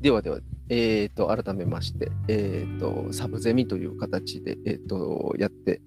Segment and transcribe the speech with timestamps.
[0.00, 0.38] ではでは、
[0.70, 5.82] えっ、と、改めまして、えっ、と、サブゼミという形で、えっ、と、やって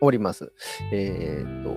[0.00, 0.52] おります。
[0.92, 1.74] えっ、と、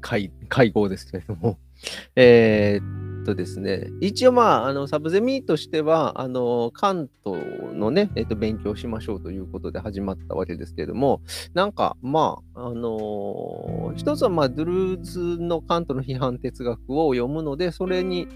[0.00, 1.60] 会、会合ですけれども、
[2.16, 2.80] え
[3.22, 7.40] っとですね、一応まあ、あの、サブゼミとしては、あの、関東
[7.80, 11.20] のね、えっ、と、勉強しましょうということで始まったわけですけれども、
[11.54, 18.28] なんか、まあ、あの一つは、まあ、ドゥルーズのカントの批判哲学を読むので、それに、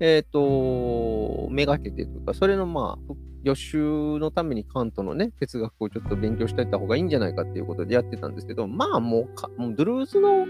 [0.00, 10.46] えっ、と、めがけてというか、それのまあ、予習のためにカントのね、哲学をちょっと勉強しておいた方がいいんじゃないかっていうことでやってたんですけど、まあもうか、もうドゥルーズの、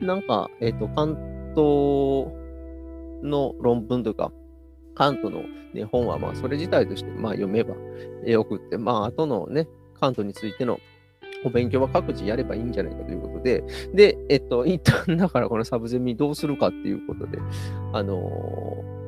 [0.00, 2.32] なんか、えっ、と、カント
[3.22, 4.32] の論文というか、
[4.94, 7.74] カントの、ね、本はまあそれ自体としてまあ読めば
[8.24, 9.68] よくって、まあ後のね、
[10.00, 10.78] カントについての
[11.44, 17.38] お勉強は各自やればいいんじゃないかということで、で、えっと、一旦だからこのサブゼミどうするかっていうことで、
[17.92, 19.02] あのー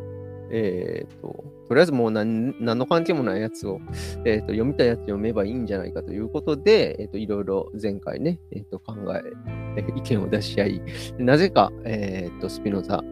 [0.57, 3.81] えっ、と、とりあえずもう何の関係もないやつを、
[4.25, 10.83] えーと読みたいやつ読めばいいんじゃないかということで、えっ、と、いろいろ前回ね、えっ、と、考え、意見を出し合い、
[11.19, 13.03] なぜか、えっ、と、スピノザ、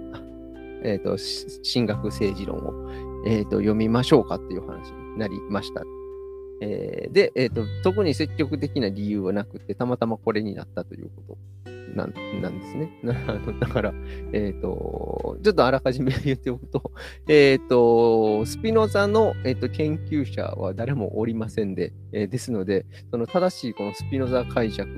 [0.85, 1.17] えっ、と、
[1.73, 2.91] 神学政治論を、
[3.27, 5.83] えっ、と、読みましょうかっていう話になりました。
[6.61, 11.39] えーで、えっ、と、特に積極的な理由はなくて、たまたまこれになったということ
[11.95, 12.91] なんなんですね。
[13.61, 13.95] だから、
[14.33, 16.93] えっ、と、ちょっとあらかじめ言っておくと、
[17.29, 24.89] えっ、と、スピノザの、えー、と研究者は誰もおりませんで、えーですので、その正しいこのスピノザ解釈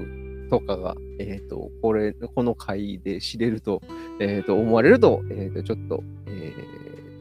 [0.50, 3.82] とかが、えっ、と、これ、この回で知れると、
[4.20, 6.54] えっ、と、思われると、えっ、と、ちょっと、え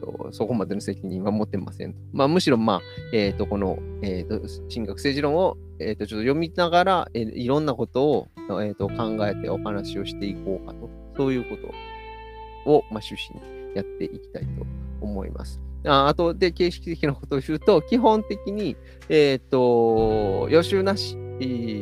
[0.04, 1.98] と、そこまでの責任は持ってませんと。
[2.12, 2.80] まあ、むしろ、まあ、
[3.12, 4.40] えっ、と、この、えっ、と、
[4.72, 10.90] 神学政治論を、えっ、と、ちょっと読みながら、えいろんなことを、えー、と考えてお話をしていこうかと。
[11.16, 14.66] そういうことを、まあ、趣旨にやっていきたいと
[15.00, 15.60] 思います。
[15.86, 18.76] ああとで、形式的なことを言うと、基本的に、
[19.08, 21.16] えっ、と、予習なし、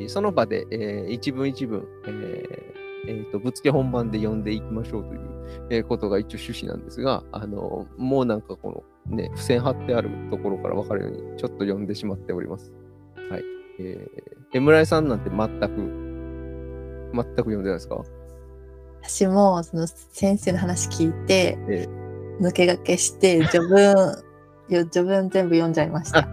[0.08, 2.72] その場で、えー一文一文、えー
[3.08, 5.20] えーと、ぶっつけ本番で読んでいきましょうという、
[5.70, 12.72] えーことが一応趣旨なんですが、あの、もうなんかこの、ね、付箋貼ってあるところから分かるように、ちょっと読んでしまっております。
[13.30, 13.42] はい。
[13.80, 18.02] えー、え村井さんなんて全く、全く読んでないですか？
[19.02, 21.88] 私もその先生の話聞いて、え
[22.40, 23.82] 抜け駆けして序文
[24.70, 26.28] よ序文全部読んじゃいました。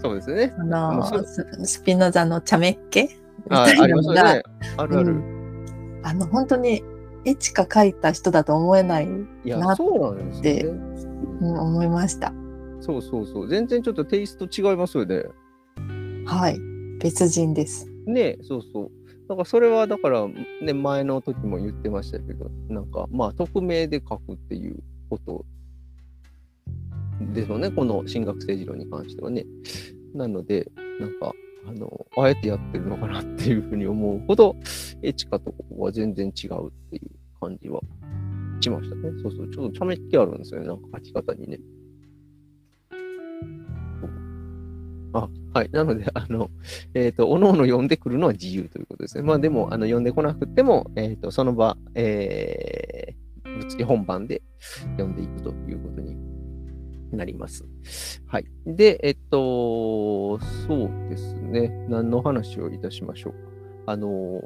[0.00, 0.54] そうですね。
[0.58, 3.10] あのススピノザの茶目っ気み
[3.50, 4.42] あたいなのが、ね。
[4.76, 5.22] あるある。
[6.04, 6.82] あの本当に
[7.24, 9.08] 絵しか描いた人だと思えない、
[9.44, 10.80] な、そうなんですでよね。
[11.40, 12.32] うん、思いました。
[12.80, 13.48] そうそうそう。
[13.48, 15.24] 全然ちょっとテイスト違いますよね。
[16.26, 16.58] はい、
[17.00, 17.90] 別人です。
[18.06, 18.90] ねそうそう。
[19.28, 20.26] だからそれはだから、
[20.62, 24.78] ね、前の時も言ってましたけど、なんか、まあ、匿名で書くっていう
[25.10, 25.44] こと
[27.32, 29.44] ですよね、この進学政治論に関してはね。
[30.14, 30.70] なので、
[31.00, 31.32] なんか、
[31.66, 34.56] あの、あえてやってるのかなっていうふうに思うほど、
[35.02, 37.80] エチカとここは全然違うっていう感じは
[38.60, 39.10] しましたね。
[39.22, 41.58] そうそう、ちょっと茶目っ気あるんですよね、なんか書き方にね。
[45.12, 45.70] あ、はい。
[45.70, 46.50] なので、あの、
[46.94, 49.22] えっ、と、おのおの読んでくるのは自由ということですね。
[49.22, 54.42] まあでも、あの、読んでこなくても、えっ、と、その場、えー、ぶつけ本番で
[54.96, 55.37] 読んでいく
[57.18, 57.64] なります。
[58.26, 58.46] はい。
[58.66, 61.68] で、えっ、と、そうですね。
[61.88, 63.92] 何の話をいたしましょうか。
[63.92, 64.42] あの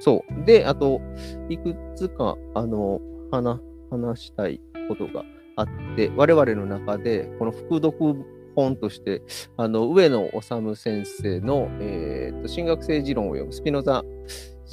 [0.00, 0.44] そう。
[0.44, 1.00] で、あと、
[1.48, 5.24] いくつか、あの、話、話したいことが
[5.56, 8.24] あって、我々の中で、この副読
[8.54, 9.22] 本として、
[9.56, 14.02] あの、上野治先生の、えーと、神学政治論を読む、スピノザ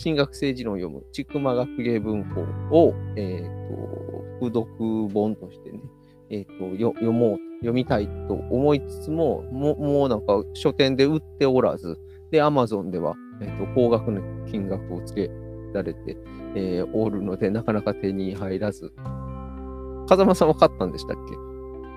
[0.01, 2.41] 神学政治論を読む、千曲学芸文庫
[2.75, 4.03] を、えーと、
[4.39, 5.79] 副読本としてね、
[6.33, 11.97] えーと、よ読もう、読みたいと思いつつも、もうもうなんか書店で売っておらず、
[12.31, 14.19] で、アマゾンでは、えーと、高額な
[14.49, 15.29] 金額をつけ
[15.73, 16.17] られて、
[16.55, 18.91] えーおるので、なかなか手に入らず。
[20.07, 21.17] 風間さんは買ったんでしたっ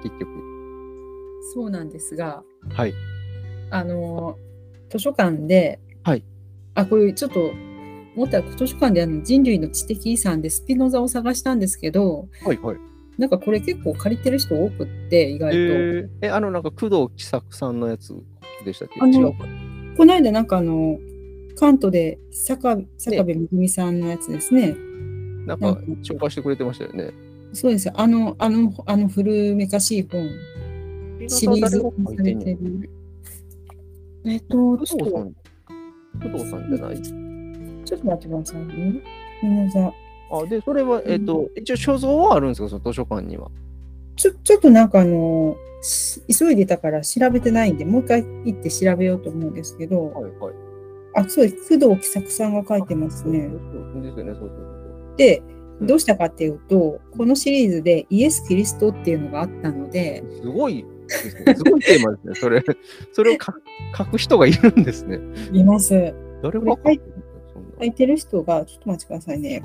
[0.02, 0.08] け？
[0.08, 0.30] 結局。
[1.54, 2.42] そうなんですが、
[2.74, 2.92] はい。
[3.70, 4.36] あの、
[4.90, 6.24] 図書館で、はい
[6.74, 7.50] あ、これちょっと、
[8.14, 12.76] 思ったら図書館であの人類の知的遺産でスピノザを探したんですけど、はいはい。
[13.18, 15.58] なんかこれ結構借りてる人多くって、意外と。
[15.58, 18.14] えー、え、あの、なんか工藤喜作さんのやつ
[18.64, 19.44] でしたっけあの違うか？
[19.96, 20.98] この間なんかあの、
[21.58, 24.76] 関東で坂坂部めぐみさんのやつですね。
[25.46, 27.12] なんかなんか紹介してくれてましたよね。
[27.54, 27.94] そうですよ。
[27.96, 30.28] あの、あの、あの古めかしい本、
[31.28, 32.90] シリーズ化されてる。
[34.26, 35.32] えっと、工藤さん、
[36.20, 37.00] 工藤さんじゃない？
[37.00, 39.00] ちょっと待ってくださいね。
[39.42, 39.92] 皆さん。
[40.30, 43.50] あ、で、それは、えっ、と、一応所蔵はあるんですか、その図書館には。
[44.16, 50.54] ちょ、ちょっとなんかあの、し急いでたから調べてないんで、もう一回行って調べようと思うんですけど、はいはい。
[51.14, 51.78] あ、そうです。
[51.78, 53.48] 工藤喜作さんが書いてますね。
[53.94, 54.54] そうですよね、そうそうそ
[55.14, 60.24] うで、うんどうしたかっていうと、このシリーズでイエス・キリストっていうのがあったので。
[60.40, 61.54] すごいですね。
[61.54, 62.34] すごいテーマですね。
[62.34, 62.64] それ、
[63.12, 63.62] それを書く
[63.96, 65.20] 書く人がいるんですね。
[65.52, 66.14] います。
[66.42, 66.90] 誰が書
[67.84, 69.62] いてる人が、ちょっと待ってくださいね。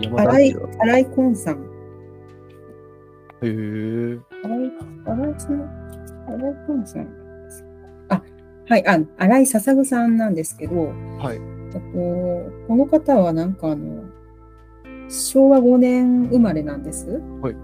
[0.00, 0.60] 山田荒井明。
[0.80, 1.56] 荒井コンさん。
[3.42, 4.18] へえ。
[4.44, 4.72] 荒井、
[5.04, 5.62] 荒井さん、
[6.28, 7.08] 荒井コンさん。
[8.08, 8.22] あ、
[8.68, 11.38] はい、あ、荒井笹ぐさんなんですけど、はい。
[11.72, 14.04] と、この方はなんかあの、
[15.08, 17.20] 昭和5年生まれなんです。
[17.40, 17.56] はい。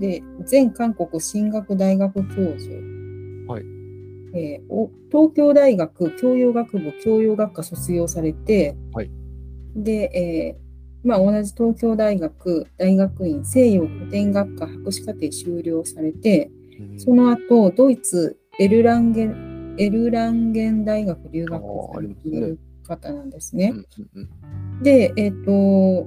[0.00, 2.74] で、前韓国進学大学教授。
[3.48, 3.64] はい。
[4.34, 9.10] えーお東京大学教養学部教養学科卒業されて、はい。
[9.82, 10.68] で、えー
[11.08, 16.50] まあ、同じ東京大学大学院西洋古典学科博士課程修了されて、
[16.96, 21.62] その後、ドイツエルランゲン、エルランゲン大学留学
[21.94, 23.72] されている方なんですね。
[23.72, 24.28] うんうんうん
[24.82, 26.06] で、えっ、と、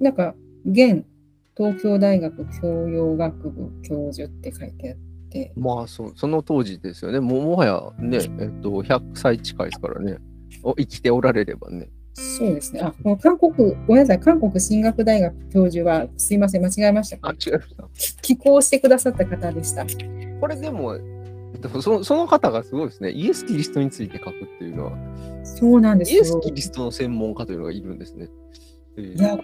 [0.00, 1.04] なんか、現
[1.56, 4.96] 東京大学教養学部教授って書いてあっ
[5.30, 7.20] て、まあそ、その当時ですよね。
[7.20, 10.18] もうもはやね、えっと、100歳近いですからね。
[10.62, 11.90] お生きておられればね。
[12.38, 12.80] そうですね。
[12.80, 13.52] あ、この韓国、
[13.86, 17.36] ごめんなさい、韓国進学大学教授は、すいません、間違えましたあ、か。
[17.46, 18.22] 違いました。
[18.22, 19.84] 寄稿してくださった方でした。
[20.40, 20.98] これでも、
[21.60, 23.10] でもそのその方がすごいですね。
[23.10, 24.92] イエス・キリストについて書くっていうのは、
[25.44, 26.40] そうなんですイエス・よ。
[26.40, 28.28] キリストの専門家というのがいるんですね。
[28.96, 29.38] えーいや、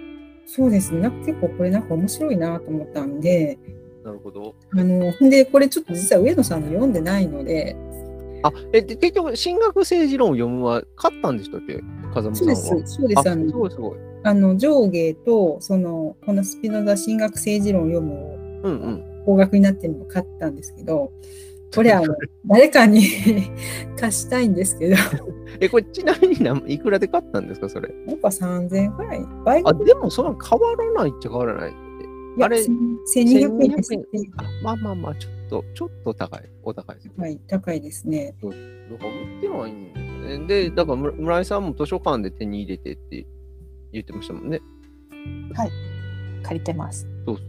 [0.47, 1.01] そうですね。
[1.01, 3.59] なんか結構これなんか面白いなと思ったんで、
[4.05, 4.55] なるほど。
[4.73, 7.77] あの、で、これちょっと実は上野さんの読んでないので、
[8.43, 11.81] あ、え、で結局、進学政治論を読むは勝ったんでしたっけ？
[12.15, 12.57] 風間さんは。
[12.57, 13.29] そうです、そうです。
[13.29, 13.99] あ、あのすごいすごい。
[14.25, 18.15] あの上下とそのこのスピノザ進学政治論を読む
[18.65, 19.23] うんうん。
[19.25, 21.13] 方角になってるのを買ったんですけど、
[21.75, 22.03] これは
[22.47, 23.03] 誰かに
[23.99, 24.99] 貸したいんですけど、や
[25.61, 27.89] え、これちなみに何いくらで買ったんですか、それ？
[27.89, 29.25] っぱ3000円くらい。
[29.45, 31.71] 倍あ、でもそんな変わらないっちゃ変わらない。
[31.71, 34.05] いやあれ1200円です1200
[34.37, 36.49] あ、まあまあまあ、ちょっと、ちょっと高い。
[36.63, 37.13] お高いですね。
[37.19, 38.35] はい、高いですね。
[38.43, 38.55] だか
[39.05, 40.47] ら売ってはいいんですね。
[40.47, 43.27] で、だから村村井さんも図書館で手に入れてって
[43.93, 44.61] 言ってましたもんね。
[46.43, 47.07] 借りてます。
[47.25, 47.47] そうそう。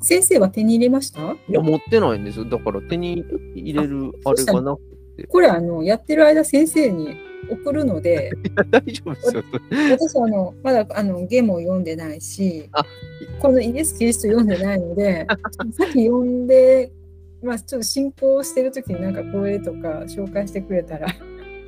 [0.00, 1.20] 先生は手に入れました？
[1.20, 2.44] いや、持ってないんですよ。
[2.44, 3.24] だから手に
[3.54, 4.82] 入れるあれがなく
[5.16, 5.26] て。
[5.26, 7.16] これあのやってる間先生に
[7.50, 8.32] 送るので、
[8.70, 9.44] 大丈夫ですよ。
[9.90, 12.84] 私あのまだあのゲも読んでないしあ、
[13.40, 15.26] このイエス・キリスト読んでないので、
[15.72, 16.92] さっき読んで、
[17.42, 21.06] まあちょっと進行してる時になんかこれとか紹介してくれたら、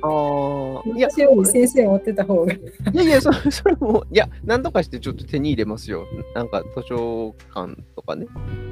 [0.03, 2.53] ああ、いや、私より先生持ってた方が。
[2.53, 2.59] い
[2.93, 6.05] やいや、それ それも、いや、何とかしてちょっと手に入れますよ。
[6.33, 8.25] なんか図書館とかね、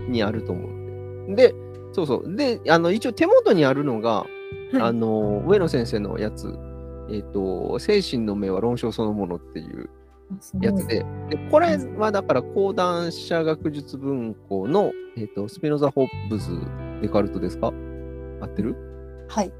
[0.07, 0.71] にあると思う
[1.31, 1.49] んで。
[1.49, 1.55] で、
[1.91, 2.35] そうそう。
[2.35, 4.25] で、あの、一応手元にあるのが、
[4.79, 6.47] あの、上野先生のやつ、
[7.11, 9.89] えっ、と、精神の目は論証そのものっていう
[10.61, 16.51] やつで、でこれはだから講談社学術文庫の、えっとスピノザ・ホッブズ・
[17.01, 17.73] デカルトですか？
[18.41, 18.75] 合ってる？
[19.27, 19.51] はい。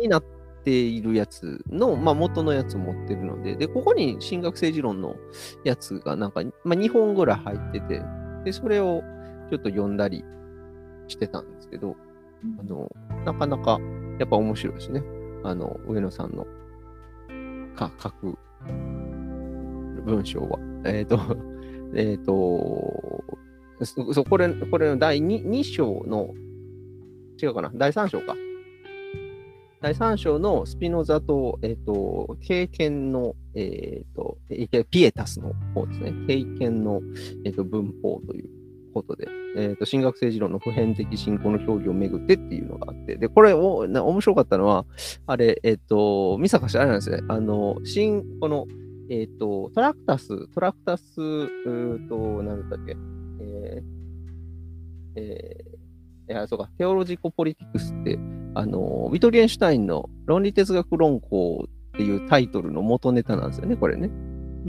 [0.00, 0.24] になっ
[0.64, 5.16] ているやつの、まあ、元のやつを持ってるので、で、ここに進学政治論の
[5.64, 8.02] やつがなんか、まあ、2本ぐらい入ってて、
[8.44, 9.02] で、それを
[9.50, 10.24] ちょっと読んだり
[11.08, 11.96] してたんですけど、
[12.58, 12.90] あの、
[13.24, 13.78] なかなか
[14.18, 15.02] やっぱ面白いですね。
[15.44, 16.46] あの、上野さんの
[17.76, 18.38] か書く
[20.04, 20.58] 文章は。
[20.84, 21.18] えっ、と、
[21.94, 23.24] えっ、と、
[24.12, 26.34] そこれ、これの第 2, 2章の、
[27.40, 28.34] 違うかな、第3章か。
[29.82, 34.38] 第3章のスピノザと、えっ、と、経験の、えっ、と、
[34.90, 36.14] ピエタスの方ですね。
[36.26, 37.02] 経験の、
[37.44, 38.55] えっ、と、文法という
[38.96, 44.86] ことで、えっ、と、進学政治論の普遍的信仰の表現をめぐってっていうのがあって、で、これを、な面白かったのは、
[45.26, 47.20] あれ、えっ、と、見坂氏あれなんですね。
[47.28, 48.66] あの、新、この、
[49.10, 52.96] えっ、と、トラクタス、トラクタス、うーと、なんだっけ、
[53.40, 53.96] えー、
[55.16, 58.18] えー、いや、そうか、テオロジコ・ポリティクスって、
[58.54, 64.10] あの、ビトゲンシュタインの論理哲学論考っていうタイトルの元ネタなんですよね、これね。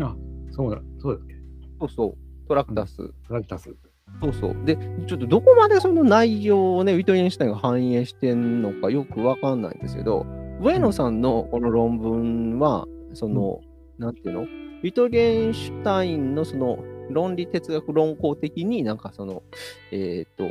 [0.01, 0.15] あ、
[0.51, 1.35] そうだ、そうだっけ。
[1.79, 3.13] そうそう、トラクタス。
[3.29, 3.75] ラクタス。
[4.21, 4.55] そうそう。
[4.65, 10.25] で、ちょっとどこまでその内容をね、ウィトゲンシュタインが反映してんのかよくわかんないんですけど、
[10.61, 13.61] 上野さんのこの論文は、その、
[13.99, 14.41] なんていうの？
[14.41, 19.43] ウィトゲンシュタインのその論理哲学論考的になんかその、
[19.91, 20.45] えっ、と、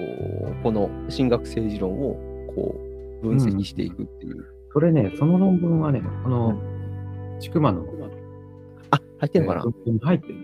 [0.63, 2.15] この進学政治論を
[2.55, 2.77] こ
[3.23, 4.45] う分析していくっていう。
[4.73, 6.61] それね、その論文はね、この、
[7.41, 7.85] ちくまの、
[8.91, 9.63] あ、入ってるのかな、
[10.03, 10.35] 入ってる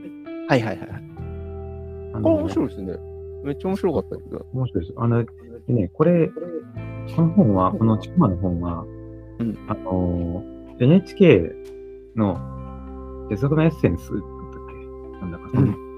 [0.48, 1.11] はいはいはい。
[2.14, 2.96] あこれ面白いですね。
[3.44, 4.46] めっちゃ面白かったけど。
[4.52, 4.94] 面白いです。
[4.96, 6.28] あの、でね、これ、
[7.16, 8.84] この本は、このちくまの本は、
[9.38, 10.44] うんあの、
[10.78, 11.52] NHK
[12.16, 12.38] の
[13.30, 15.20] 哲学のエッセンスだったっけ？
[15.20, 15.92] なんだかその、うん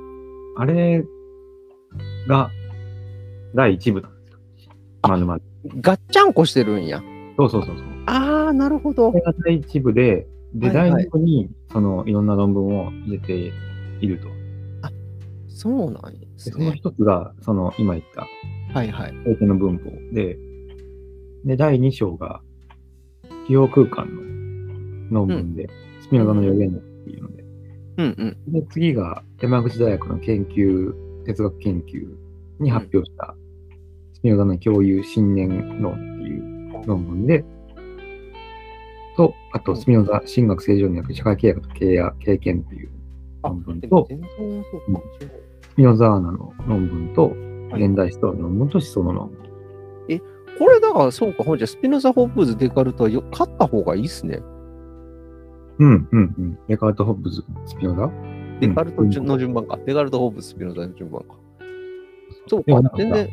[0.56, 1.04] あれ
[2.28, 2.48] が
[3.56, 4.72] 第一部なんですよ。
[5.02, 5.42] まるまる。
[5.80, 7.02] ガッチャンコしてるんや。
[7.36, 7.86] そうそうそうそう。
[8.06, 9.24] ああ、なるほどこれ。
[9.24, 13.52] が第一部で、で、はいはい第二部に、その、いろんな論文を入れて
[14.00, 14.28] いると。
[15.54, 16.76] そうなんでですそのね。
[16.76, 18.26] 一つが、その、今言った、
[18.76, 19.14] はいはい。
[19.24, 20.36] 相手の文法で、
[21.44, 22.40] で、第2章が、
[23.46, 25.68] 記憶空間の論文で、
[26.02, 27.44] スピノザの予言っていうので、
[27.98, 28.52] うんうん。
[28.52, 30.92] で、次が山口大学の研究、
[31.24, 32.04] 哲学研究
[32.58, 33.36] に発表した、
[34.12, 37.44] スピノザの共有信念論っていう論文で、
[39.16, 42.93] と、あと、スピノザ神学正常による社会契約と経営経験っていうあ
[43.44, 44.08] 論文と、
[45.76, 47.44] ザーナの論文と、はい
[47.76, 49.44] 現代思想の論文と思想の論文。
[50.56, 54.40] これだからそうか、ほんじゃスピノザ・ホップズ・デカルトはよ勝った方がいいっすね。
[55.80, 56.58] うん、うん、うん。
[56.68, 58.08] デカルト・ホッブズ、スピノザ？
[58.60, 59.76] デカルト順の順番か。
[59.84, 61.34] デカルト・ホップズ・スピノザの順番か。
[62.46, 63.28] そうかか全然。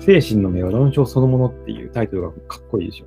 [0.00, 3.06] 精神の目は論証そのものっていうタイトルがかっこいいでしょ。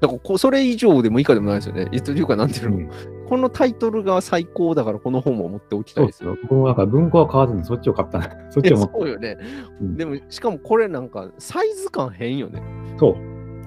[0.00, 1.88] だからこそれ以上でも以下でもないですよね。
[1.92, 2.90] いついうか、なんていうの、うん
[3.30, 6.36] このタイトルが最高だから、この本も持っておきたいうですよ。
[6.42, 8.28] 僕もなんか文庫は買わずにそっちを買ったな。
[8.50, 8.92] そっちを持って。
[8.98, 9.38] そうよね。
[9.80, 12.60] うんでも、しかもこれなんか、サイズ感変よね。
[12.98, 13.14] そう。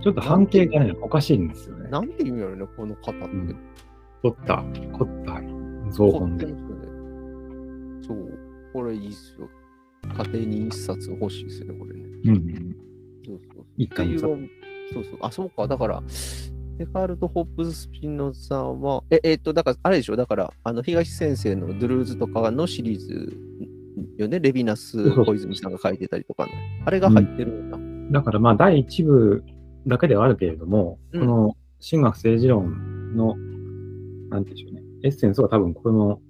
[0.01, 1.89] ちょっと半径がね、おかしいんですよね。
[1.89, 3.25] なんて意味やろね、この方って。
[3.25, 3.57] うん
[4.23, 5.41] 凝った、凝った
[5.91, 6.47] 造本で。
[8.01, 8.39] そう、
[8.71, 9.49] これいいっすよ。
[10.17, 12.05] 家庭に一冊欲しいですよね、これね。
[12.25, 12.75] うん。
[13.25, 13.65] そうそう。
[13.77, 14.47] 一っていう巻のの
[14.93, 15.17] そうそう。
[15.21, 15.67] あ、そうか。
[15.67, 16.03] だから、
[16.77, 20.15] デカルト・ホップズ・スピノザは、え、えっと、だから、あれでしょ？
[20.15, 23.37] だから、あの、東先生のドゥルーズとかのシリーズ
[24.17, 24.39] よね？
[24.39, 26.51] レヴィナス小泉さんが書いてたりとかの。
[26.85, 28.19] あれが入ってるんだ。
[28.19, 29.43] だからまあ第一部
[29.87, 33.35] だけではあるけれども、うんこの神学政治論の、
[34.29, 36.21] なんていうんでしょうね、エッセンスは多分この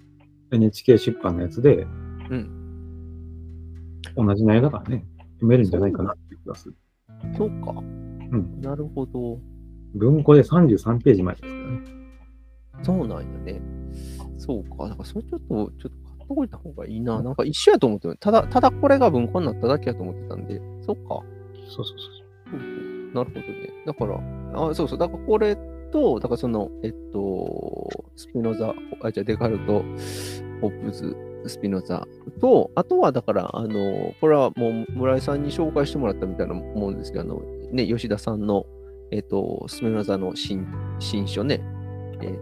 [0.52, 1.86] NHK 出版のやつで、
[2.30, 2.60] うん
[4.16, 6.76] 同じ内容だからね、読めるんじゃないかなっていう気がする。
[7.36, 7.72] そうか。
[7.72, 9.40] んなるほど。
[9.94, 11.80] 文庫で33ページ前ですからね。
[12.82, 13.60] そうなんよね。
[14.36, 14.88] そうか。
[14.88, 17.22] だからそれちょっと、ちょっと買っといた方がいいな。
[17.22, 21.22] なんか一緒やと思ってたただ、ただこれが文庫になっただけやと思ってたんで、そっか。
[21.68, 21.98] そうそうそう
[22.50, 23.72] そうなるほどね。
[23.86, 24.20] だから、
[24.70, 24.98] あそうそう。
[24.98, 25.56] だからこれ
[25.92, 29.84] と、だからその、えっと、スピノザ、あ、じゃあデカルト、
[30.60, 32.06] ホップズ、スピノザ
[32.40, 37.40] と、あとはだから、あの、これはもう村井さんに紹介してもらったみたいなもんですけど、あの、
[37.72, 38.66] ね、吉田さんの、
[39.10, 40.66] えっと、スピノザの新
[40.98, 41.60] 新書ね、
[42.20, 42.38] えっと、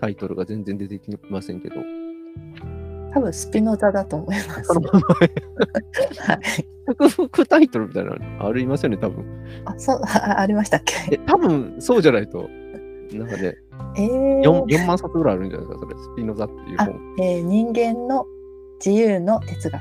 [0.00, 1.76] タイトルが全然出てきませんけど、
[3.12, 4.72] 多分スピノザだと思います。
[4.72, 7.46] はい。
[7.48, 9.24] タイトルみたいなのありますよね、多分。
[9.64, 11.14] あ、そう、あありましたっけ？
[11.14, 12.48] え、多分そうじゃないと、
[13.12, 13.54] なんかね、
[13.96, 18.24] えー 4, 4万冊ぐらいあるんじゃないですか、それ、スピノザっていうあ本。、えー人間の
[18.84, 19.80] 自由の哲学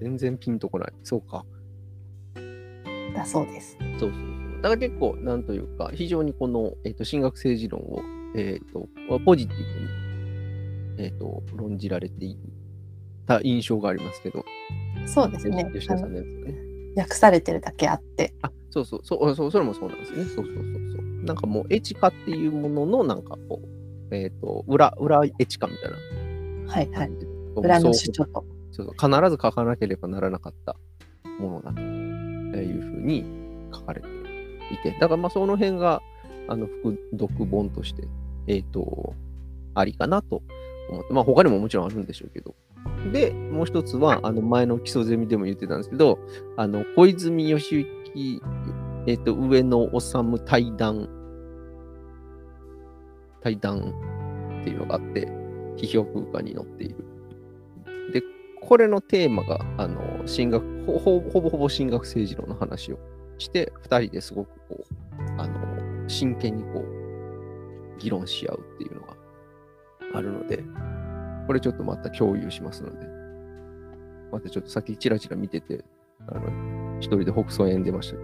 [0.00, 0.92] 全然ピンとこない。
[1.02, 1.44] そうか。
[3.14, 3.76] だそうです。
[3.80, 4.62] そうそうそう。
[4.62, 8.02] だから結構、なんというか、非常にこの、えっと神学政治論を、
[8.36, 8.88] えっと
[9.24, 12.38] ポジティブに、えっと論じられてい
[13.26, 14.44] た印象がありますけど、
[15.06, 15.70] そうですね。
[15.72, 16.54] 吉田さんあののやね。
[16.96, 18.34] 訳されてるだけあって。
[18.42, 20.24] あ、そうそうそう、そうそれもそうなんですね。
[20.24, 21.24] そうそうそうそう。
[21.24, 23.60] なんかもう、エチカっていうものの、なんかこ
[24.10, 27.10] う、えっ、と、裏、裏エチカみたいなはいはい。
[27.56, 28.44] 裏のそう主張と。
[28.72, 30.76] そうそう必ず書かなければならなかった
[31.40, 31.80] ものだと
[32.58, 33.24] いうふうに
[33.72, 34.08] 書かれて
[34.72, 36.02] いて、だからまあその辺が
[36.48, 38.08] あの副読本として、
[38.46, 39.14] えっ、と、
[39.74, 40.42] ありかなと
[40.90, 42.54] 思って、まあ他にももちろんあるんでしょうけど。
[43.12, 46.18] で、もう一つは、あの前の基礎ゼミでも言ってたんですけど、
[46.56, 48.42] あの小泉義行、
[49.06, 51.08] えっ、と、上野治対談、
[53.42, 53.94] 対談
[54.60, 55.28] っていうのがあって、
[55.76, 57.09] 批評空間に載っている。
[58.70, 63.00] これのテーマが、あの、進学、ほほぼほぼ進学政治論の話を
[63.36, 64.84] して、二人ですごくこう、
[65.38, 69.16] あの、真剣にこう、議論し合うっていうのが
[70.14, 70.62] あるので、
[71.48, 73.08] これちょっとまた共有しますので、
[74.30, 75.84] またちょっとさっきチラチラ見てて、
[76.28, 78.18] あの、一人で北総園出ました。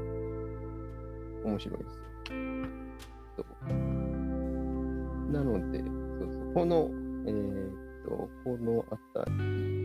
[1.45, 2.00] 面白いです。
[5.33, 6.88] なので、そうそうこの、
[7.26, 9.75] えーっと、このあたり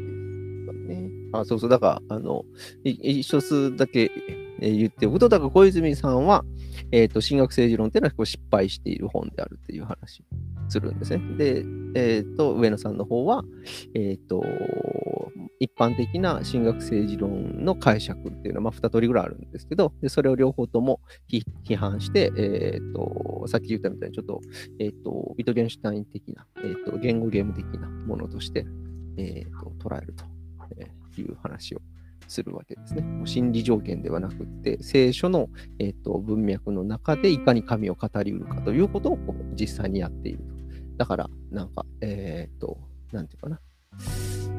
[0.73, 1.09] ね。
[1.33, 2.45] あ、そうそう、だから、あの、
[2.83, 4.11] い一つだけ
[4.59, 6.43] 言っておくと、だから小泉さんは、
[6.91, 10.23] えーと、進学政治論っていうのはこう失敗している本であるっていう話
[10.69, 11.37] するんですね。
[11.37, 13.43] で、えーと、上野さんの方は、
[13.95, 14.43] えーと、
[15.59, 24.41] 一般的な神学政治論の解釈っていうのは、まあ、2通りぐらいあるんですけど、でそれを両方とも批判して、えーと、さっき言ったみたいに、ちょっと,、
[24.79, 28.65] えーとビトゲンシュタイン的な、えーと、言語ゲーム的なものとして、
[29.17, 30.25] えーと捉えると、
[31.20, 31.82] いう話を
[32.27, 33.01] するわけですね。
[33.01, 35.50] もう心理条件ではなくって、聖書の、
[35.80, 40.44] えー、と文脈の中でいかに神を語りうるかということをこう実際にやっていると。
[40.98, 42.77] だから、なんか、えっ、と、
[43.12, 43.60] なんていうかな。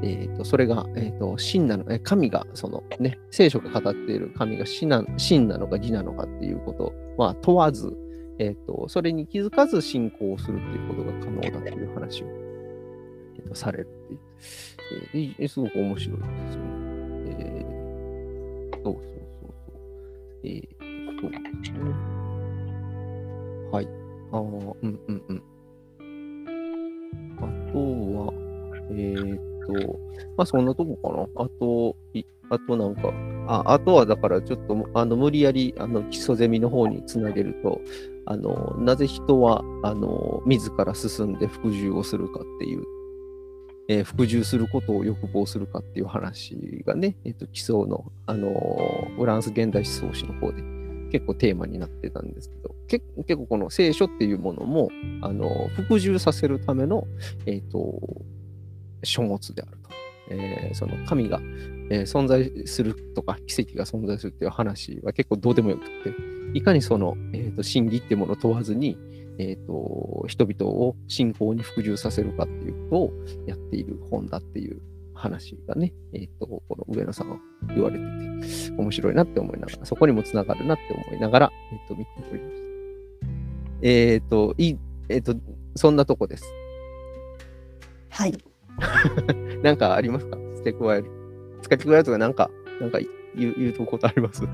[0.02, 7.96] えー、とそれが、えー、と真なの、え神が、そのね、聖書が語っている神が真な真なのか義なのかっていうことは問わず、
[8.38, 12.26] えー、とそれに気づかず信仰をするっていうことが可能だという話を、
[13.36, 14.20] えー、とされるっていう、
[15.14, 16.72] えーすごく面白いですよね。
[17.28, 19.02] えー、そうそう
[19.40, 19.80] そうそう。
[20.44, 21.78] えー、そうですね。
[23.70, 23.88] はい。
[24.32, 25.42] ああ、うんうんうん。
[27.38, 27.40] あ
[27.72, 28.32] とは、
[28.90, 29.98] えー、っと、
[30.36, 31.44] まあそんなとこかな。
[31.44, 33.12] あと、いあとなんか、
[33.48, 37.80] ああとはだからちょっとあの無理やりあの基礎ゼミの方につなげると、
[38.26, 42.84] あのなぜ人はあの自ら進んで服従をするかっていう、
[43.88, 50.62] えー服従することを欲望するかっていう話がね、えっと基礎の、あのフランス現代思想史の方で
[51.10, 54.88] 結構テーマになってたんですけど、け結構この聖書っていうものも、
[55.20, 57.06] あの服従させるための、
[57.46, 58.00] えっと
[59.02, 59.90] 書物であると。
[60.30, 61.40] えーその神が、
[61.90, 66.14] えー存在するとか奇跡が存在するっていう話は結構どうでもよくて、
[66.54, 68.96] いかにその、えーと真理っていうものを問わずに、
[69.42, 73.12] えーと人々を信仰に服従させるかっていうことを
[73.46, 74.80] やっている本だっていう
[75.14, 77.36] 話がね、えーとこの上野さんが
[77.74, 82.62] 言われてて、面白いなって思いながら、そこにもつながるなって思いながら、えーと見ておりました。
[83.82, 85.34] えっ、と、いい、えっ、と、
[85.74, 86.44] そんなとこです。
[88.10, 88.32] はい。
[89.62, 90.38] なんかありますか？
[90.56, 91.10] 付け加える。
[91.62, 92.48] 付け加えるとか、なんか、
[92.80, 93.00] なんか
[93.36, 94.44] 言う言うとことあります？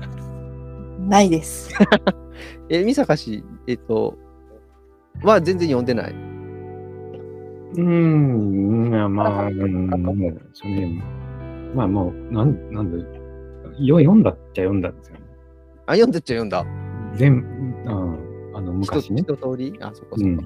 [0.99, 1.69] ないです。
[2.69, 4.17] え、三坂氏、えっ、と、
[5.23, 6.11] は全然読んでない。
[6.11, 11.03] うーん、まあ、うん、もう、それね、
[11.75, 12.97] まあもう、なん、なんだ、
[13.79, 15.21] よ読んだっちゃ読んだんですよね。
[15.85, 16.65] あ、読んでっちゃ読んだ。
[17.15, 17.33] 全、
[17.85, 19.33] うん、あの、昔ね一。
[19.33, 19.73] 一通り？
[19.81, 20.43] あ、そっかそっか。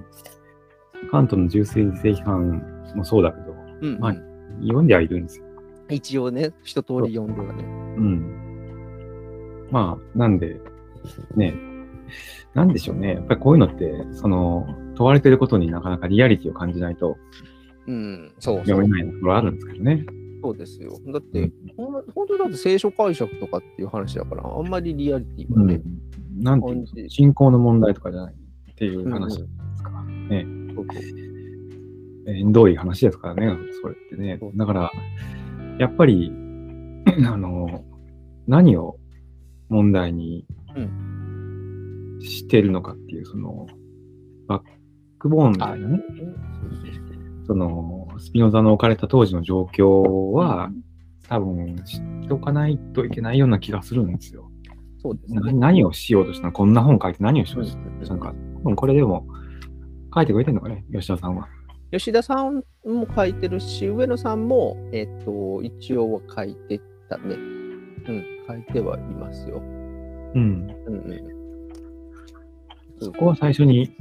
[1.02, 1.10] うん。
[1.10, 2.62] 関東の重生正批判
[2.96, 4.14] もそうだけど、うん、まあ
[4.62, 5.46] 読んではいるんですよ。
[5.90, 7.64] 一応ね、一通り読んではね。
[7.64, 9.68] うん。
[9.70, 10.62] まあ、なんで、
[11.36, 11.54] ね、
[12.54, 13.14] なんでしょうね。
[13.16, 17.18] やっぱりこういうのって、その、問われてることになかなかリアリティを感じないと
[17.88, 19.06] うん、そうそ読めう。
[19.06, 20.06] ないところあるんですけどね。
[20.42, 20.92] そうですよ。
[21.08, 25.82] だって、ほんま本当だって聖書解釈とかっていう話だから、あんまりリアリティがね、
[26.36, 26.44] うん。
[26.44, 30.46] なんていうの信仰の問題とかじゃないっていう話ですからね。
[30.76, 31.24] そうそう
[32.26, 34.40] えーどういう話ですからね、それってね。
[34.56, 34.92] だから、
[35.78, 36.32] やっぱり、
[37.28, 37.84] あの、
[38.48, 38.98] 何を
[39.70, 40.80] 問題にう
[42.24, 43.68] してるのかっていう、その、
[44.48, 44.62] バッ
[45.20, 46.00] クボーンみたいなね、
[47.46, 50.72] その、スピノザの置かれた当時の状況は、
[51.28, 54.50] 多分知っておかないといけないような気がするんですよ。
[54.98, 55.54] そうですなね。
[55.54, 56.52] 何をしようとしたの？
[56.54, 58.34] こんな本書いて何をしようとうんしたのか。
[58.58, 59.26] 多分これでも
[60.14, 61.48] 書いてくれてるのかね、吉田さんは。
[61.92, 67.36] 吉田さんも書いてるし、上野さんも、えっ、と、一応は書いてたね。
[67.36, 69.58] うん、書いてはいますよ。
[69.60, 70.76] うん。
[70.88, 71.33] うんうん。
[73.00, 73.96] そこは最初に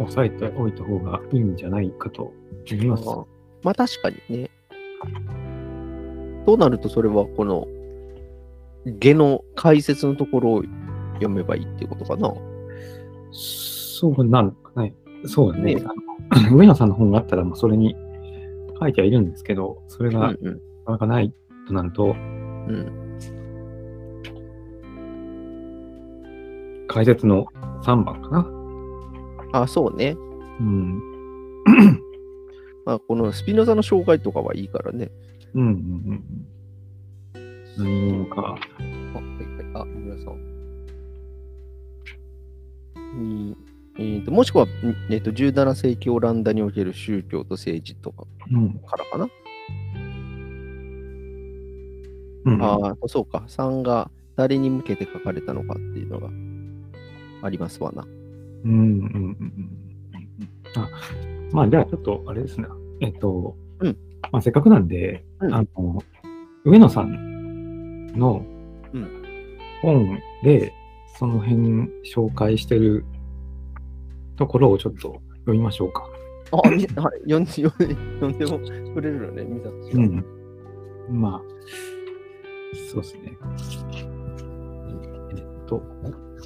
[0.00, 2.32] 押さえておいた方がいいんじゃないかと
[2.70, 3.04] 思います。
[3.04, 3.16] まあ
[3.62, 4.50] まあ確かにね。
[6.46, 7.66] となると、それはこの、
[8.86, 10.62] 下の解説のところを
[11.14, 12.32] 読めばいいっていうことかな。
[13.32, 14.94] そうなんかね。
[15.26, 15.74] そうだね。
[15.74, 15.82] ね
[16.52, 17.96] 上野さんの本があったら、まあ、それに
[18.80, 20.60] 書いてはいるんですけど、それがなうんうん。
[20.86, 21.34] かなかない
[21.66, 23.08] となると、うん。
[26.86, 27.46] 解説の
[27.82, 28.46] 3番かな。
[29.52, 30.16] あ、そうね。
[30.60, 31.00] うん。
[32.84, 35.10] まあ、このスピノザの紹介とかはいいからね。
[35.54, 35.74] うんうんうん
[37.36, 37.84] うん。
[37.84, 38.40] 何者か。
[38.40, 39.82] あ、はいはい。
[39.82, 40.48] あ、皆さん。
[43.18, 43.56] に
[43.98, 44.68] えーともしくは、ん
[45.10, 48.74] えーと、17世紀オランダにおける宗教と政治とかうん。
[48.86, 49.28] からかな。
[52.44, 53.44] うん、ああ、そうか。
[53.48, 56.28] 3が誰に向けて書かれたのかっていうのが
[57.42, 58.02] ありますわな。
[58.02, 59.36] うんうんうん
[60.74, 60.82] うん。
[60.82, 60.88] あ、
[61.52, 62.66] まあじゃあちょっとあれですね。
[63.00, 63.96] えっと、うん
[64.32, 66.02] まあせっかくなんで、うんあの、
[66.64, 68.44] 上野さんの
[68.92, 69.08] うん
[69.82, 70.72] 本で
[71.18, 71.56] その辺
[72.04, 73.04] 紹介してる
[74.36, 76.08] ところをちょっと読みましょうか。
[76.52, 80.24] あ、みはい、読んで、読んで読んでもくれるのね、見たうん。
[81.10, 81.42] まあ、
[82.90, 83.36] そうですね。
[85.30, 85.82] えっと、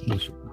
[0.07, 0.52] どうしようか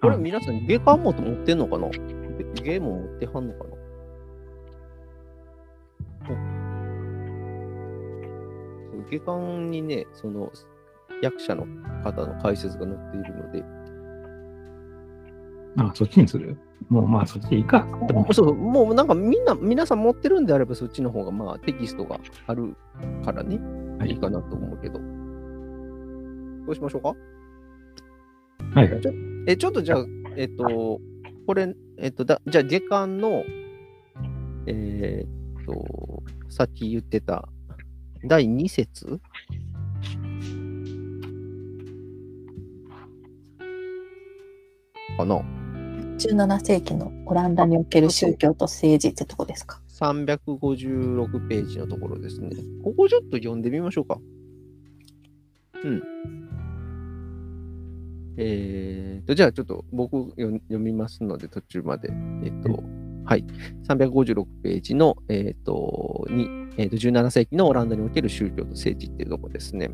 [0.00, 1.88] これあ皆さん、ゲカンモと持ってんのかな？
[1.88, 3.70] ゲーム持ってはんのかな？
[9.10, 10.52] 下巻にね、その
[11.22, 11.66] 役者の
[12.04, 13.64] 方の解説が載っているので、
[15.78, 16.56] あ、そっちにする？
[16.88, 17.86] もうまあそっちでいいか。
[18.32, 22.76] そう、もうなんかみんな、皆さん持ってるんであればそっちの方がまあテキストがある
[23.24, 23.58] からね、
[23.98, 24.10] はい。
[24.10, 25.00] いいかなと思うけど。
[26.66, 27.08] どうしましょうか？
[28.74, 29.02] はいはい。
[29.48, 30.04] え、ちょっとじゃあ、
[30.36, 31.00] えっと、
[31.46, 33.44] これ、えっと、だじゃあ、下巻の、
[34.66, 37.48] えーっと、さっき言ってた
[38.26, 39.18] 第2節？
[45.16, 45.40] かな
[46.18, 52.50] ？17世紀のオランダにおける宗教と政治ってとこですか？356ページのところですね。
[52.84, 54.18] ここちょっと読んでみましょうか。
[55.82, 56.37] うん。
[58.40, 62.10] えーと、じゃあちょっと僕読読みますので途中まで。
[62.44, 62.82] えっ、と、
[63.24, 63.44] はい。
[63.88, 69.90] 356ページの、えっ、と、に、えーと、17世紀のオランダにおける宗教と政治っていうところですね。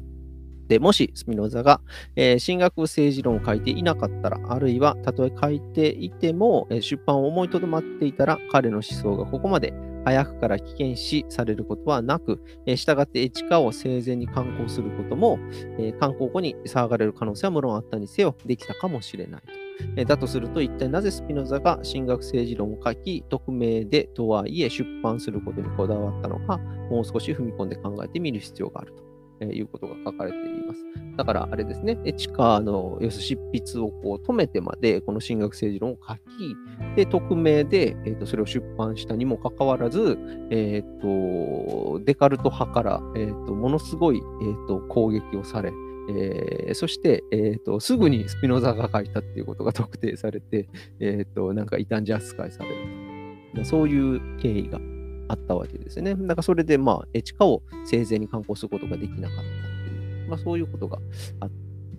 [0.69, 1.81] で、もしスピノザが、
[2.17, 9.73] えー神学政治論を書いていなかったら、あるいはたとえ書いていても、えー出版を思いとどまっていたら、彼の思想がここまで
[10.05, 15.39] 早くから危険視されることはなく、えー従ってエチカを生前に観光することも、
[15.79, 19.49] えー刊行後に騒がれる可能性は無論あったにせよ、できたかもしれないと。
[19.97, 26.59] えーだとすると、一体なぜスピノザが神学政治論を書き、匿名でとはいえ出版することにこだわったのか、
[26.91, 29.14] もう少し踏み込んで考えてみる必要があると。
[29.45, 30.85] えーいうことが書かれています。
[31.17, 36.57] だからあれですね、エチカの要する執筆をこう止めてまで、この神学政治論を書き、
[36.97, 40.19] で、匿名で、えー、とそれを出版したにもかかわらず、
[40.51, 45.73] えー、とデカルト派から、えー、とものすごい、えー、と攻撃をされ、
[46.11, 53.65] えーそして、えー、とすぐにスピノザが書いたっていうことが特定されて、えー、となんか異端児扱いされる。
[53.65, 54.81] そういう経緯が
[55.29, 56.15] あったわけですね。
[56.15, 60.99] だからそれで、まあ、エチカを生前に刊行することができなかったっていう、まあ、そういうことが
[61.41, 61.49] あ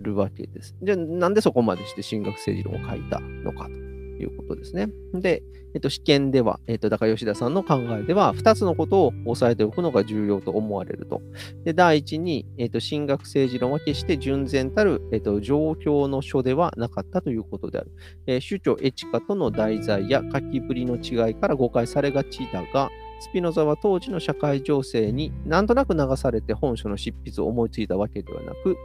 [0.00, 0.74] るわけです。
[0.82, 4.88] じゃあ、なんでそこまでして神学政治論を書いたのかということですね。
[5.14, 5.42] で、
[5.74, 11.20] えっと、試験では、えっと、だから吉田さんの考えでは、2つのことを押さえておくのが重要と思われると。
[11.64, 17.92] で、第一に、えっと、神学政治論は決して純然たる、えっと、状況の書ではなかったということである。
[18.26, 28.76] えー宗教エチカとの題材や書きぶりの違いから誤解されがちだが、スピノザは当時の社会情勢になんとなく流されて本書の執筆を思いついたわけではなく、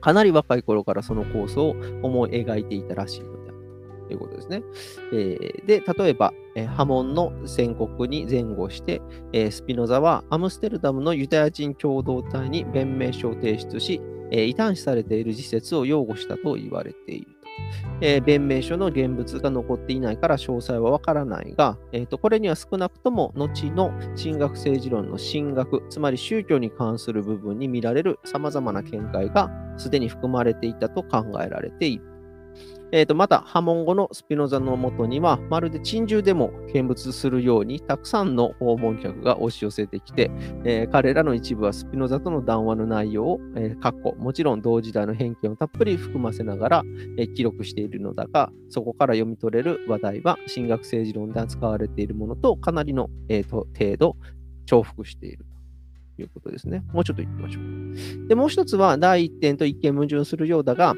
[0.00, 3.58] かなり若い頃からその構想を思い描いていたらしいのである
[4.08, 4.62] ということですね。
[5.12, 9.00] えーで、例えば、えー波紋の宣告に前後して、
[9.32, 14.00] えースピノザはアムステルダムのユダヤ人共同体に弁明書を提出し、
[14.32, 17.31] え異端視されている自説を擁護したと言われている。
[18.00, 32.11] えー弁明書の現物が残っていないから詳細はわからないが、えーと、これには少なくとも後の神学政治論の神学、つまり宗教に関する部分に見られるさまざまな見解がすでに含まれていたと考えられている。
[32.94, 40.30] えーとまた、波紋後のスピノザのもとには、まるで珍獣でも見物するように、たくさんの訪問客が押し寄せてきて、
[40.64, 46.82] えー彼らの一部はスピノザとの談話の内容を、えー、かっこもちろん同時代の偏見をたっぷり含ませながら、
[47.16, 54.16] えー記録しているのだが、そこから読み取れる話題は、神学政治論で扱われているものとかなりの、えーと程度
[54.66, 55.46] 重複している
[56.16, 56.84] ということですね。
[56.92, 58.28] もうちょっと言ってみましょう。
[58.28, 60.94] で、もう一つは、第一点と一見矛盾するようだが、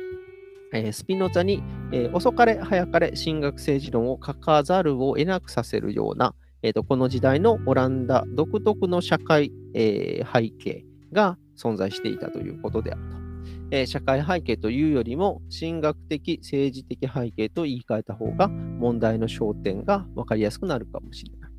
[0.74, 13.24] えースピノザに、えー遅かれ早かれ神学政治論を書かざるを得なくさせるような、えーとこの時代のオランダ独特の社会、えー背景が存在していたということであると。
[13.70, 21.50] え社会背景というよりも神学的政治的背景と言い換えた方が問題の焦点が分かりやすくなるかもしれない。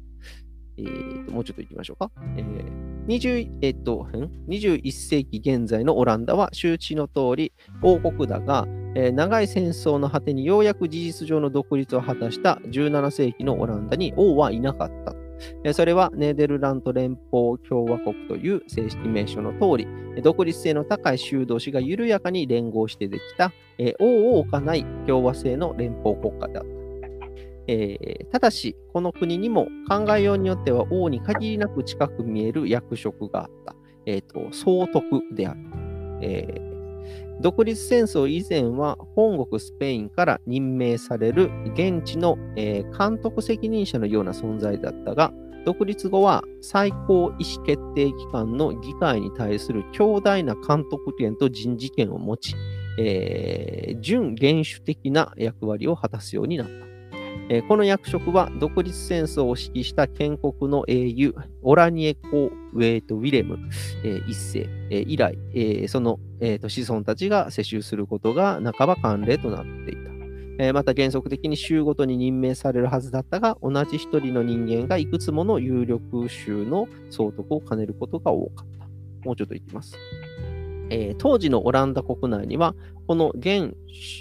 [0.78, 2.12] えーともうちょっと行きましょうか。
[2.38, 4.08] えー20えっと、
[4.50, 8.65] 21世紀現在のオランダは周知の通り王国だが、
[8.96, 15.13] えー長い戦争の果てにようやく事実上の独立を果たした17世紀のオランダに王はいなかった。
[15.63, 19.88] えーそれはネーデルラント連邦共和国という正式名称の通り、
[20.24, 26.75] 独立性の高い州同士が緩やかに連合してできた、えー王を置かない共和制の連邦国家であった。
[27.67, 33.75] えーただし、この国にも考えようによっては王に限りなく近く見える役職があった。
[34.06, 35.60] えーと総督である。
[36.21, 36.75] えー
[37.41, 45.34] 独立戦争以前は本国スペインから任命される現地の、え監督責任者のような存在だったが、
[45.65, 52.56] 独立後は最高意思決定機関の議会に対する強大な監督権と人事権を持ち、
[52.99, 56.94] えー準原首的な役割を果たすようになった。
[57.47, 63.60] えーこの役職は独立戦争を指揮した建国の英雄、オラニエコ・ウェイト・ウィレム、
[64.03, 70.12] えー一世、えー以来、えーその、えーと子孫たちが世襲することが半ば慣例となっていた。
[70.58, 78.86] えーまた原則的に州ごとに任命されるはずだったが、同じ一人の人間がいくつもの有力州の総督を兼ねることが多かった。
[79.25, 79.95] もうちょっといきます。
[80.89, 82.76] えー当時のオランダ国内には、
[83.08, 83.76] この現、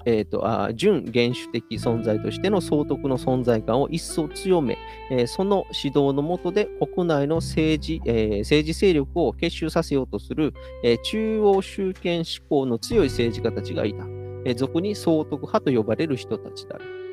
[0.07, 4.79] えーとあ準原首的存在としての総督の存在感を一層強め、
[5.11, 14.05] えーその指導の下で国内の政治,、えー政治勢力を結集させようとする、え中央集権志向の強い政治家たちがいた。
[14.47, 17.04] え俗に総督派と呼ばれる人たちである。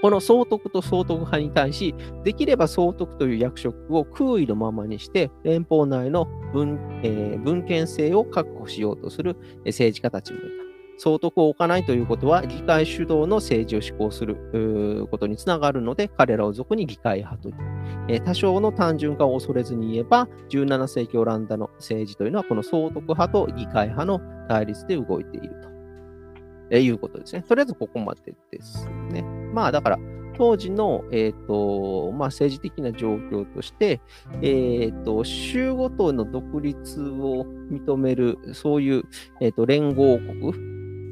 [0.00, 10.48] この総督と総督派に対し、できれば総督という役職を空位のままにして、連邦内の分,、えー分権制を確保しようとする政治家たちもいた。
[11.00, 17.54] 総督を置かないということは、議会主導の政治を施行することにつながるので、彼らを俗に議会派という。
[18.08, 25.67] えー多少の単純化を恐れずに言えば、17世紀オランダの政治というのは、この総督派と議会派の対立で動いていると。
[26.70, 27.42] えいうことですね。
[27.42, 29.22] とりあえずここまでですね。
[29.52, 29.98] まあだから、
[30.38, 34.00] 当時の、えーとまあ、政治的な状況として、
[34.40, 39.02] えー、と州ごとの独立を認める、そういう、
[39.40, 40.52] えー、と連合国、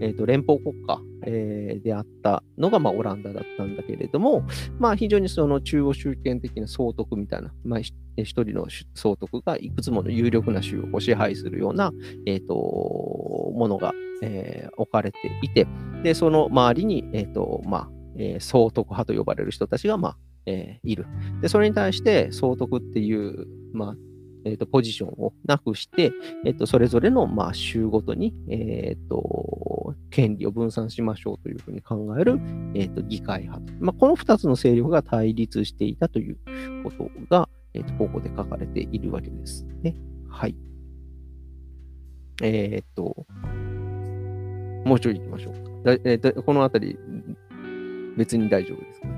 [0.01, 4.45] えー、と連邦国家、えーであったのが、まあ、オランダだったんだけれども、
[4.79, 11.92] まあ、非常にその中央集権的な総督みたいな、まあ、一人の総督がいくつもの有力な州を支配するような、
[12.27, 15.66] えー、とものが、えー置かれていて、
[16.02, 21.07] でその周りに、えーとまあえー総督派と呼ばれる人たちが、まあえーいる。
[21.40, 23.96] で、それに対して総督っていう、まあ
[24.44, 26.12] えーとポジションをなくして、
[26.44, 32.40] えーとそれぞれの、まあ、州ごとに、えーと権利を分散しましょうというふうに考える、
[32.74, 33.72] えーと議会派と。
[33.81, 36.38] まあ、この2つの勢力が対立していたという
[36.85, 39.96] ことが、えーとここで書かれているわけですね。
[40.29, 40.57] はい。
[42.42, 43.26] えっ、と、
[44.87, 45.61] もうちょい行きましょうか。
[45.85, 46.96] だえーとこのあたり、
[48.16, 49.09] 別に大丈夫ですか？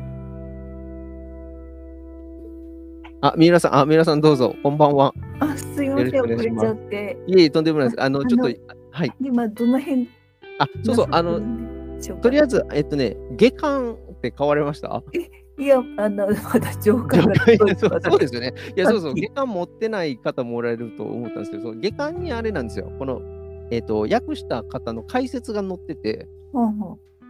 [3.20, 5.12] あ、三浦さん、あ、三浦さんどうぞ、こんばんは。
[5.40, 7.18] あ、すいません、遅れちゃって。
[7.26, 8.02] いえいえ、とんでもないです。
[8.02, 9.12] あの、あちょっとはい。
[9.20, 10.08] 今、どの辺？
[10.58, 11.40] あ、そうそう、あの、
[12.22, 15.02] とりあえず、えっとね、下巻って買われました？
[15.58, 17.34] いや、あの、まだ上官が
[18.08, 18.54] そうですよね。
[18.76, 22.90] いや、そうそう、下巻持ってない方もおられると思ったんですけど、下巻にあれなんですよ。
[22.98, 23.20] この、
[23.70, 26.28] えっと、訳した方の解説が載ってて、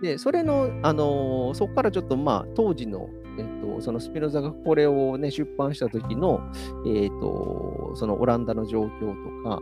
[0.03, 6.40] で、それの、あのーそこからちょっと、まあ、当時の、えっと、そのスピノザがこれをね、出版した時の、
[6.87, 8.90] えっと、そのオランダの状況
[9.42, 9.61] とか、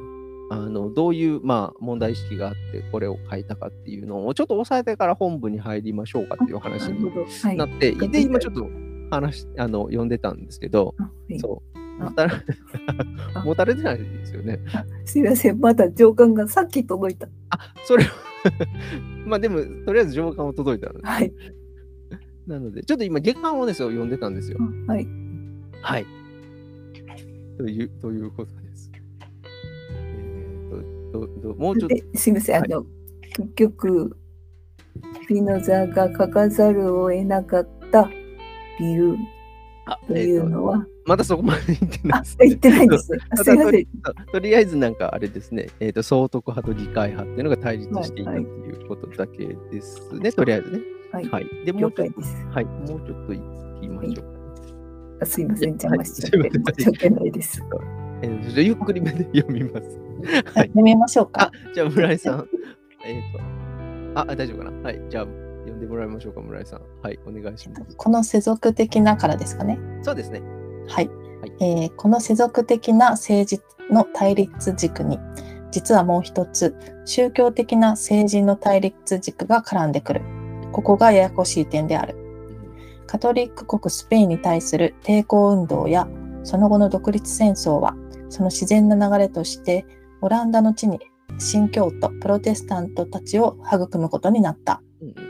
[0.50, 7.02] あの、どういう、まあ、問題意識があって、これを書いたかっていうのを、ちょっと押さえてから本部に入りましょうかっていう話に
[7.56, 8.08] なって、はい。
[8.08, 8.68] で、今ちょっと
[9.10, 11.40] 話、あの、読んでたんですけど、あはい。
[11.40, 11.85] そう。
[12.00, 12.32] あもたれ
[13.34, 14.60] あもたれてないですよね。
[15.04, 17.28] すいません、まだ上官がさっき届いた。
[17.50, 18.10] あ、それは
[19.26, 21.06] まあでも、とりあえず上巻は届いたので。
[21.06, 21.32] はい。
[22.46, 24.58] なので、ちょっと今、下巻をですよ、読んでたんですよ。
[24.88, 25.08] あはい。
[25.82, 26.06] はい。
[27.58, 28.90] という、ということです。
[29.90, 32.86] えーと、どどもうちょっと、ですいません、あはいの、
[33.34, 34.16] 結局、
[35.24, 38.08] スピノザが書かざるを得なかった
[38.78, 39.35] 理由あ
[40.06, 43.06] というのは、まだそこまで言ってないあです、、言ってないんです。
[43.06, 43.64] すいませんだ
[44.32, 44.56] とり。
[44.56, 50.80] あえずなんかあれですね、えーと、総督派と議会派っていうのが対立していたとはいいうことだけですね、とりあえずね。
[51.12, 51.24] はい。
[51.28, 51.46] はい。
[51.64, 52.20] で、も了うちょっと。
[52.50, 53.38] はい、もうちょっっと言
[53.82, 54.22] いましょうか。
[55.20, 56.50] あすいません、邪魔しちゃって。
[56.50, 57.62] 申し訳ないです。
[58.22, 59.98] えーじゃあゆっくりめで読みます。
[60.54, 60.68] はい。
[60.68, 62.48] 読みましょうあか。、じゃあ村井さん。
[63.04, 65.00] えっ、と、あ、あ大丈夫かなはい。
[65.08, 66.80] じゃあ、読んでもらいましょうか、村井さん。
[67.02, 67.96] はい、お願いします。
[67.96, 69.78] この世俗的なからですかね。
[70.02, 70.40] そうですね。
[70.88, 75.18] はい、はいえーこの世俗的な政治の対立軸に
[75.70, 76.74] 実はもう一つ
[77.04, 80.22] 宗教的な政治の対立軸が絡んでくる
[80.72, 82.16] ここがややこしい点である
[83.06, 86.08] カトリック国スペインに対する抵抗運動や
[86.42, 87.94] その後の独立戦争は
[88.28, 89.86] その自然な流れとして
[90.20, 90.98] オランダの地に
[91.38, 95.25] 新教徒プロテスタントたちを育むことになったうんうん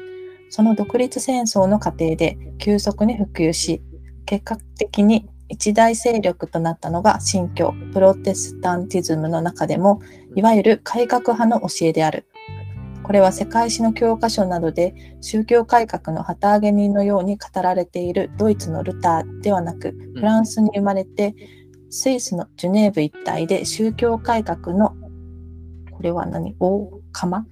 [0.48, 3.82] その独立戦争の過程で急速に普及し、
[4.24, 10.00] 結果的に一大勢力となったのが新教プロテスタンティズムの中でも
[10.34, 12.26] いわゆる改革派の教えである。
[13.04, 21.36] これは世界史の教科書などで宗教改革の旗揚げ人のように語られているドイツのルターではなくフランスに生まれて
[21.88, 24.96] スイスのジュネーブ一帯で宗教改革の
[25.92, 26.56] これは何？
[26.58, 27.46] 大釜？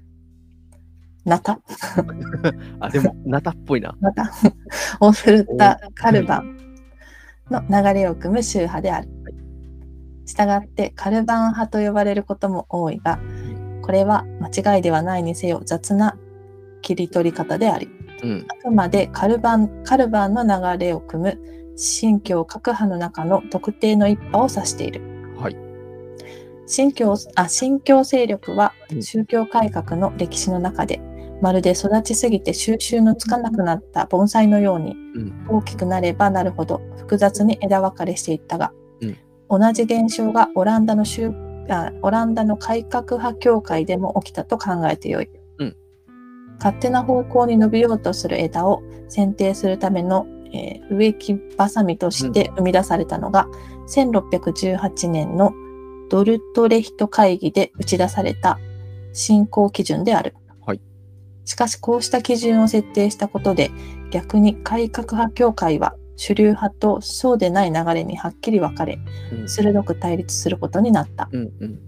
[1.25, 1.61] ナタ？
[2.81, 3.97] あ、でも、ナタっぽいな。
[4.01, 4.31] ナタ？
[5.01, 6.57] を振るったカルバン
[7.51, 9.09] の流れを組む宗派である。
[10.27, 13.19] したがってカルバン派と呼ばれることも多いが、
[13.83, 16.17] これは間違いではないにせよ雑な
[16.83, 17.89] 切り取り方であり、
[18.23, 18.47] うん。
[18.49, 21.39] あくまでカルバンカルバンの流れを組む
[21.77, 25.03] 新教各派の中の特定の一派を指している。
[25.39, 25.57] はい。
[26.67, 31.01] 新教あ新教勢力はうん宗教改革の歴史の中で、
[31.45, 35.47] まるで育ちすぎて収集のつかなくなった盆栽のようにうん。
[35.47, 39.19] 大きくなればなるほど複雑に枝分かれしていったが、うん
[39.51, 41.31] 同じ現象がオランダの宗
[41.69, 45.29] あオランダの改革派協会でも起きたと考えてよい。
[45.59, 45.77] うん
[46.59, 53.47] 勝手な方向に伸びようとする枝を剪定するための、えー植木ばさみとして生み出されたのが、
[53.89, 55.53] 1618年の
[56.09, 58.59] ドルトレヒト会議で打ち出された
[59.13, 60.35] 進行基準である。
[61.45, 63.71] はいしかしこうした基準を設定したことで
[64.11, 68.99] 逆に改革派協会は主流派とそうでない流れにはっきり分かれ
[69.33, 69.49] うん。
[69.49, 71.29] 鋭く対立することになった。
[71.33, 71.53] うん。
[71.61, 71.79] うん。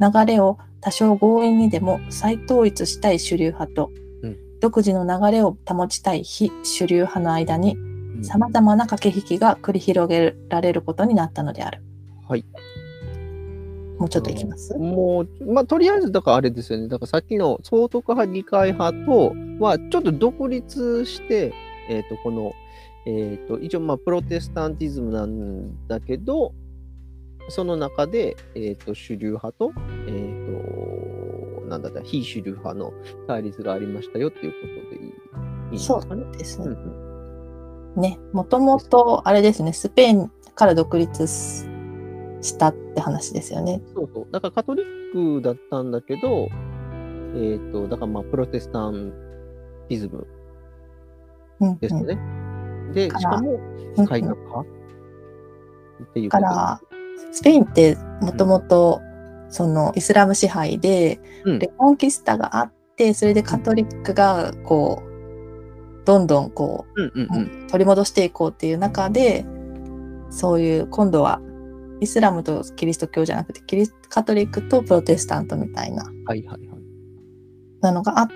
[0.00, 3.90] 流れを多少強引にでも再統一したい主流派と、
[4.22, 11.82] うん独自の流れを保ちたい非主流派の間にうん様々な駆け引きが繰り広げられることになったのである。
[12.28, 12.44] はい。
[13.98, 14.76] もうちょっといきます？
[14.78, 16.88] もう、まあ、とりあえず、だからあれですよね。
[16.88, 21.52] だからさっきの総督派、議会派とは、ちょっと独立して、
[21.88, 22.52] えっ、と、この、
[23.06, 26.52] えっ、と、一応、まあ、プロテスタンティズムなんだけど、
[27.48, 29.72] その中で、えっ、と、主流派と、
[30.06, 30.10] え
[31.60, 32.92] っ、と、なんだった、非主流派の
[33.26, 34.58] 対立がありましたよっていうこ
[34.90, 35.14] とでいいいい
[35.68, 36.24] んですそかね？
[36.32, 36.66] うですね。
[36.66, 37.08] うん
[37.96, 41.66] ね、もともとあれですね、スペインから独立し
[42.40, 43.80] したって話ですよね。
[43.94, 44.26] そうそう。
[44.30, 46.48] だからカトリックだったんだけど、
[47.34, 49.12] えっ、と、だからまあ、プロテスタン
[49.88, 50.26] ティズム
[51.60, 52.18] うんですよね。
[52.92, 53.60] で、からしかも
[53.96, 56.80] うん改革派、っていうから、
[57.32, 59.00] スペインってもともと
[59.48, 67.66] そのイスラム支配で、うんレコンキスタがあって、それでカトリックがこう、どんどんこうんうんう、うん。
[67.68, 69.44] 取り戻していこうっていう中で、
[70.30, 71.40] そういう今度は
[72.00, 76.58] イスラムとキリスト教じゃなくてキリスカトリックとプロテスタントみたいなはいはいはい。
[77.80, 78.28] なのがあっ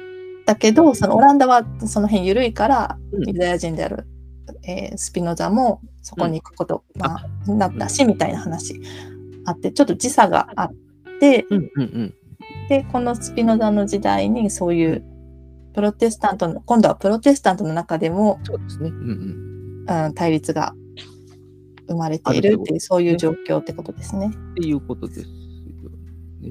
[0.46, 4.06] たけど、そのオランダはその辺緩いから、うんユダヤ人である、
[4.64, 8.80] えースピノザもそこに行くことがなったし、みたいな話
[9.44, 10.72] あって、ちょっと時差があっ
[11.20, 12.14] て、うんうんうん。
[12.68, 15.04] で、このスピノザの時代にそういう
[15.74, 18.90] プロテスタントの、今度はプロテスタントの中でも、そうですね。
[18.90, 20.06] うんうん。
[20.06, 20.74] うん、対立が
[21.88, 24.28] 生まれているっていう、そういう状況ってことですね。
[24.28, 25.32] っていうことですよね。
[26.42, 26.50] うん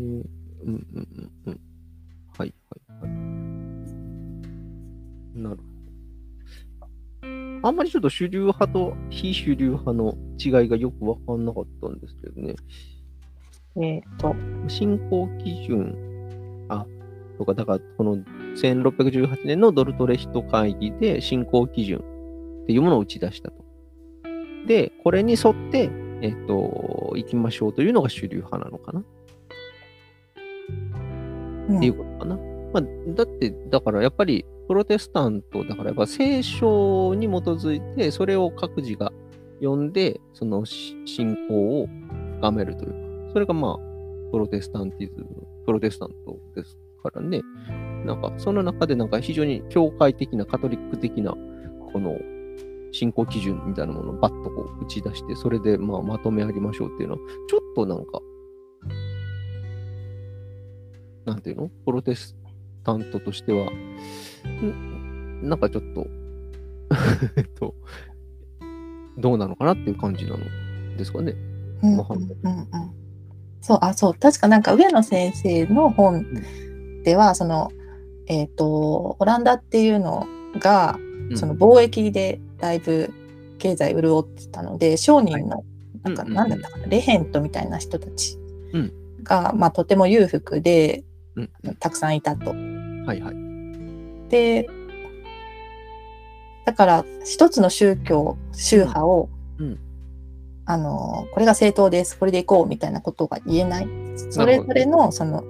[0.64, 1.60] うんうんうん。
[2.38, 3.12] はいはいはい。
[5.42, 5.72] なるほど。
[7.64, 12.56] あんまりちょっと主流派と非主流派の違いがよくわかんなかったんですけどね。
[13.78, 14.36] えっ、と、
[14.68, 16.86] 進行基準、あ、
[17.38, 18.18] とか、だから、この
[18.56, 22.00] 1618年のドルトレヒト会議で進行基準
[22.64, 23.61] っていうものを打ち出したと。
[24.68, 25.90] で、これに沿って、
[26.22, 29.04] えっと、行きましょうというのが主流派なのかな
[31.70, 32.36] うんっていうことかな。
[32.74, 32.84] まあ、
[33.16, 39.12] だって、だからやっぱり、プロテスタントだからやっぱ聖書に基づいて、それを各自が
[39.60, 41.88] 読んで、そのし信仰を
[42.40, 45.28] 深めるというか、それがまあ、プロテスタンティズム、
[45.66, 47.42] プロテスタントですからね。
[48.06, 52.18] なんか、その中でなんか非常に教会的な、カトリック的な、この
[52.92, 58.20] 信仰基準みたいなものをバッとこう打ち出して、それでまあまとめ上げましょうっていうのは、ちょっとなんか、
[61.26, 61.70] なんていうの？
[61.86, 62.36] プロテス
[62.84, 63.72] タントとしては、
[64.46, 65.50] ん？
[65.50, 66.06] なんかちょっと、
[67.38, 67.76] えっと、
[69.18, 70.40] どうなのかなっていう感じなの
[70.98, 71.36] ですかね。
[73.62, 76.26] そう、あ、そう、確かなんか上野先生の本
[77.04, 77.72] では、その、
[78.28, 80.28] えっ、と、オランダっていうの
[80.60, 80.98] が、
[81.36, 83.14] その貿易でだいぶ
[83.58, 85.64] 経済潤ってたので、商人の、
[86.04, 88.38] なんか、なんだったかな、レヘントみたいな人たち
[88.74, 88.94] うん。
[89.24, 91.04] が、まあ、とても裕福で、
[91.36, 91.76] うん。
[91.80, 92.50] たくさんいたと。
[92.50, 94.30] はいはい。
[94.30, 94.68] で、
[96.66, 99.30] だから、一つの宗教、宗派を、
[99.60, 99.80] うん。
[100.66, 103.88] あのこれが正当ですこれでいこうみたいなことが言えない。
[104.30, 105.44] それぞれのその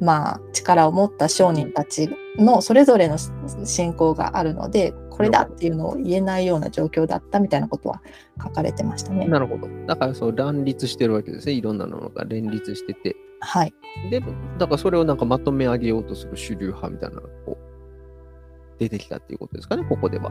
[0.00, 3.16] まあ力を持った商人たちのそれぞれの
[3.64, 8.00] 信仰があるのでこれだっていうのを言えないような状況だったみたいなことは
[8.40, 9.26] 書かれてましたね。
[9.26, 9.66] なるほど。
[9.84, 11.54] だからそう乱立してるわけですね。
[11.54, 13.16] いろんなのが連立してて。
[13.40, 13.74] はい。
[14.10, 20.30] で、だからそれをなんかまとめ上げようとする主流派みたいなのがこう出てきたっていうことですかね、ここでは。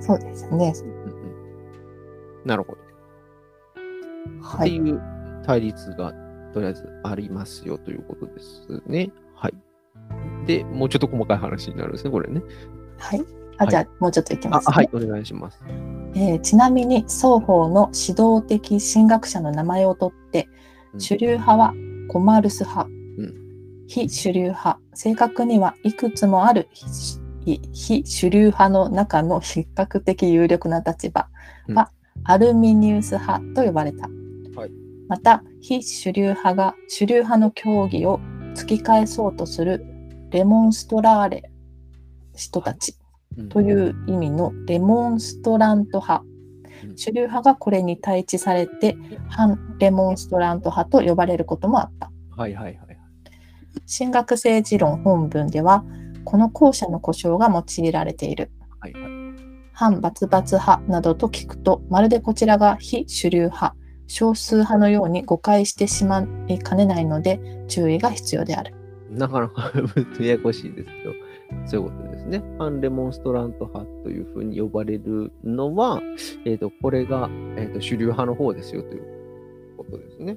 [0.00, 0.72] そうですね。
[0.82, 1.12] うん
[2.40, 2.78] うん、なるほど。
[4.40, 4.70] はい。
[4.70, 5.02] っていう
[5.44, 6.14] 対立が
[6.54, 9.10] とりあえずありますよということですね。
[9.34, 9.54] はい。
[10.46, 12.40] で、もうちょっと細かい話になるんですね、これね。
[12.98, 13.41] はい。
[13.62, 14.72] あ、じゃあ、もうちょっといきます、ね。
[14.74, 15.62] あはい、お願いします。
[16.14, 20.48] えーちなみに双方の指導的神学者の名前を取って、
[20.94, 21.00] うん。
[21.00, 21.74] 主流派は
[22.08, 22.90] コマルス派、ん。
[23.86, 24.78] 非主流派。
[24.94, 26.68] 正確にはいくつもある
[27.44, 31.28] 非非主流派の中の比較的有力な立場。
[31.68, 31.90] は、
[32.24, 34.08] アルミニウス派と呼ばれた、
[34.56, 34.70] はい。
[35.08, 38.20] また非主流派が主流派の教義を
[38.54, 39.84] 突き返そうとする
[40.30, 41.50] レモンストラーレ
[42.34, 42.92] 人たち。
[42.92, 43.01] うん
[43.48, 46.24] という意味のレモンストラント派。
[46.84, 46.96] うん。
[46.96, 48.96] 主流派がこれに対峙されて
[49.28, 52.10] 反レモンストラント派と呼ばれることもあった。
[52.36, 52.98] はいはいはい。
[53.86, 55.84] 神学政治論本文では
[56.24, 58.50] この後者の呼称が用いられている。
[58.80, 59.12] はいはい。
[59.72, 63.74] 反バツバツ派などと聞くとまるでこちらが非主流派
[64.06, 68.74] 少数派のように誤解してしまいかねないので注意が必要である。
[69.10, 69.72] なかなか
[70.20, 71.12] ややこしいですけど、
[71.66, 72.42] そういうことですね。
[72.58, 76.00] 反レモンストラント派というふうに呼ばれるのは、
[76.44, 80.36] えっ、と、これが、えー、と主流派の方ですよということですね。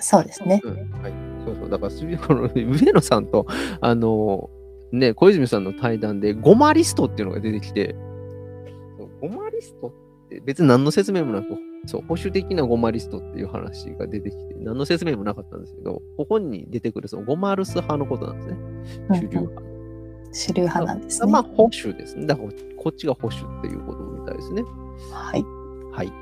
[0.00, 0.72] そうですねうん。
[1.02, 1.12] はい。
[1.44, 1.70] そうそう。
[1.70, 3.46] だから、す この上野さんと、
[3.80, 4.50] あの、
[4.92, 7.94] ね、小泉さんの対談で、ゴマリストっていうのが出てきて、
[9.20, 11.48] ゴマリストって別に何の説明もなく、
[11.86, 18.56] そう、保守的なゴマリストっていう話が出てきて、何の説明もなかったんですけど、ここに出てくるそのゴマルス派のことなんですね。
[19.10, 19.69] うん主流派。
[20.32, 21.30] 主流派なんですね。
[21.30, 22.26] まあ、保守ですね。
[22.26, 24.62] だから、こっちが保守っていうことみたいですね。
[25.12, 25.44] はい。
[25.92, 26.12] はい。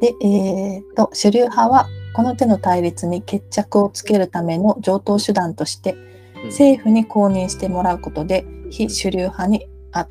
[0.00, 6.06] で、えーと、主流派はこの手の対立に決着をつけるための上等手段として、うん
[6.46, 10.06] 政府に公認してもらうことで、非主流派にあ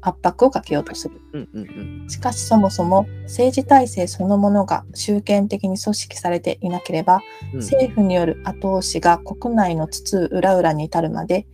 [0.00, 1.20] 圧迫をかけようとする。
[1.32, 1.62] うんうん
[2.02, 2.08] うん。
[2.08, 7.20] しかしそもそも政治体制そのものが集権的に組織されていなければ、
[7.52, 11.46] うん政府による後押しが国内の津々浦々に至るまで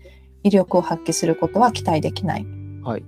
[0.44, 2.46] 威力を発揮することは期待できない。
[2.82, 3.04] はい。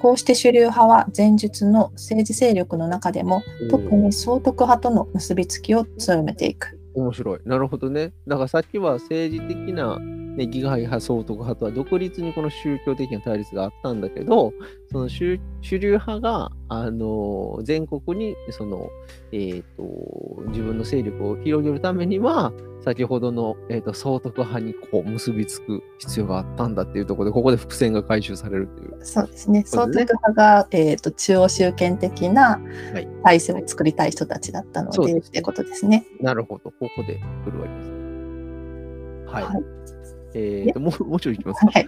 [0.00, 6.78] こうして主流派は前述の政治勢力の中でも特に総督派との結びつきを強めていく。
[6.94, 7.40] 面白い。
[7.44, 8.12] なるほどね。
[8.26, 9.98] だからさっきは政治的な、
[10.38, 14.54] ね、議会派、総督派とは独立にこの宗教的な対立があったんだけど、
[14.92, 18.88] その主主流派が、あの全国にその、
[19.32, 22.52] えー、と自分の勢力を広げるためには、
[22.84, 29.04] 先ほどの、えー、と総督派にこう結びつく必要があったんだっていうところで、ここで伏線が回収されるという。
[29.04, 29.64] そうですね。
[29.66, 32.60] 総督派が、えー、と中央集権的な
[32.92, 36.06] はい体制を作りたい人たちだったので、そうですってことですね。
[36.20, 36.70] なるほど。
[36.70, 37.98] ここで来るわけですね。
[39.26, 39.42] はい。
[39.42, 39.77] はい
[40.34, 41.60] えー、ともう もうちょいいきます。
[41.60, 41.72] か。
[41.72, 41.86] はい。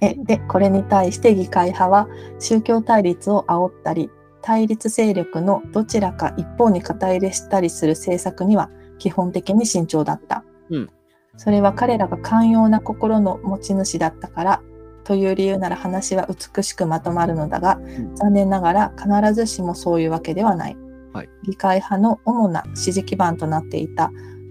[0.00, 2.08] えでこれに対して議会派は
[2.38, 4.10] 宗教対立を煽ったり
[4.42, 10.90] 対立勢力のどちらか一方に肩入れしたりする政策には基本的に慎重だった、うん。
[11.36, 14.62] それは彼らが寛容な心の持ち主だったから
[15.04, 18.14] という理由なら話は美しくまとまるのだが、ん。
[18.14, 20.76] 残念ながら必ずしもそういうわけではない、
[21.12, 21.28] はい。
[21.44, 24.10] 議会派の主な支持基盤となっていた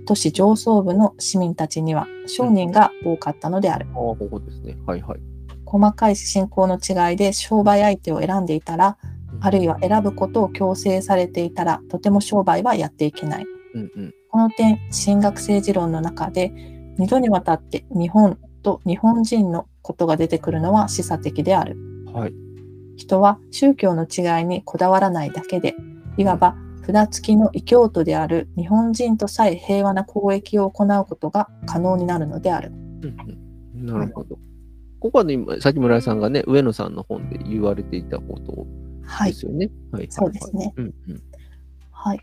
[0.09, 4.75] 都市上層部の市民たちには商人が多かったのである、ああ、ここですね。
[4.87, 5.19] はいはい。
[5.65, 8.97] 細かい信仰の違いで商売相手を選んでいたら、
[9.39, 13.45] あるいは選ぶことを強制されていたら、とても商売はやっていけない。
[13.75, 14.13] うんうん。
[14.31, 16.51] この点、神学政治論の中で、
[16.97, 21.77] 二度にわたって日本と日本人のことが出てくるのは示唆的である。
[22.11, 22.33] はい。
[22.97, 25.75] 人は宗教の違いにこだわらないだけで、
[26.17, 26.55] いわば
[26.93, 32.71] 札付きの異教徒である日本人とさえ平和な交易を行うことが可能になるのである。
[32.71, 32.73] う
[33.77, 34.37] ん、なるほど。
[34.99, 38.67] ここはね、今、さっき村井さんがね、上野さんの本で言われていたこと。
[39.25, 39.69] ですよね。
[39.91, 40.07] はい。
[40.09, 41.21] そうですねうんうん。
[41.91, 42.19] はい。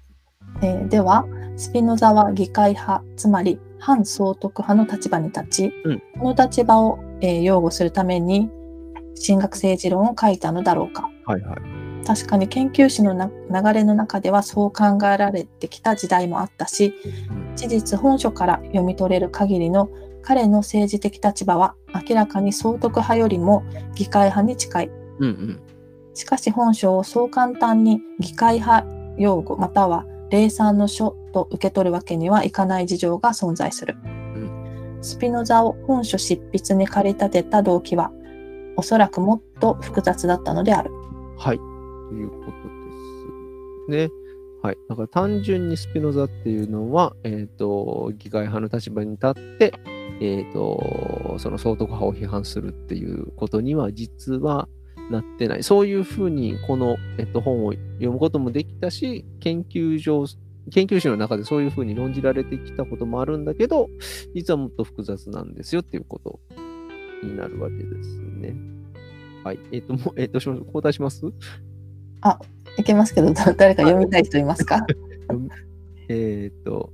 [0.62, 8.50] えーでは、スピノザは議会派、つまり反総督派の立場に立ち、うんこの立場を、えー擁護するために
[9.26, 11.08] 神学政治論を書いたのだろうか。
[11.24, 11.85] はいはい。
[12.06, 16.94] 確かに研究史のな流れの中ではそう考えられてきた時代もあったし、
[17.30, 19.88] うん事実本書から読み取れる限りの
[20.22, 24.90] 彼の政治的立場は明らかに総督派よりも議会派に近い。
[25.18, 25.60] うんうん。
[26.12, 28.86] しかし本書をそう簡単に議会派
[29.16, 33.96] 用語または霊産の書と受け取るわけにはいかない事情が存在する。
[35.00, 38.10] スピノザを本書執筆に駆り立てた動機は、
[38.76, 40.90] おそらくもっと複雑だったのである。
[41.38, 41.75] はい。
[42.08, 42.50] ということ
[43.90, 44.10] ですね。
[44.62, 44.78] はい。
[44.88, 49.72] だから単純にスピノザっていうのは、えっ、と、議会派の立場に立って、
[50.20, 54.68] えっ、と、その総督派を批判するっていうことには実は
[55.10, 55.62] なってない。
[55.62, 60.24] そういうふうにこの、えっと、本を読むこともできたし、研究上、
[60.72, 63.88] 研究誌の中でそういうふうに論じられてきたこともあるんだけど、
[64.34, 66.40] 実はもっと複雑なんですよっていうこと
[67.22, 68.56] になるわけですね。
[69.44, 69.60] はい。
[69.70, 71.24] えっ、と、もう、えっ、と、します交代します？
[72.78, 74.86] いけますけど、だ 誰か読みたい人いますか？
[76.08, 76.90] えっ、と、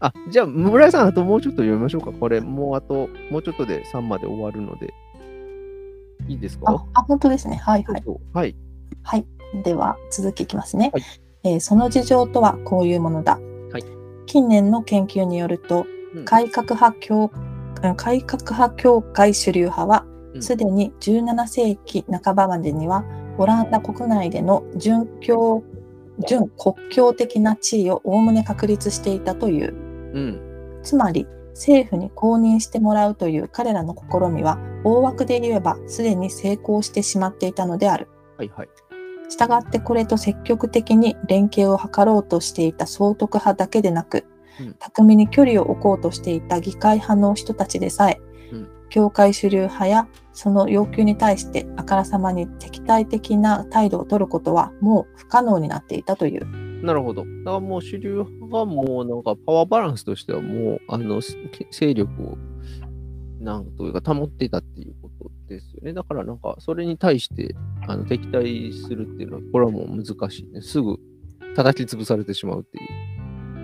[0.00, 2.12] あ、じゃあ、村井さん、あともうちょっと読みましょうか。
[2.12, 4.92] これ、もうあと、もうちょっとで3まで終わるので。
[6.28, 6.72] いいですか？
[6.72, 7.56] ああ、本当ですね。
[7.56, 8.02] はいはい。
[8.32, 8.56] はい。
[9.02, 9.26] はい。
[9.64, 11.02] では、続きいきますね、はい
[11.44, 13.38] えーその事情とはこういうものだ。
[13.72, 13.84] はい
[14.26, 17.30] 近年の研究によると、うん改革派協
[17.84, 20.04] うん改革派協会主流派は
[20.34, 23.04] う、んすでに17世紀半ばまでには、
[23.38, 25.62] オランダ国内での準教
[26.26, 29.74] 準国教的な地位をおおむね確立していたという。
[30.14, 30.80] うん。
[30.82, 38.08] つまり政府に公認してもらうという彼らの試みは大枠で言えばすでに成功してしまっていたのである。
[38.38, 38.68] はいはい。
[39.28, 44.24] したがってこれと積極的に連携を図ろうとしていた総督派だけでなく、
[44.60, 48.25] うん巧みに距離を置こうとしていた議会派の人たちでさえ、うん
[48.88, 56.46] 教会主流派やその要求に対してあからさまに敵対的な態度を取ることはもう不可能になっていたという。
[56.84, 57.22] なるほど。
[57.22, 61.36] だからもう主流派がもうなんかパワーバランスとしてはもうあのす
[61.70, 62.38] 勢力を
[63.40, 65.92] なんというか保っていたっていうことですよね。
[65.92, 67.54] だからなんかそれに対して
[67.86, 70.60] あの敵対するっていうのはこれはもう難しいね。
[70.60, 70.98] すぐ
[71.54, 73.16] 叩き潰されてしまうっていう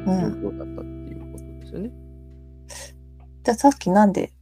[0.06, 1.90] うん、状況だったっていうことですよね。
[3.44, 4.32] じゃあさっきなんで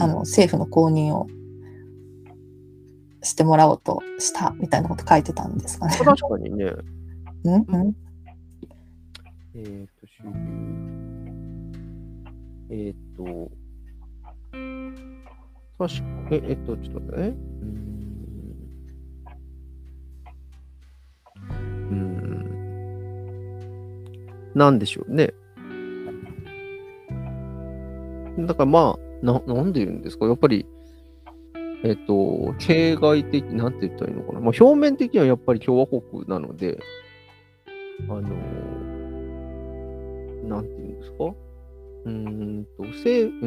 [0.00, 1.26] あの政府の公認を
[3.22, 5.96] してもらおうとしたみたいなこと書いてたんですかね。
[5.96, 6.72] 確かにね。
[7.44, 7.96] うんうん
[9.54, 10.30] えっ、と。
[12.70, 13.50] えっ、と、
[15.78, 17.28] 確か、え、えっと、ちょっと待ってね。
[17.28, 18.00] うーん。
[21.90, 22.40] うーん。
[24.54, 25.34] なんでしょうね。
[28.38, 30.26] だからまあ、な、なんで言うんですか？
[30.26, 30.66] やっぱり、
[31.82, 34.40] えっと、形骸的、なんて言ったらいいのかな？
[34.40, 36.78] まあ、表面的にはやっぱり共和国なので、
[38.08, 38.22] あの
[40.48, 41.24] なんて言うんですか？
[41.24, 43.46] うーんと、せうー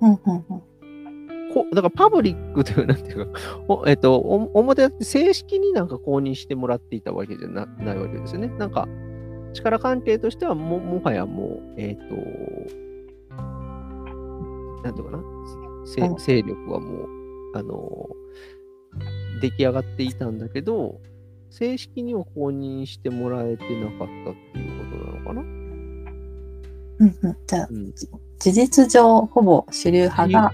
[0.00, 0.62] うんうんうん
[1.52, 8.48] こだからパブリックという、なんていうか、おえっと、お表正式になんか公認してもらっていたわけじゃなないわけですよね。
[8.56, 8.86] なんか、
[9.52, 12.14] 力関係としてはも、もはやもう、えっ、と、
[14.82, 15.22] なんていうかな、
[16.18, 17.06] 勢力はもう、
[17.54, 18.08] あの、
[19.40, 21.00] 出来上がっていたんだけど、
[21.50, 25.40] 正式には公認してもらえてなかったっていうことなのかな？
[25.40, 27.36] うんうん。
[27.46, 27.92] じゃあうん。
[28.38, 30.52] 事実上ほぼ主流派が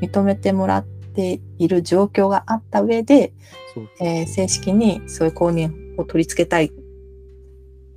[0.00, 3.32] 認めてもらっている状況があった上で、
[3.74, 3.88] そう。
[4.00, 6.70] えー正式にそういう公認を取り付けたい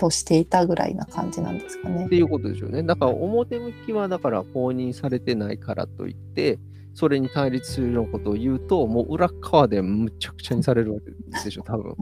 [0.03, 2.09] としていたぐらいな感じなんですかねっ。
[2.09, 2.83] ていうことでしょうね。
[2.83, 6.59] だから表向きはだから公認されてないからといって、
[6.93, 11.11] それに対立するようなことを言うと、もう裏側でむちゃくちゃにされるわけ
[11.45, 11.95] でしょ、多分。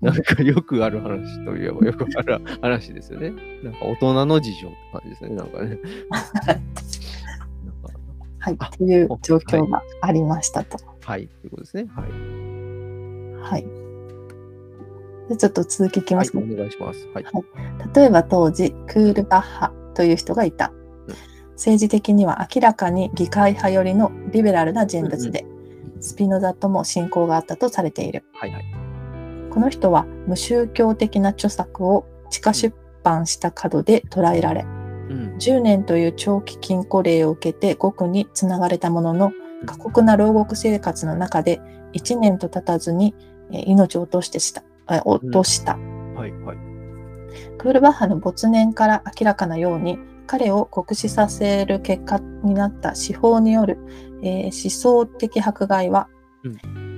[0.00, 3.32] なんかよくある話といえばよくある話ですよね。
[3.64, 5.80] なんか大人の事情って感じですね、なんかね。
[8.38, 10.78] はい、あという状況がありましたと。
[11.00, 11.88] はい、ということですね。
[11.92, 12.10] はい。
[13.50, 13.87] はい。
[15.28, 16.54] でちょっと続きいきはい、ますね。
[16.54, 17.06] お願いします。
[17.14, 17.24] はい。
[17.94, 20.72] 例えば当時、クールバッハという人がいた
[21.06, 21.14] うん。
[21.52, 25.44] 政治的には明らかに議会派寄りのリベラルな人物で、
[26.00, 28.24] スピノザとも親交があったとされている。
[28.32, 28.64] はいはい。
[29.50, 35.36] この人は無宗教的な著作を地下出版した角で捉えられ、うん。
[35.38, 39.32] 10年という長期禁錮令を受けて獄につながれたものの、
[39.66, 41.60] 過酷な牢獄生活の中で
[41.94, 43.14] 1年と経たずに
[43.50, 44.67] えー命を落としてした、え
[45.04, 45.76] 落とした。
[45.76, 46.56] はいはい。
[47.58, 53.78] クールバッハの没年から明らかなように、彼を酷使させる結果になった司法による、
[54.22, 56.08] えー思想的迫害は、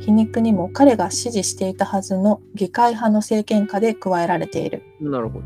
[0.01, 4.83] 皮肉にも彼が支持していたはずの議会派の政権下で加えられている。
[5.01, 5.45] なるほど。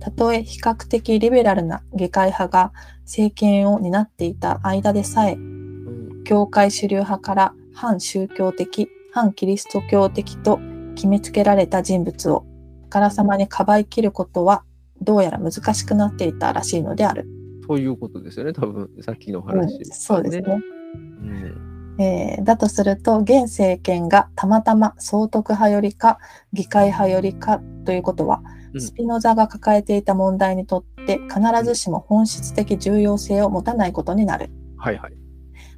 [0.00, 2.72] たとえ比較的リベラルな議会派が
[3.04, 6.24] 政権を担っていた間でさえ、うん。
[6.24, 10.60] 教会主流派から反宗教的、反キリスト教的と
[10.94, 12.46] 決めつけられた人物を
[12.86, 14.64] あからさまにかばいきることは
[15.00, 17.26] どうやら難しくなっていたらしいのである。
[17.66, 20.44] ということですよね、多分さっきのうん話、そうですね。
[20.46, 26.18] うんえーだとすると現政権がたまたま総督派よりか
[26.52, 34.50] 議会派よりかということは、うんスピノザが抱えていた問題にとって必ずしも本質的重要性を持たないことになる。
[34.76, 35.12] はいはい。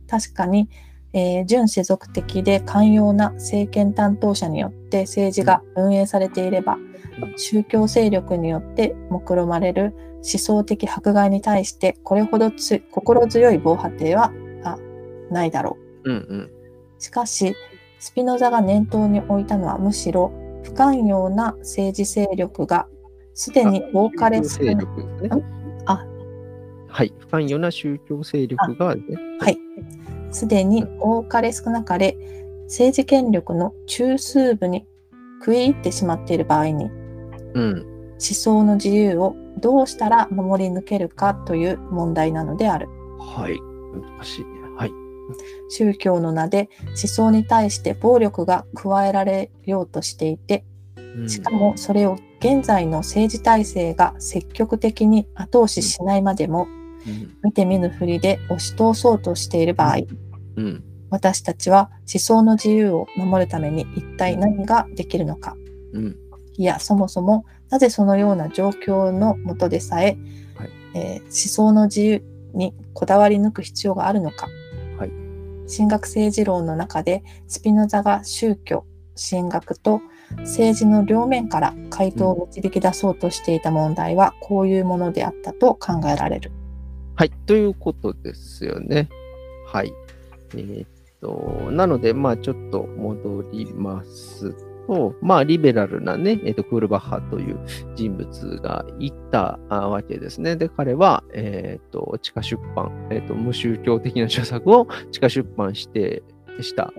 [0.09, 0.71] 確かに、
[1.17, 6.97] えー準世俗的で寛容な政権担当者によって政治が運営されていれば、うん
[7.39, 14.33] 宗教勢力によって目論まれる思想的迫害に対してこれほどつ心強い防波堤は
[14.65, 14.77] あ
[15.31, 16.11] ないだろう。
[16.11, 16.51] うんうん。
[16.99, 17.55] しかし、
[17.99, 20.31] スピノザが念頭に置いたのはむしろ
[20.63, 22.87] 不寛容な政治勢力が
[23.33, 25.43] すでに多かれ少な力ですね。
[25.87, 26.05] あ
[26.89, 27.15] はい。
[27.19, 29.03] 不寛容な宗教勢力がね。
[29.41, 29.59] はい。
[30.31, 32.17] すでに多かれ少なかれ
[32.65, 34.87] 政治権力の中枢部に
[35.41, 36.91] 食い入ってしまっている場合に
[37.55, 37.97] うん。
[38.13, 42.89] 思想の自由をどうしたら守り抜けるかという問題なのである。
[43.19, 43.59] はい。
[43.93, 44.47] 難しいね。
[44.77, 44.93] はい。
[45.71, 50.65] 宗教の名で思想に対して暴力が加えられようとしていて、
[50.97, 56.86] うんしかもそれを現在の政治体制が積極的に後押ししないまでもうん
[57.43, 59.97] 見て見ぬふりで押し通そうとしている場合、
[60.57, 60.85] うん。
[61.11, 65.57] 私たちは思想の自由を守るために一体何ができるのか。
[65.93, 66.17] うん。
[66.57, 70.17] いや、そもそもなぜそのような状況のもとでさえ、
[70.57, 74.49] はいえー思想の自由にこだわり抜く必要があるのか。
[74.99, 75.11] はい
[75.69, 78.85] 神学政治論の中でスピノザが宗教、
[79.17, 80.01] 神学と
[80.39, 86.53] 政治の両面から回答を導き出そうとしていた問題はこういうものであったと考えられる。
[87.17, 87.31] はい。
[87.47, 89.09] ということですよね。
[89.67, 89.93] はい。
[90.55, 90.89] えーっ
[91.23, 94.55] と、なので、まあ、ちょっと戻ります
[94.87, 97.59] と、まあ、リベラルなね、えーっと、クールバッハという
[97.95, 100.57] 人物がいたわけですね。
[100.57, 106.23] で、彼は、えーっと、地下出版、えっと、無宗教的な著作を地下出版して、
[106.61, 106.93] した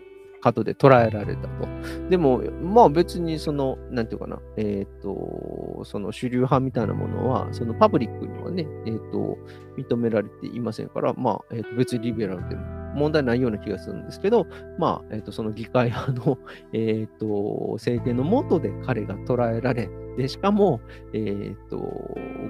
[0.52, 1.68] 角で捉えられたと。
[2.10, 9.38] でも、まあ別にその、なんていうかな、えっ、と、その主流派みたいなものは、そのパブリックにはね、えっ、と、
[9.78, 14.48] 認められていませんから、まあ、えーと別にリベラルでも問題ないような気がするんですけど、
[14.80, 16.38] まあ、えっ、と、その議会派の、
[16.74, 20.82] えっ、と、政権の下で彼が捉えられ、で、しかも、
[21.14, 21.78] えっ、と、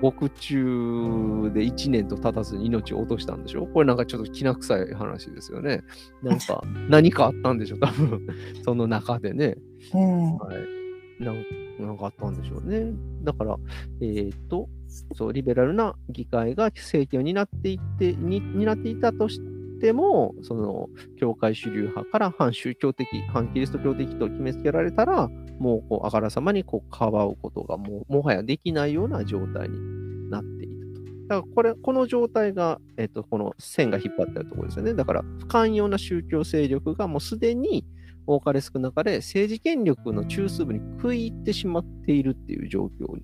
[0.02, 3.68] 獄中で1年と経たずに命を落としたんでしょ？
[3.68, 5.84] これなんかちょっときな臭い話ですよね。
[6.24, 7.76] なんか、何かあったんでしょ？
[7.76, 8.28] う 多分、
[8.64, 9.58] その中でね。
[9.94, 10.38] うん。
[10.38, 11.24] はい。
[11.24, 11.44] なん
[11.80, 12.94] なんかあったんでしょうね。
[13.24, 13.58] だから、
[14.02, 14.70] えっ、と、
[15.14, 31.02] そう、リベラルな議会が政権を担っていって、に担っていたとしてでも、その、教会主流派から反宗教的、反キリスト教的と決めつけられたら、もう、こう、あからさまに、こう、かばうことが、もう、もはやできないような状態になっていたと。
[31.28, 34.94] だから、これ、この状態が、えっ、と、この線が引っ張ってあるところですよね。
[34.94, 37.86] だから、不寛容な宗教勢力がもうすでに、
[38.28, 43.24] 多かれ少なかれ政治権力の中枢部に食い入ってしまっているっていう状況に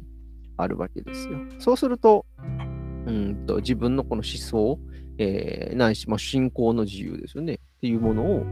[0.55, 1.39] あるわけですよ。
[1.59, 2.25] そうすると、
[3.05, 4.79] うんと自分のこの思想、
[5.17, 7.55] えーないし、まあ、信仰の自由ですよね。
[7.55, 8.45] っていうものを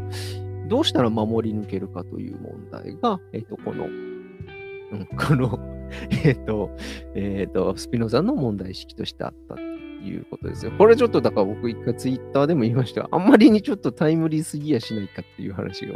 [0.68, 5.60] どうしたら守り抜けるかという問題が、えっ、と、この、うん、この、
[6.24, 6.70] えっ、と、
[7.16, 10.72] えっ、と、スピノザの問題意識としてあったということですよ。
[10.78, 15.96] これちょっとだから僕一回ツイッターでも言いましたが、あんまりにちょっとタイムリーすぎやしないかっていう話が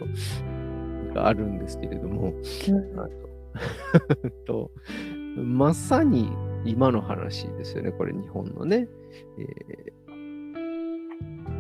[1.13, 2.33] があるんですけれども、
[2.97, 3.07] あ
[4.45, 4.71] と と
[5.41, 6.29] まさに
[6.65, 8.87] 今の話ですよね、これ日本のね。
[9.39, 9.94] えー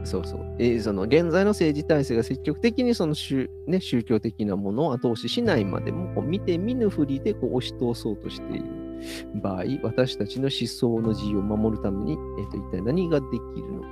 [0.05, 0.55] そうそう。
[0.59, 8.65] えーその現在の政治体制が積極的にその宗,、ね、宗教的なものを後押ししないまでも、こう見て見ぬふりでこう押し通そうとしている
[9.41, 13.31] 場合、私たちの思想の自由を守るために、えーと一体何ができ
[13.61, 13.87] るのか。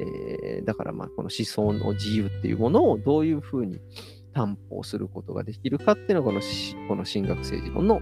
[0.00, 3.80] えーだからまあこの思想の自由っていうものをどういうふうに
[4.34, 6.40] 担保することができるかっていうのがこの
[6.88, 8.00] この神学政治論の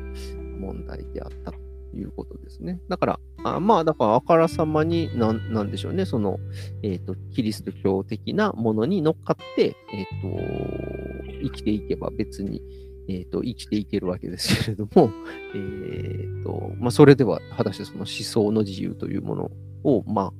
[0.59, 1.59] 問題であったと
[1.95, 2.81] いうことですね。
[2.89, 3.21] だから、
[3.55, 6.39] あまあだからあからさまになんなんでしょうね、その、
[6.83, 12.61] えっ、と、キリスト教的なものに乗っかって、えっ、と、生きていけば別に、
[13.09, 15.11] えっ、と、生きていけるわけですけれども、
[15.55, 19.51] えっ、と、まあそれでは果たしてその思想の自由というもの
[19.85, 20.33] を、まあ、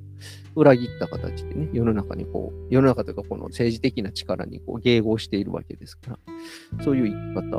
[0.55, 7.51] 裏切った形でね、世の中にこう、世の中というかこの政治的な力にこう迎合しているわけですから、そういう生き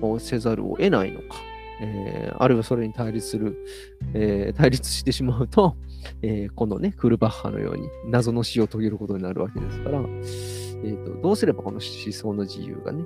[0.00, 1.55] 方をせざるを得ないのか。
[1.80, 3.56] えーあるいはそれに対立する、
[4.14, 5.76] えー対立してしまうと、
[6.22, 13.04] えーこのね、クルバッハのように謎の死を遂げることになるわけですから、えーとどうすればこの思想の自由がね、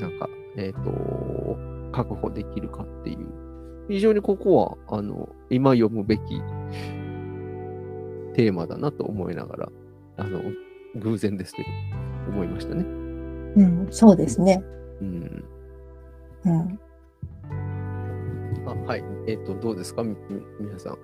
[0.00, 1.56] なんか、えっ、と、
[1.92, 3.26] 確保できるかっていう、
[3.88, 6.22] 非常にここは、あの、今読むべき
[8.34, 9.68] テーマだなと思いながら、
[10.18, 10.40] あの、
[10.96, 11.68] 偶然ですけど、
[12.32, 12.84] 思いましたね。
[12.84, 14.62] うん、そうですね。
[15.00, 15.44] うん。
[16.44, 16.80] うん。
[18.66, 19.04] あ、はい。
[19.26, 20.02] えっ、と、どうですか？
[20.02, 20.98] み、み皆さん。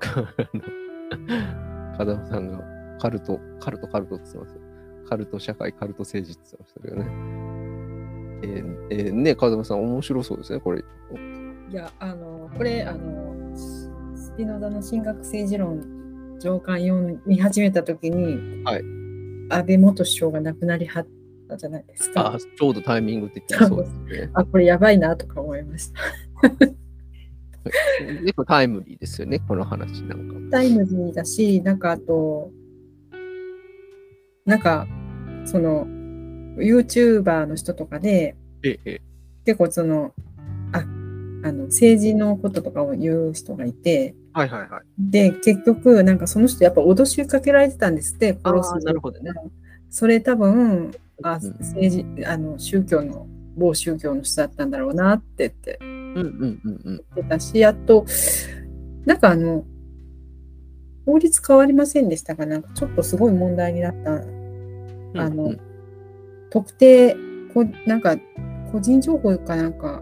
[1.98, 2.60] 風間さんが、
[3.00, 4.60] カルト、カルト、カルトって言ってますよ。
[5.08, 7.06] カルト社会、カルト政治って言ってましたけどね。
[8.42, 10.84] えーえーね、風間さん、面白そうですね、これ。
[11.70, 18.82] いや、あの、これ、あの、ススピノザの神学政治論上巻読み始めたときに、はい
[19.48, 21.06] 安倍元首相が亡くなりはっ
[21.48, 22.34] たじゃないですか。
[22.34, 24.30] あ、ちょうどタイミング的にそうですね。
[24.34, 26.00] あ、これやばいなとか思いました。
[28.20, 30.56] 結構タイムリーですよね、この話なんか。
[30.58, 32.50] タイムリーだし、なんかあと、
[34.44, 34.86] なんか、
[35.44, 35.86] その、
[36.56, 39.00] YouTuber の人とかで、ええ、
[39.44, 40.14] 結構その、
[40.72, 44.82] あ、あの、政治のこととかを言う人がいて、はいはいはい。
[44.98, 49.32] で、結局、なんかその人やっぱ脅しかけられてたんですって、あ殺すあ、なるほどね。
[49.90, 50.92] それ多分、
[51.22, 55.78] あうん政治、あの、宗教の、某宗教の人だったんだろうなって言って
[56.16, 56.96] うんうんうんうん。
[56.96, 58.04] 言ってたし、あと、
[59.04, 59.64] なんかあの、
[61.04, 62.46] 法律変わりませんでしたか？
[62.46, 64.14] なんかちょっとすごい問題になった、
[65.22, 65.60] あの、うん
[66.48, 67.16] 特定、
[67.52, 68.16] こなんか、
[68.70, 70.00] 個人情報かなんか、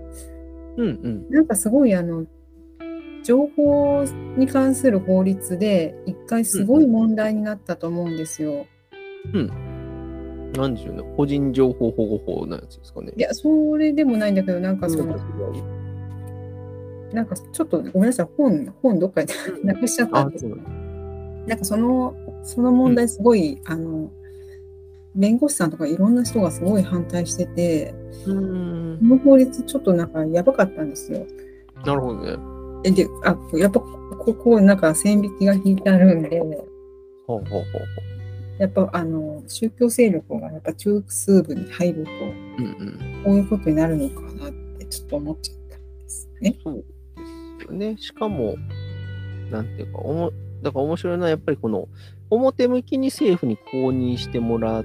[0.76, 1.30] うんうん。
[1.30, 2.26] なんかすごいあの、
[3.24, 4.04] 情報
[4.36, 8.66] に関する法律で一回すごい問題になったと思うんですよ。
[10.56, 11.02] 何でしょうね。
[11.16, 13.12] 個人情報保護法のやつですかね。
[13.16, 15.16] いや、それでもないんだけど、なんかその、
[17.14, 19.28] なんかちょっとごめんなさい、本、本どっかに
[19.62, 24.10] なくしちゃったあん、ですなんかその、その問題すごい、あの、
[25.14, 27.94] 弁護士さんとかいろんな人がすごい反対してて、
[28.26, 29.04] うーんこ。
[29.04, 31.24] の法律ちょっとなんかやばかったんですよ。
[31.86, 32.36] なるほどね。
[32.84, 36.50] えで、あ、やっぱここなんか線引きが引いてあるんで、ほう
[37.26, 37.64] ほうほうほ
[38.58, 42.14] やっぱあの宗教勢力がやっぱ中枢部に入ると、う。
[42.58, 43.22] うんうん。
[43.24, 46.56] こういうことになるのかなってちょっと思っちゃったんですね。
[46.64, 46.84] そう
[47.64, 47.96] よね。
[47.98, 48.56] しかも、
[49.50, 51.88] なんていうか、おもだから面白いのは、やっぱりこの、
[52.30, 54.84] 表向きに政府に公認してもらっ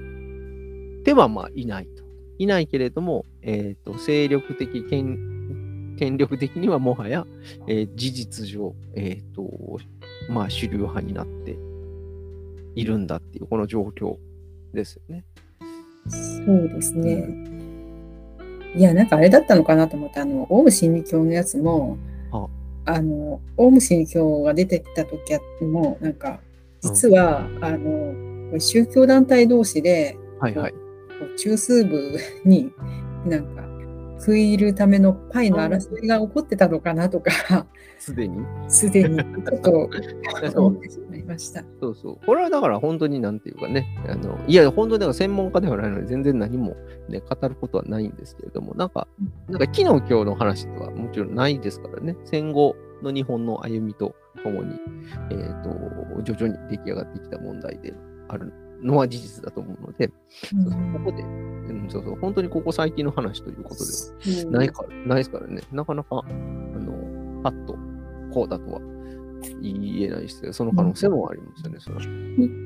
[1.04, 2.04] ては、まあ、いないと。
[2.38, 7.26] いないけれども、えっ、と、勢力的、権権力的にはもはや、
[7.66, 9.78] えー事実上、えっ、と、
[10.28, 11.58] まあ、主流派になって
[12.74, 14.16] いるんだっていう、この状況
[14.72, 15.24] ですよね。
[16.08, 17.28] そうですね。
[18.74, 21.98] いや、なんかあれだったのかなと思って、あの、オウム真理教のやつも、
[22.90, 26.40] ああの、オウム真理教が出てきた時も、なんか、
[26.80, 30.74] 実は、あの、これ宗教団体同士で、はいはい。
[31.36, 32.72] 中枢部に
[33.26, 33.62] なんか
[34.20, 37.32] 食い入るためのパイの争いが起こってたのかなとか、
[37.98, 38.44] すでに？
[38.68, 39.90] すでにちょっと
[40.52, 41.64] そ う思ってしまいました。
[41.80, 42.26] そうそう。
[42.26, 46.76] これはだから本当になんていうかね、あのいや、本当にだから専門家ではないので、全然何も、
[47.08, 49.08] ね、語ることはないんですけれども、なんか、
[49.48, 54.78] なんか昨日今日の話ではもちろんないですからね、戦後の日本の歩みとともに、
[55.30, 57.94] えっ、と、徐々に出来上がってきた問題で
[58.28, 58.52] ある
[58.82, 67.76] のは事実だと思うので、そうそうここで、うん、そうそう、本当にここ最近の話ということではないから、ないですからね、なかなか、あの、パッと
[68.32, 68.80] こうだとは
[69.62, 72.02] 言えないですけど、その可能性もありますよね、それは。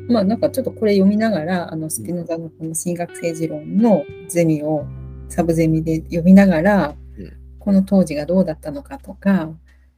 [0.09, 4.85] まあなんかちょっとこれ読みながら、あのスピノザのこの神学政治論のゼミを
[5.29, 6.95] サブゼミで読みながら、うん
[7.65, 9.49] この当時がどうだったのかとか、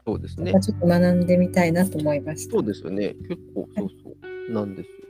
[0.07, 0.53] そうですね。
[0.61, 2.53] ちょっと学んでみたいなと思いました。
[2.53, 3.17] そうですよね。
[3.29, 4.11] 結構、そうそ
[4.49, 4.53] う。
[4.53, 5.06] なんですよ。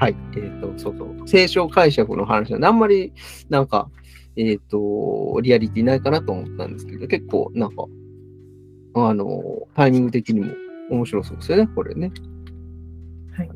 [0.00, 0.16] はい。
[0.34, 1.28] えっ、と、そうそう。
[1.28, 3.12] 聖書解釈の話なんで、あんまり、
[3.50, 3.90] なんか、
[4.34, 7.84] えっ、と、リアリティないかなと思ったんですけど、結構、なんか、
[8.94, 9.42] あの、
[9.74, 10.54] タイミング的にも
[10.90, 12.10] 面白そうですよね、これね。
[13.36, 13.50] はい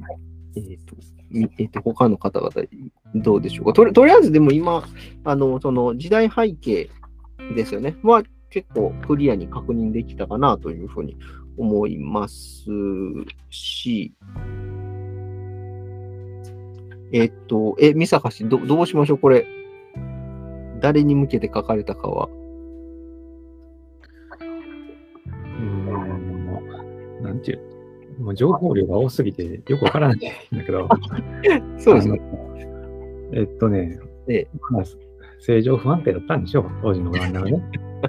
[0.56, 0.94] えっ、と、
[1.30, 2.52] みえっ、と、他の方々、
[3.14, 3.72] どうでしょうか。
[3.72, 4.86] とりとりあえず、でも今、
[5.24, 6.90] あの、その時代背景
[7.56, 7.96] ですよね。
[8.02, 11.16] は、結構クリアに確認できたかなというふうに
[11.56, 12.66] 思います
[13.48, 14.12] し、
[17.12, 19.18] えっと、え、三坂氏、どどうしましょう？
[19.18, 19.46] これ。
[20.80, 22.28] 誰に向けて書かれたかは。
[22.28, 25.84] うーん、
[26.46, 26.62] も
[27.20, 27.58] うなんていう
[28.18, 30.20] のもう情報量が多すぎてよくわからないん
[30.58, 30.88] だけど。
[31.78, 32.20] そうですね。
[33.32, 33.98] えっとね、
[34.28, 34.84] ええまあ、
[35.38, 37.62] 正常不安定だったんでしょう、当時のオランダはね。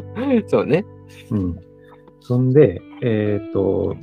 [0.48, 0.86] そうね。
[1.32, 1.60] うん。
[2.20, 3.96] そんで、えっ、と、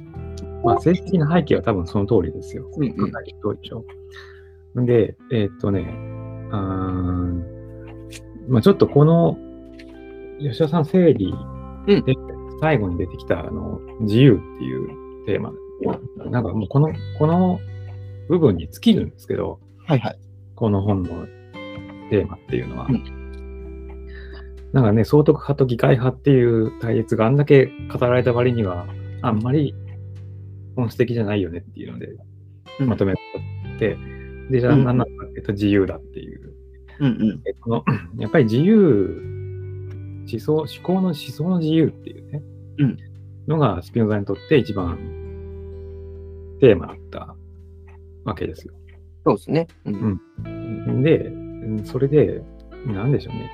[0.64, 2.68] まあ、政治的な背景は多分その通りですよ。
[2.76, 3.12] うんうん
[4.74, 7.44] でえっ、とね、うーん、
[8.48, 9.36] まあ、ちょっとこの、
[10.40, 11.34] 吉田さん整理
[11.88, 12.14] うんで、
[12.60, 15.52] 最後に出てきた、あの、自由っていうテーマ。
[16.30, 17.58] なんかもうこの、この
[18.28, 20.18] 部分に尽きるんですけど、はいはい。
[20.54, 21.26] この本の
[22.10, 22.86] テーマっていうのは。
[22.88, 23.22] うん
[24.72, 28.86] なんかね、総督派と議会派っていう対立があんだけ語られた割には、
[29.20, 29.74] あんまり
[30.76, 32.08] 本質的じゃないよねっていうので、
[32.80, 33.12] うんまとめ
[33.78, 33.98] て、
[34.52, 36.52] で、じゃあうん何なのかっていうと自由だっていう。
[37.00, 37.42] うんうん。
[37.46, 37.84] えこの
[38.20, 39.20] やっぱり自由、
[40.30, 42.42] 思想、思考の思想の自由っていうね、
[42.78, 42.98] うん
[43.48, 44.96] のがスピノザにとって一番
[46.60, 47.34] テーマだった
[48.24, 48.74] わけですよ。
[49.24, 49.66] そうですね。
[49.86, 50.20] うん
[51.00, 51.30] んで、う
[51.80, 52.42] んそれで、
[52.86, 53.50] なんでしょうね。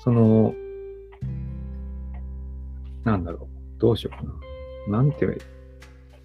[0.00, 0.54] その、
[3.04, 3.80] なんだろう。
[3.80, 4.24] どうしようか
[4.90, 4.98] な。
[4.98, 5.26] なんて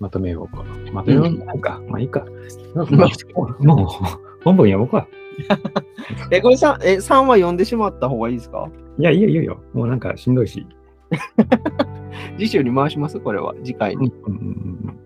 [0.01, 0.91] まとめようかな。
[0.91, 1.79] まとめようないか。
[1.87, 2.25] まあいいか。
[2.75, 2.83] も
[3.59, 3.87] う、もう
[4.43, 5.07] 本文読もうか。
[6.31, 8.67] え、これさ、え、3は読んでしまった方がいいですか？
[8.97, 9.61] いや、いいよいいよ。
[9.73, 10.65] もうなんかしんどいし。
[12.37, 13.19] 次週に回します？
[13.19, 13.53] これは。
[13.63, 14.11] 次回に。
[14.25, 14.97] うんうんうんうん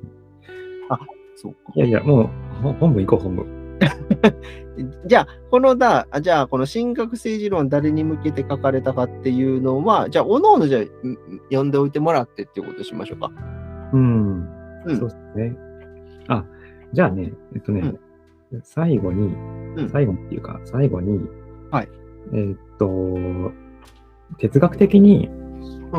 [1.38, 1.60] そうか。
[1.76, 2.30] いやいや、もう
[2.64, 3.46] ほ本文行こう、本文。
[5.06, 10.88] じゃあ、このだ、あじゃあ、この神学政治論誰に向けて書かれたかっていうのは、じゃあ、おのおのじゃあ、ん
[11.52, 13.32] 読んでおいてもらってっていうことしましょうか。
[13.92, 14.48] うん。
[14.86, 15.56] うんそうですね。
[16.28, 16.46] あ、
[16.94, 17.94] じゃあね、えっとね、
[18.64, 19.34] 最後に、
[19.78, 21.20] うん最後にっていうか、最後に、
[21.72, 21.90] はい。
[22.34, 23.52] えーっと、
[24.38, 25.90] 哲学的に、う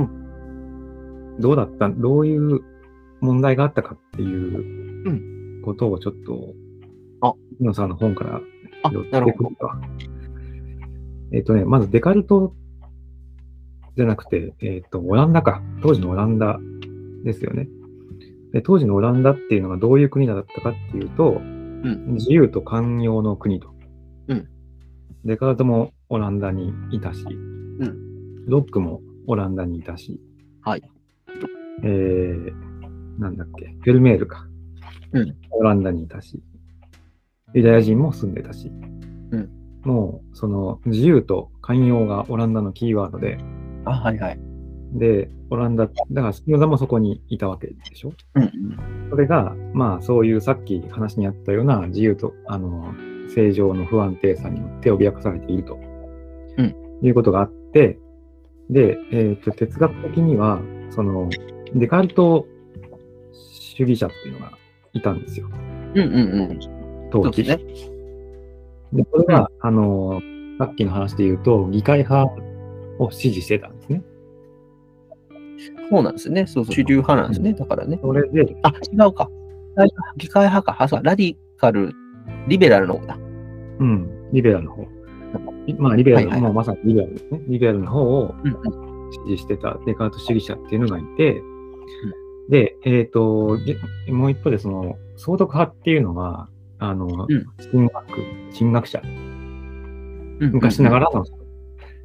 [1.40, 2.60] どうだった、どういう
[3.20, 6.54] 問題があったかっていううことをちょっと、
[7.20, 8.40] あ、野さんの本から
[8.82, 9.80] あ寄ってくるか。
[11.32, 12.54] えーっとね、まずデカルト
[13.96, 15.62] じゃなくて、えーっと、オランダか。
[15.82, 16.58] 当時のオランダ
[17.24, 17.68] ですよね。
[18.52, 23.74] で当時のオランダっていうのがどういう国だったかっていうと、ん自由と寛容の国と。
[24.28, 24.48] うん
[25.24, 30.20] デカルトもオランダにいたし、んロックもオランダにいたし、
[30.62, 30.82] はい。
[31.82, 34.46] えー、なんだっけ、フェルメールか。
[35.12, 36.42] うんオランダにいたし、
[37.54, 38.70] ユダヤ人も住んでたし、
[39.30, 39.50] うん
[39.86, 43.38] もう、その、自由と寛容がオランダのキーワードで、
[43.84, 44.40] あ、はいはい。
[44.92, 48.12] で、オランダ、だからスピノザもそこにいたわけでしょ？
[48.34, 48.52] うん
[49.10, 52.94] それが、まあ、そういうさっき話にあったような自由と、あの、
[53.34, 55.78] 正常の不安定さによって脅かされていると、
[56.58, 57.98] うんいうことがあって、
[58.70, 60.60] で、えっ、と、哲学的には、
[60.90, 61.28] その、
[61.74, 62.46] デカルト
[63.32, 64.52] 主義者っていうのが
[64.92, 65.48] いたんですよ、
[65.94, 67.10] うんうんうん。
[67.10, 67.42] 当時。
[67.42, 67.58] ね。
[68.92, 70.20] で、これが、あの、
[70.58, 72.32] さっきの話で言うと、議会派
[72.98, 74.02] を支持してたんですね。
[75.90, 76.46] そうなんですね。
[76.46, 76.74] そうそう。
[76.74, 77.52] 主流派なんですね。
[77.52, 77.98] だからね。
[78.02, 79.30] それで、あ、違うか。
[80.16, 80.82] 議会派か。
[80.82, 81.92] あ、そう、ラディカル、
[82.48, 83.16] リベラルの方だ。
[83.78, 84.86] うん、リベラルの方。
[85.78, 87.40] まあ、リベラル、はいはいまさにリベラルですね。
[87.48, 88.86] リベラルの方をうんうん。
[89.12, 91.42] 支持してたデカート主義者っていうのがいて、
[92.48, 93.76] で、えっ、と、で
[94.12, 98.04] もう一方で、その、総督派っていうのは、あの、うん神学、
[98.56, 101.24] 神学者、うん昔ながらの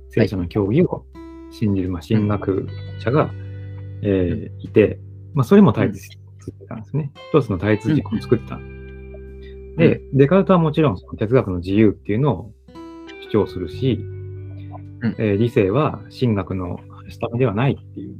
[0.10, 1.06] 聖書の教義を
[1.52, 2.68] 信じる、まあ、神学
[3.00, 3.30] 者が、
[4.02, 5.00] えーいて、
[5.34, 6.18] まあ、それも対立して
[6.68, 7.12] たんですね。
[7.30, 8.60] 一つの対立軸を作った。
[9.78, 12.54] で、デカルトはもちろんその哲学の自由っていうのを
[13.30, 14.00] 主張するし、
[15.02, 16.80] うんえー理性は神学の
[17.10, 18.16] 下目ではないっていう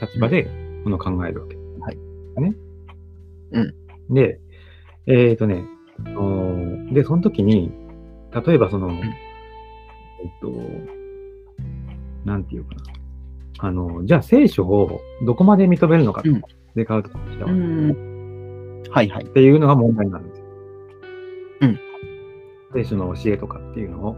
[0.00, 0.44] 立場で
[0.84, 1.56] ものを考えるわけ。
[1.80, 1.96] はい。
[2.40, 2.54] ね。
[3.52, 3.74] うん。
[4.14, 4.40] で、
[5.06, 5.64] えっ、とね、
[6.04, 7.72] あのーで、その時に、
[8.46, 9.00] 例えばその、えっ
[10.40, 10.52] と、
[12.24, 12.82] なんていうかな。
[13.64, 16.42] あの、じゃあ聖書をどこまで認めるのかと、うん
[16.74, 18.82] デカルトとしては、うっん。
[18.90, 19.26] はいはい。
[19.26, 20.46] ていうのが問題なんですよ。
[21.60, 21.78] うん。
[22.72, 24.16] 聖書の教えとかっていうのを、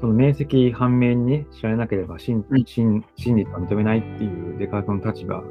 [0.00, 5.44] その明晰反面にね知られなければ真うん真真実は認めないっていうデカルトの立場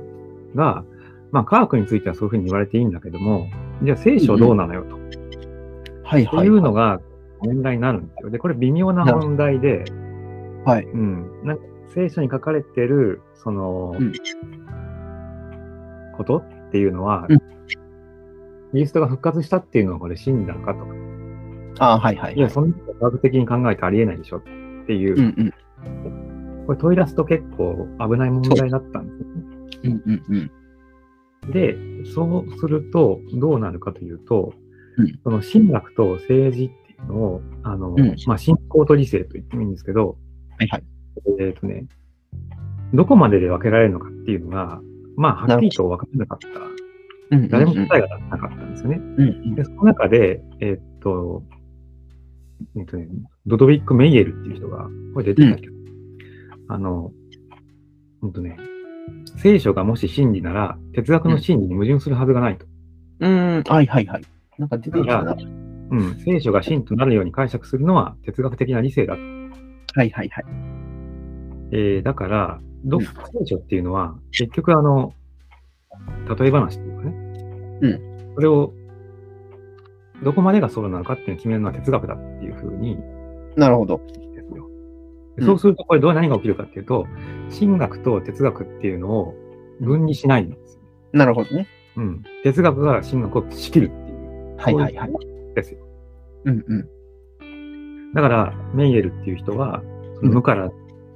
[0.56, 0.84] が、
[1.32, 3.48] まあ科学についてはそういうふうに言われていいんだけども、
[3.82, 4.98] じゃあ聖書どうなのよと。
[6.04, 6.48] はいはい。
[6.48, 7.00] いうのが
[7.40, 8.30] 問題になるんですよ。
[8.30, 9.86] で、これ微妙な問題で、
[10.66, 10.84] はい。
[10.84, 11.46] うん。
[11.46, 11.64] なんか
[11.94, 14.14] 聖書に書かれてる、その、うん
[16.18, 17.42] ことっていうのは、うん
[18.72, 20.94] キリストが復活したっていうのはこれ真理なのかとか。
[21.80, 22.36] あはいはい。
[22.36, 24.42] いや、そんなこと科学的に考えてありえないでしょっ
[24.86, 25.54] ていう、うん
[26.58, 26.66] うん。
[26.66, 30.02] これ問い出すと結構危ない問題だったんですよね。
[30.06, 30.52] うんうん
[31.46, 31.52] うん。
[31.52, 31.78] で、
[32.14, 34.54] そうすると、どうなるかというと、
[34.98, 40.18] うんその神学と政治っていうのを、あの、うんまあ、信仰と理性と言ってもいいんですけど、
[40.58, 40.84] はいはい。
[41.40, 41.86] えっ、とね、
[42.94, 44.82] どこまでで分けられるのかっていうのが、
[45.16, 46.48] まあ、はっきりと分からなかった。
[46.48, 48.98] うん誰も答えがなかったんですよね。
[48.98, 51.44] うんうんで、その中で、えーっと、
[52.78, 53.08] えっとね、
[53.48, 55.74] ドドウィック・メイエルっていう人が、これ出てたけど、
[56.68, 57.12] あの、
[58.22, 58.58] ほんとね、
[59.38, 62.66] 聖書がもし真理なら、哲学の真理に矛盾するはずがないと。
[63.20, 64.24] うん、はいはいはい。
[64.58, 65.32] なんか出てきたな。
[65.32, 65.38] は
[65.92, 69.22] うん、聖書が真となるように解釈するのは哲学的な理性だと。
[70.04, 70.46] いはいはい。
[71.78, 73.10] えーだから、ど聖
[73.44, 75.14] 書っていうのは、結局あの、
[76.40, 77.16] 例え話っていうかね、
[77.82, 78.34] うん。
[78.36, 78.74] それを、
[80.24, 82.98] どこまでがそうなのかっていうのを決めるのは哲学だっていうふうに
[83.58, 84.00] なるほど。
[84.08, 84.70] ですよ。
[85.42, 87.08] そうすると、これどう何が起きるかっていうと、
[87.60, 89.34] 神学と哲学っていうのを
[89.82, 90.82] 分離しないんですよ。
[91.12, 91.68] なるほどね。
[91.98, 92.24] うん。
[92.44, 94.56] 哲学が神学を仕切るっていう。
[94.58, 95.12] はいはいはい。
[95.56, 95.80] ですよ。
[96.46, 98.14] うんうん。
[98.14, 99.84] だから、メイエルっていう人は、
[100.16, 100.72] その無から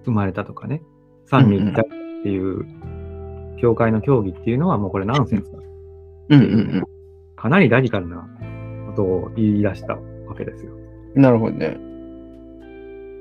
[0.10, 0.82] 生まれたとかね、
[1.26, 2.66] 三位一体っていう、
[3.62, 5.60] 教会の教義っていうのはもうこれナンセンスだ。
[6.30, 6.84] うんうん
[7.36, 8.28] かなりラディカルな
[8.88, 10.74] ことを言い出したわけですよ。
[11.16, 11.22] うん。
[11.22, 11.78] なるほどね。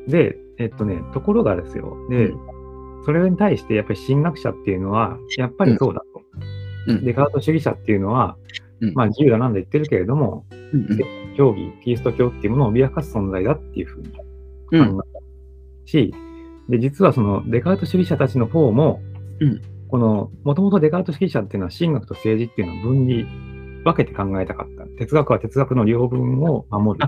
[0.08, 1.96] で、えっとね、ところがですよ。
[2.10, 2.32] で、
[3.04, 6.22] それに対してやっぱり神学者っていうのは、やっぱりそうだと。
[6.88, 8.36] うんデカート主義者っていうのは、
[8.80, 10.98] うんまあ自由だなんだ言ってるけれども、うんうん
[11.36, 14.10] 教義、キリスト教っていうものを脅かす存在だっていうふうに
[14.72, 16.12] うん考えし、
[16.68, 19.00] で、実はそのデカート主義者たちの方も、
[19.40, 23.24] うんこの、もともとデカート主義者っていうのは神学と政治っていうのを分離、
[23.84, 24.84] 分けて考えたかった。
[24.98, 27.06] 哲学は哲学の両分を守る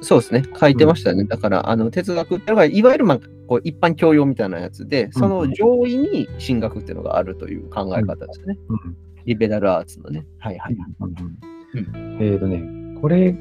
[0.00, 0.44] そうですね。
[0.58, 1.24] 書いてましたね。
[1.24, 8.56] だから、あの、哲学っていうのが、いわゆる、まあ、こう一般教養みたいなやつで、その上位に神学っていうのがあるという考え方ですね。
[8.68, 8.96] うん
[9.26, 10.26] リベラルアーツのね。
[10.38, 10.76] はいはい。
[11.00, 12.62] うんえっ、とね、
[13.00, 13.36] これ、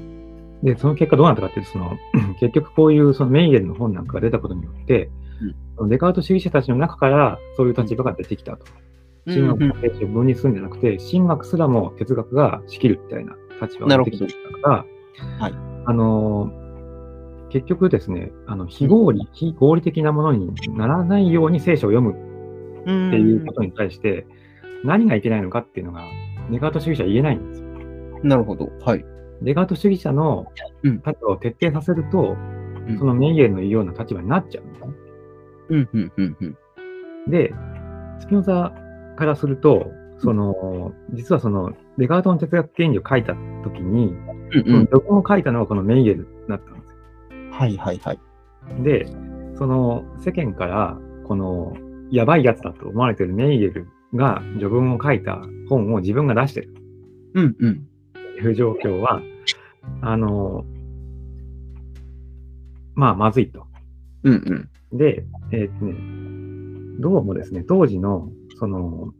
[0.61, 1.97] で、その結果どうなったかっていうと、その、
[2.39, 5.09] 結局こういうそのメイエルの本なんかが出たことによって、
[5.87, 8.65] デカート主義者たちの中からそういう立場が出てきたと。
[9.25, 14.85] 神学の聖書を分離するんじゃなくて、神学すらも哲学が仕切るみたいな立場が出てきたから、
[15.39, 15.53] はい
[15.85, 16.69] あのー
[17.49, 22.15] 結局ですね、あの非合理、非合理的なものにならないように聖書を読む
[22.85, 24.25] うんっていうことに対して、
[24.83, 26.03] 何がいけないのかっていうのが、
[26.51, 27.69] デカート主義者は言えないんですよ。
[28.23, 28.69] なるほど。
[28.85, 29.05] はい。
[29.41, 30.45] デカート主義者の
[30.83, 32.35] うん立場を徹底させると、
[32.87, 34.87] うんそのメイエルの言うような立場になっちゃうんですね。
[35.69, 37.31] うんうんうんうん。
[37.31, 37.53] で、
[38.19, 38.73] スピノザ
[39.17, 46.93] からすると、その、実はその、デカートの哲学原理を書いたときに、うんその序文を書いたのがこのメイエルだったんです
[47.51, 48.19] はいはいはい。
[48.77, 48.83] よ。
[48.83, 49.05] で、
[49.57, 51.73] その、世間から、この、
[52.09, 55.39] やばいやつだと思われてるメイエルが序文を書いた
[55.69, 56.73] 本を自分が出してる
[57.35, 57.87] うんうん。
[58.13, 59.21] という状況は、
[60.01, 60.65] あの、
[62.95, 63.67] まあ、まずいと。
[64.23, 64.69] うんうん。
[64.93, 65.93] で、えーっとね、
[66.99, 69.13] どうもですね、当時の、その、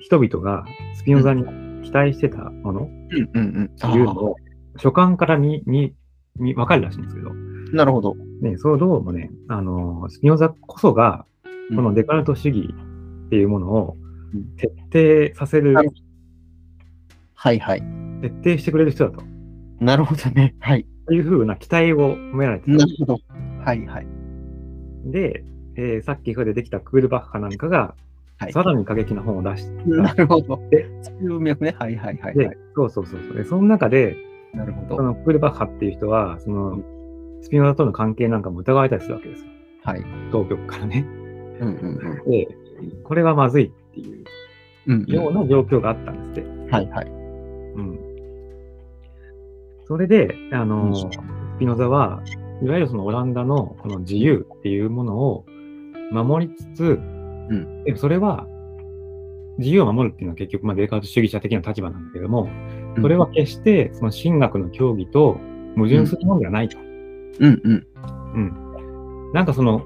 [0.00, 0.64] 人々が
[0.94, 1.44] スピノザに
[1.82, 3.64] 期待してたものうんうんうん。
[3.64, 4.36] っていうのを、
[4.78, 5.94] 書簡から見、見、
[6.36, 7.32] 見、わかるらしいんですけど、
[7.72, 8.14] なるほど。
[8.42, 12.68] ね、そうどうもね、あの、スピノザこそが、うんこのデカルト主義
[13.26, 13.96] っていうものを
[14.34, 14.56] うん
[14.90, 15.90] 徹底させるなる、
[17.34, 17.82] はいはい。
[18.20, 19.24] 徹底してくれる人だと。
[19.80, 20.54] なるほどね。
[20.60, 20.86] はい。
[21.06, 23.18] というふうな期待を込められてたなるほど。
[23.64, 24.21] はいはい。
[25.04, 25.44] で、
[25.76, 27.94] えーさっき出てきたクールバッハなんかが、
[28.38, 30.60] はいさらに過激な本を出してなるほど。
[30.70, 31.76] でそういう脈ね。
[31.78, 32.58] はいはいはいで、はい。
[32.74, 33.36] そうそうそうそう。
[33.36, 34.16] で、その中で、
[34.52, 35.02] なるほどそ。
[35.02, 36.80] のクールバッハっていう人は、その、
[37.40, 39.50] スピノザとの関係なんかも疑われたりするわけですよ。
[39.84, 40.04] はい。
[40.32, 41.06] 当局からね。
[41.60, 42.48] うんうんで、
[43.04, 44.24] これはまずいっていう
[44.88, 45.02] うん。
[45.02, 46.70] うんような状況があったんですって。
[46.72, 47.06] はいはい。
[47.06, 48.00] うん。
[49.86, 51.06] それで、あの、うんス
[51.58, 52.22] ピノザは、
[52.62, 55.44] いわゆるそのオランダのこの自由っていうものを
[56.12, 58.46] 守りつつ、んでもそれは、
[59.58, 62.48] 自由を守るっていうのは結局、まあ、デカート主義者的な立場なんだけども、
[63.00, 65.38] それは決してその神学の教義と
[65.76, 66.78] 矛盾するものではないと。
[66.78, 67.86] うんうん。
[68.34, 68.38] う
[69.30, 69.32] ん。
[69.32, 69.82] なんかその、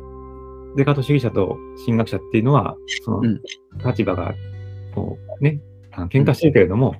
[0.76, 3.40] デカート主義者と神学者っていうのは、そのうん
[3.84, 4.34] 立場が、
[4.94, 5.60] こう、ね、
[6.10, 6.94] 喧嘩してるけれども、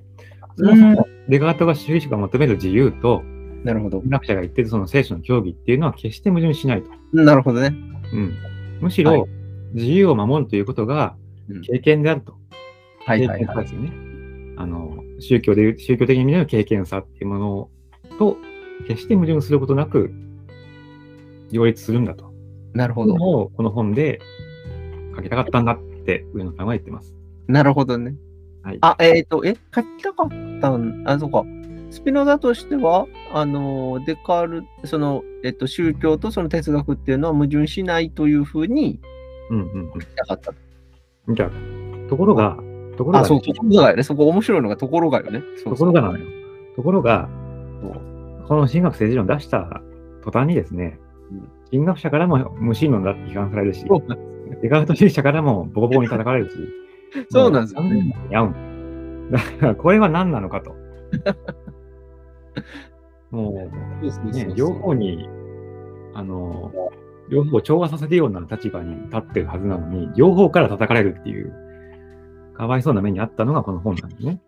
[0.56, 3.22] そうんもそもデカートが主義者が求める自由と、
[3.64, 4.00] なるほど。
[4.00, 6.90] 神学者が言ってるその聖書の教義っていうのは決して矛盾しないと。
[7.12, 7.74] なるほどね。
[8.12, 8.34] うん。
[8.80, 9.30] むしろ、はい
[9.76, 11.16] 自由を守るということが
[11.50, 12.36] うん経験であると。
[13.04, 13.40] はいはいはい。
[13.40, 13.92] 経験さですよね。
[14.56, 17.70] あの、宗教でいう、宗教的に見る経験さっていうもの
[18.18, 18.36] と、
[18.88, 20.10] 決して矛盾することなく、
[21.52, 22.32] 両立するんだと。
[22.72, 23.12] なるほど。
[23.12, 24.20] このをこの本で
[25.14, 27.14] 書きたかったんだって上野さんは言ってます。
[27.46, 28.14] なるほどね。
[28.62, 28.78] はい。
[28.80, 30.28] あ、えっ、と、え、書きたかっ
[30.60, 31.44] たん、あ、そうか。
[31.90, 39.00] スピノザとしては、あの、デカール、その、えっと、宗教とその哲学っていうのは矛盾しないというふうに
[39.50, 39.88] うんうんうん。
[40.16, 40.52] なかった。
[41.28, 42.56] じゃあ、ところが、
[42.96, 44.02] ところあ、が、そう、ところがよね。
[44.02, 45.42] そこ面白いのがところがよね。
[45.62, 46.26] そうところがなのよ。
[46.74, 47.28] ところが、
[47.82, 49.82] そうこの進学政治論出した
[50.22, 50.98] 途端にですね
[51.32, 53.84] うん、進学者からも無神論だって批判されるし、
[54.62, 56.56] デカルト主義者からもボコボコに叩かれるし、
[57.30, 58.16] そうなんですよね。
[59.30, 60.74] だから、これは何なのかと。
[63.30, 63.70] も
[64.08, 65.28] そうね、両方に、
[66.14, 66.72] あの、
[67.28, 71.52] 両方を調和させるような立場に立ってるはずなのに、両方から叩かれるっていう、
[72.54, 74.40] かわいそうな目にあったのがこの本なんですね。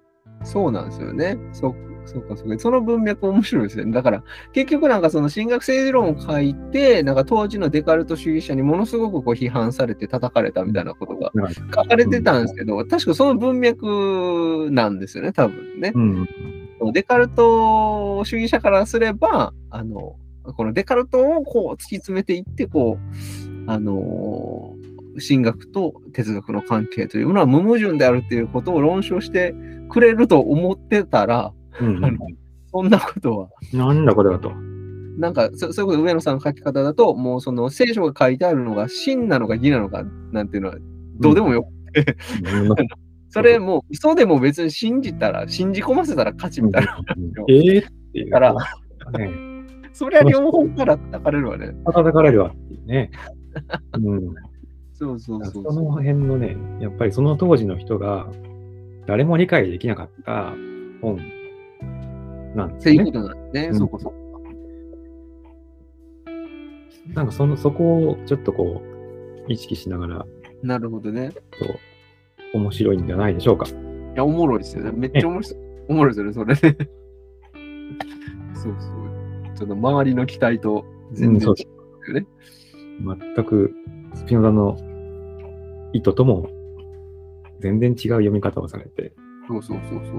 [0.45, 1.37] そうなんですよね。
[1.53, 1.75] そう
[2.09, 2.59] そうか、そうか。
[2.59, 3.93] その文脈面白いですね。
[3.93, 11.31] だから、結局なんかその進学政治論を書いて、なんか当時のデカルト主義者にものすごくこう批判されて叩かれたみたいなことが
[11.75, 15.93] 書かれてたんですけど、確かその文脈なんですよね、多分ね。
[15.95, 16.29] うん。
[16.93, 20.17] デカルト主義者からすれば、あの、
[20.57, 24.75] このデカルトをこう突き詰めていって、こう、あの、
[25.27, 29.55] 神学と哲学の関係というものは無矛盾であるっていうことを論証して
[29.89, 32.19] くれると思ってたら、うんあの
[32.71, 34.53] そんなことは、なんだこれはと。
[35.19, 40.77] なんか、そそういうこと上野さんの書き方だと、もうその聖書が書いてあるのが真なのか義なのかなんていうのは
[41.19, 41.65] どうでもよ
[41.95, 42.77] くて、うん
[43.31, 46.99] それもう嘘でも別に信じたら、信じ込ませたら勝ちみたいな。
[47.49, 48.31] ええっていう。
[48.31, 48.55] だか
[49.11, 49.31] らね、
[49.93, 51.75] それは両方から叩かれるわね。
[51.85, 53.11] 叩かれるわっていうね。
[53.95, 54.35] うん。
[54.95, 58.27] そうそうそうその辺のね、やっぱりその当時の人が
[59.07, 60.53] 誰も理解できなかった
[61.01, 61.19] 本
[62.57, 63.11] なんですよね。
[63.11, 63.69] っていうことなんですね。
[63.69, 64.19] うんそうかそうか。
[67.15, 68.83] なんかそのそこをちょっとこ
[69.49, 70.27] う意識しながら
[70.63, 71.31] なるほどね。
[71.31, 71.39] と
[72.55, 73.67] 面白いんじゃないでしょうか。
[73.67, 73.71] い
[74.17, 74.93] や、おもろいですよね。
[74.93, 75.51] めっちゃおもろい。
[75.89, 76.61] おもろいですよね、それね。
[78.55, 79.57] そうそう。
[79.57, 81.63] ちょっと周りの期待と全然違
[82.09, 82.27] うよね。
[83.35, 83.75] 全く
[84.15, 84.77] スピノザの
[85.93, 86.49] 意図とも
[87.61, 89.13] 全然違う読み方をされて、
[89.49, 90.13] そうそうそうそ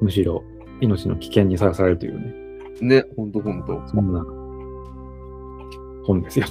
[0.00, 0.44] むしろ
[0.80, 2.34] 命の危険にさらされるというね、
[2.80, 2.84] う。
[2.84, 3.80] ね、ほんとほんと。
[3.86, 4.24] そんな
[6.04, 6.46] 本ですよ。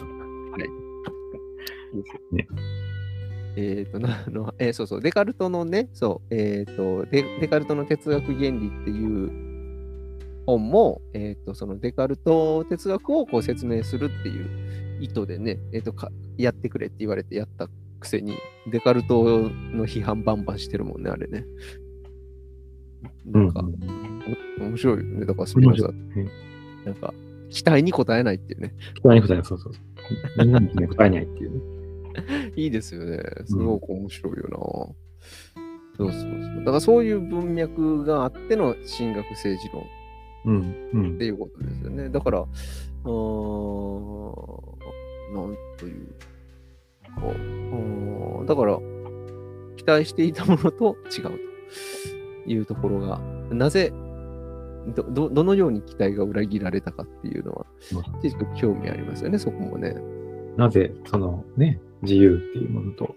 [2.32, 2.48] ね
[3.56, 9.32] えっ、と、なあ の、えーそうそう、デカルトのね、そう、えっ、とデ、デカルトの哲学原理っていう
[10.46, 14.46] 本も、えっ、と、そのデカルト哲学をこう説明するっていう
[15.02, 18.36] 意図でね、えっ、とか、やってくれって言われてやったくせに、
[18.68, 21.46] デカルトの批判バンバンしてるもんね、あれね。
[23.26, 23.64] なんか、
[24.60, 25.26] お面白いよね。
[25.26, 26.30] だから、スピノザ、ね
[26.86, 27.14] なんか、
[27.50, 28.74] 期待に応えないっていうね。
[29.02, 30.46] 答えに答えない、そうそうそう。
[30.46, 31.73] みんなにね、答えないっていうね。
[32.56, 33.24] いいですよね。
[33.46, 34.58] すごく面白いよな。
[35.96, 36.32] そうそうそう。
[36.60, 39.84] だからそういう文脈があっての進学政治論
[40.46, 41.18] うん、うんっ。
[41.18, 42.10] ていうことですよね。
[42.10, 43.12] だから、うーん、
[45.34, 46.08] なんという
[47.16, 48.80] か、だから、
[49.78, 51.40] 期待していたものと違う
[52.46, 53.20] というところが、
[53.52, 53.92] なぜ、
[54.96, 58.04] どどどのように期待が裏切られたかっていうのは、ちょっ
[58.38, 59.96] と興味ありますよね、そこもね。
[60.58, 63.16] なぜ、そのね、自由っていうものと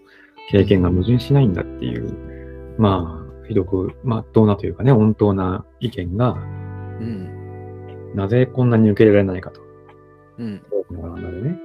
[0.49, 8.13] 経験が矛盾しないんだっていう、まあ、ひどく、まっとうなというかね、温当な意見が、うん。
[8.15, 9.61] なぜこんなに受け入れられないかと。
[10.39, 10.61] うん。
[10.71, 11.61] 多くのオランダでね。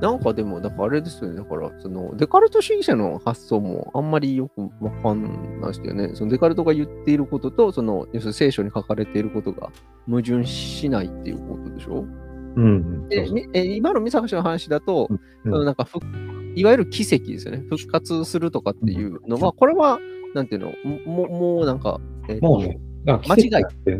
[0.00, 1.36] なんかでも、だからあれですよね。
[1.36, 6.10] だから、その、デカルト主義者の発想もあんまりよくわかんないですよね。
[6.14, 9.70] そのデカルトが言っていることと、その、要するに聖書に書かれていることが
[10.06, 12.04] 矛盾しないっていうことでしょ？
[12.56, 13.08] うん
[13.54, 15.98] え今の三坂氏の話だと、うんそのなんかふ、
[16.54, 17.64] いわゆる奇跡ですよね。
[17.68, 19.98] 復活するとかっていうのは、これは、
[20.34, 20.72] なんていうの、
[21.04, 22.62] ももうなんか、えーともう
[23.04, 23.50] 間違い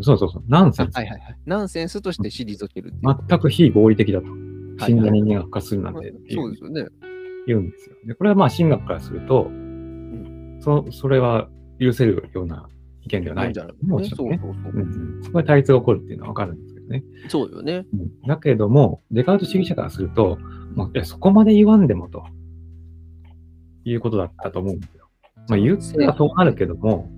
[0.01, 0.95] そうそうそう、ナンセンス。
[0.95, 1.37] あはいはいはい。
[1.45, 2.93] ナンセンスとして退ける。
[3.27, 4.27] 全く非合理的だと。
[4.27, 4.43] はい
[4.79, 6.87] 死んだ人間が復活するなんてそうですよね。
[7.45, 7.95] 言うんですよ。
[8.05, 9.47] で、これはまあ神学からすると、
[10.61, 11.47] そそれは
[11.79, 12.67] 許せるような
[13.01, 14.39] 意見ではないんじゃないもちろんね。
[14.41, 14.79] そうそうそううん
[15.17, 17.03] うんそこで対立が起こるっていうのはわかるんですけどね。
[17.29, 17.85] そうよね。
[17.93, 20.37] うんだけども、デカルト主義者からすると、
[20.75, 22.23] もういやそこまで言わんでもと
[23.83, 25.09] いうことだったと思うんですよ。
[25.49, 27.09] まあ言ったらそうなるけども、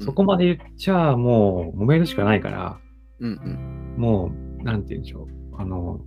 [0.00, 2.78] そこまで言っちゃもう揉めるしかないから、
[3.20, 4.00] うんうん。
[4.00, 4.30] も
[4.60, 5.60] う、なんて言うんでしょう。
[5.60, 6.00] あの、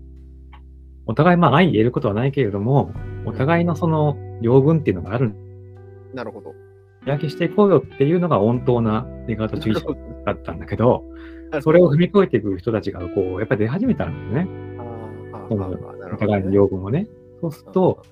[1.05, 2.91] お互いまあ愛言えることはないけれども、
[3.25, 5.33] お互いのその両軍っていうのがある。
[6.13, 6.53] なるほど。
[7.05, 9.93] 焼きしていこうよっていうのが温当なデカルト主義者
[10.25, 11.03] だったんだけど、
[11.53, 14.47] そそれを踏み越えていく人たちがこう、やっぱり出始めたんですよね。
[15.33, 17.07] あーあそのーあーなるほどお互いの両軍をね。
[17.41, 18.03] そうすると、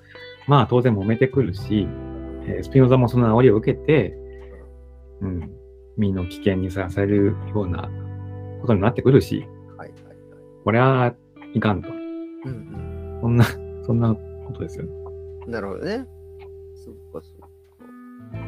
[0.46, 1.86] まあ当然揉めてくるし、
[2.46, 4.16] えースピノザもその煽りを受けて、
[5.20, 5.50] うん、
[5.96, 7.90] 民の危険にさらされるような
[8.60, 9.46] ことになってくるし、
[9.76, 10.16] はいはいはい。
[10.64, 11.14] これは
[11.54, 11.88] いかんと。
[11.88, 11.92] う
[12.48, 13.44] んそんな、
[13.84, 14.90] そんなことですよね。
[15.46, 16.06] なるほどね。
[16.74, 17.48] そっかそっか。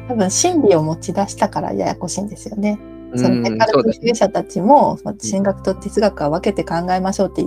[0.07, 2.79] 多分真理を持ち出したからややこしいんですよね。
[3.15, 7.43] そのうんデカルト主義者たちも、まあ神学と哲学は分けて考えましょうって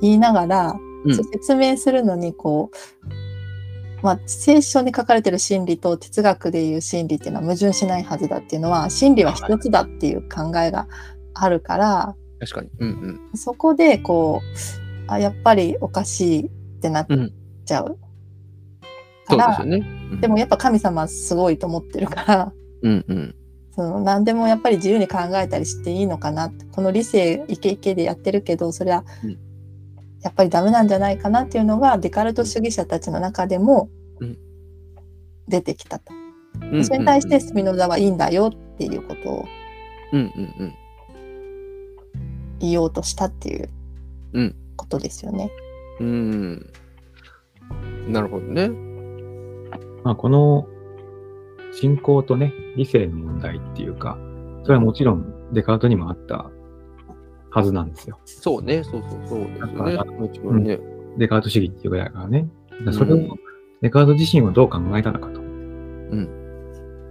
[0.00, 2.70] 言いながら、うん説明するのにこ
[4.02, 10.88] う、まあ、聖書に書かれてる真理と哲学でいう真理っていうのは矛盾しないはずだっていうのは真理は一つだっていう考えが
[11.34, 12.70] あるから、確かに。
[12.80, 17.20] うんそこでこうあやっぱりおかしいってなっうん。
[17.20, 17.32] うん。
[17.64, 17.98] ちゃう。
[19.26, 19.76] からですよね。
[20.12, 22.52] うんでもやっぱ神様はすごいと思ってるから。
[22.82, 23.34] うんうん。
[23.76, 29.38] その何でもやっぱり自由に考えたりしていいのかなってこの理性イケイケでやってるけどそれはうん
[30.22, 34.38] やっぱりダメなんじゃないかなっていうのがデカルト主義者たちの中でもうん
[35.46, 36.12] 出てきたと。
[36.72, 39.44] うんそれに対してスピノザはいいんだよっていうことを
[40.12, 40.74] うんうんうん。
[42.58, 43.68] 言おうとしたっていう
[44.32, 45.50] うんことですよね。
[46.00, 46.72] うん。
[48.08, 48.70] なるほどね。
[50.02, 50.66] まあ、この
[51.78, 54.18] 信仰とね、理性の問題っていうか、
[54.62, 56.50] それはもちろんデカルトにもあった
[57.50, 58.18] はずなんですよ。
[58.24, 58.82] そうね。
[58.82, 60.10] そうそうそうですよねだか。
[60.10, 60.80] もちろんね。
[61.18, 62.48] デカルト主義っていうぐらいだからね。
[62.84, 63.30] らそれをうん
[63.82, 65.40] デカルト自身はどう考えたのかと。
[65.40, 66.28] ん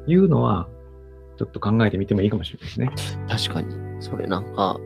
[0.07, 0.67] いうのは、
[1.37, 3.25] ちょっと考えてみてもいいかもしれないですね。
[3.29, 3.75] 確かに。
[4.01, 4.79] それなんか、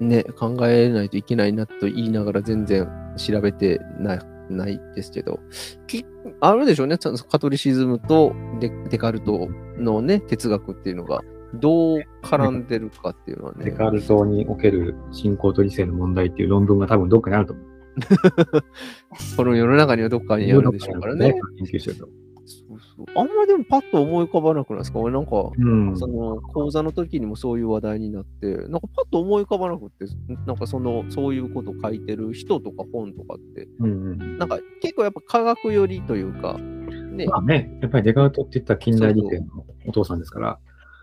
[0.00, 4.16] ね、考えないといけないなと言いながら全然調べてな
[4.50, 5.40] ないですけど、
[5.86, 6.04] き
[6.40, 6.98] あるでしょうね。
[6.98, 9.48] ちゃんとカトリシズムとデデカルト
[9.78, 11.20] のね、哲学っていうのが
[11.54, 13.64] どう絡んでるかっていうのはね。
[13.66, 17.66] デカルトにおける信仰と理性の問題っていう論文が多分どっかにあると思う。
[19.36, 21.34] この世の中にはどっかにあるでしょうからね。
[21.58, 22.08] 研究と。
[22.50, 23.06] そうそう。
[23.16, 24.98] あんまりでもパッと思い浮かばなくないですか？
[24.98, 25.96] 俺なんか、うん。
[25.96, 30.04] その講座の時にもそういう話題になって、なんかパッと思い浮かばなくって、
[30.46, 34.38] なんかその、そういうこと書いてる人とか本とかって、うんうん。
[34.38, 39.46] なんか結構やっぱ科学寄りというか、ね、まあね、やっぱりデカルトって言ったら近代理性の
[39.86, 40.58] お父さんですから、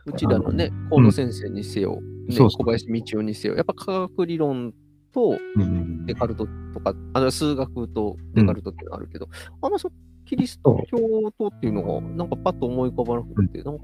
[0.06, 2.00] うちらのね、河野先生にせよ、
[2.30, 4.74] うそう小林道夫にせよ、やっぱ科学理論
[5.14, 9.28] とうんうんデカルトとか、あの数学とデカルトっていうのがあるけど、
[9.62, 9.92] あんまそ
[10.28, 10.98] キリスト教
[11.38, 13.84] とっていうのが、なんかパッと思い浮かばなくて、なんか、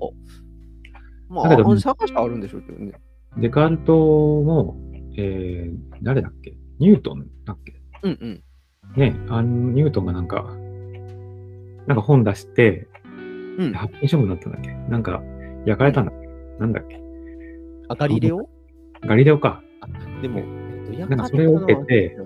[1.30, 2.94] まあ、だけどあ探しはあるんでしょうけどね。
[3.38, 4.78] デカルトも、
[5.18, 6.56] えー、誰だっけ？
[6.80, 7.82] ニュートンだっけ？
[8.04, 8.44] うんうん。
[8.96, 10.44] ね、あのニュートンがなんか、
[11.88, 12.88] なんか本出して、
[13.58, 13.74] うん。
[13.74, 14.74] 発見処分になったんだっけ？
[14.90, 15.24] なんか、
[15.66, 16.28] 焼かれたんだっけ？
[16.60, 17.00] なんだっけ？
[17.88, 18.50] あ、ガリレオ？
[19.02, 19.64] ガリレオか。
[20.22, 20.42] でも、え
[20.92, 22.18] っと、なんかそれを受けて、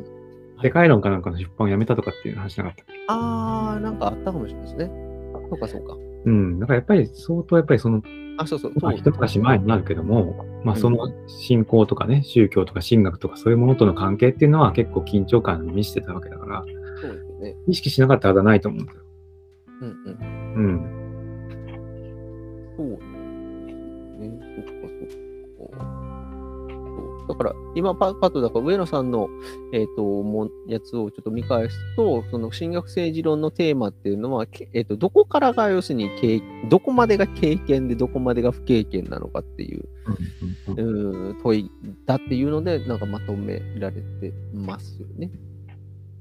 [0.62, 2.94] 世界論かなんかの出版をやめたとかっていう話なかったっけ？
[3.08, 4.92] あー、なんかあったかもしれないですね。
[5.50, 5.96] そうか、そうか。
[6.26, 6.60] うん。
[6.60, 8.02] だからやっぱり相当やっぱりその、
[8.38, 8.72] あ、そうそう。
[8.82, 10.98] まあ、そう一昔前になるけども、まあうんその
[11.28, 16.64] 信仰とかね、宗教とか神学とかそういうものとの関係っていうのは結構緊張感に満ちてたわけだから、
[17.02, 17.56] そうですよね。
[17.68, 19.04] 意識しなかったはずはないと思うんですよ。
[19.82, 20.54] うんうん。
[20.56, 20.97] うん。
[27.28, 29.30] だから、今パパッと、だから上野さんの、
[29.74, 39.86] えっ、と、もうやつをちょっと見返すと、その進学政治論のテーマっていうのは、けえっ、と、どこからが要するに経、どこまでが経験で、どこまでが不経験なのかっていう、
[40.76, 41.72] うん問い
[42.06, 45.30] だっていうので、なんかまとめられてますよね。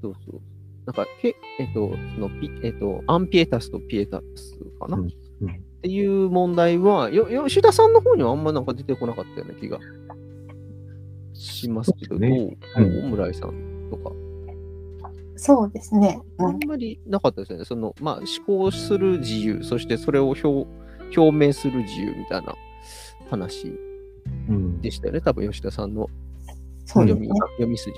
[0.01, 0.41] そうそう。
[0.85, 5.09] なんか、けえっ、と、そのピ、えっ、と、アンピエタスとピエタスかな、うん
[5.41, 9.79] うんっていう問題は、よ、吉田さんの方にはあんまなんか出てこなかったような気が
[11.37, 14.11] しますけど、そうですねどう、うんどう村井さんとか。
[15.35, 16.19] そうですね。
[16.39, 17.65] うんあんまりなかったですよね。
[17.65, 20.47] その、まあ、思考する自由、そしてそれを表
[21.15, 22.55] 表明する自由みたいな
[23.29, 23.73] 話
[24.49, 25.21] うんでしたよね。
[25.21, 26.09] 多分吉田さんの
[26.85, 27.33] 読み,、ね。
[27.57, 27.95] 読み筋。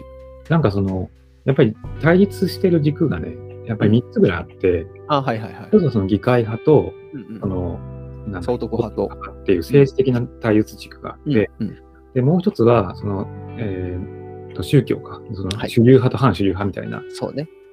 [0.49, 1.09] なんかその、
[1.45, 3.35] やっぱり対立してる軸がね、
[3.65, 5.67] やっぱり3つぐらいあって、あ、はいはいはい。
[5.67, 7.79] 一つはその議会派と、うんうんあの、
[8.27, 9.09] な総督派と。
[9.41, 11.77] っていう政治的な対立軸があって、うんうん
[12.19, 13.27] で、もう一つは、その、
[13.57, 14.19] えー
[14.53, 17.01] と宗教か、そのはい主流派と反主流派みたいな。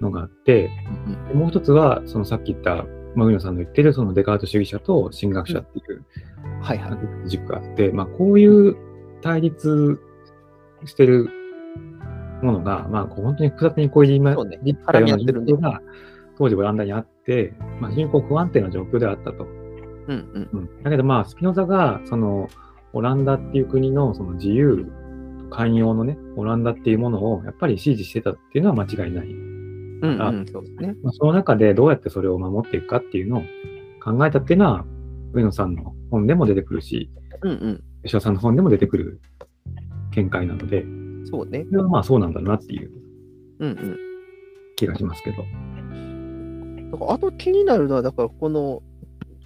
[0.01, 0.71] のがあって、
[1.07, 6.05] うんうんでもう一つは、そのさっき言った、まあ、上野さんの言ってる、そのデカート主義者と神学者っていう
[6.61, 6.91] はいは
[7.25, 7.29] い。
[7.29, 8.77] 軸があって、まあ、こういう
[9.23, 9.99] 対立
[10.85, 11.31] してる
[12.43, 15.81] ものが、まあ、本当に複雑にこういう今ね言ったような状況が
[16.37, 19.45] 当時オランダにあって、まあ、非常にこう不安定な状況ではあったと。
[19.45, 19.51] うん
[20.09, 20.49] うん。
[20.53, 22.49] うん、だけどまあ、スピノザが、その、
[22.97, 24.91] オランダっていう国のその自由、
[25.51, 29.27] 寛容のね、オランダっていうものをやっぱり支持してたっていうのは間違いない。
[29.27, 30.47] うんうん。
[30.51, 30.97] そうですね。
[31.03, 33.43] まあ、その中でどうやってそれを守っていくかっていうのを
[34.03, 34.87] 考えたっていうのは、
[35.35, 37.11] 上野さんの本でも出てくるし、
[37.43, 37.85] うんうん。
[38.03, 39.21] 吉田さんの本でも出てくる
[40.13, 40.87] 見解なので、
[41.31, 41.67] そうね。
[41.69, 42.91] それはまあそうなんだなっていう
[43.59, 43.99] うんうん。
[44.77, 45.37] 気がしますけど。
[46.93, 48.83] だからあと気になるのは、だからこの、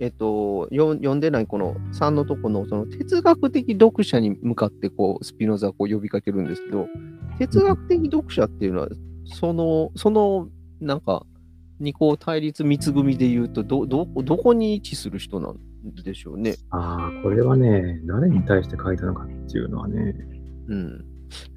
[0.01, 6.89] えっと、よ読んでないこの3のとこのその哲学的読者に向かってこうスピノザはこう呼びかけるんですけど、
[7.39, 8.89] 哲学的読者っていうのは、
[9.24, 10.48] その、その、
[10.81, 11.24] なんか、
[11.78, 15.56] 二項対立三つ組で言うとど、ど、どこに位置する人なん
[16.05, 16.56] でしょうね。
[16.68, 20.14] ああ、これはね、誰に対して書いたのかっていうのはね、
[20.68, 21.05] うん。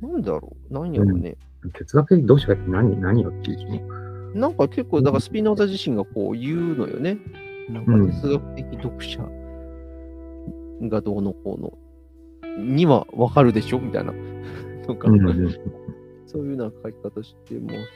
[0.02, 1.36] なんだろう何やろうね。
[1.74, 7.18] 哲学的読者って何何よっていうなんか結構、だからスピノザ自身がこう言うのよね。
[7.69, 9.19] なんかうん哲学的読者
[10.90, 14.14] がどうのこうのにはわかるでしょみたいな。
[14.85, 15.49] とか、うんうん
[16.26, 17.88] そういうような書き方してますよね。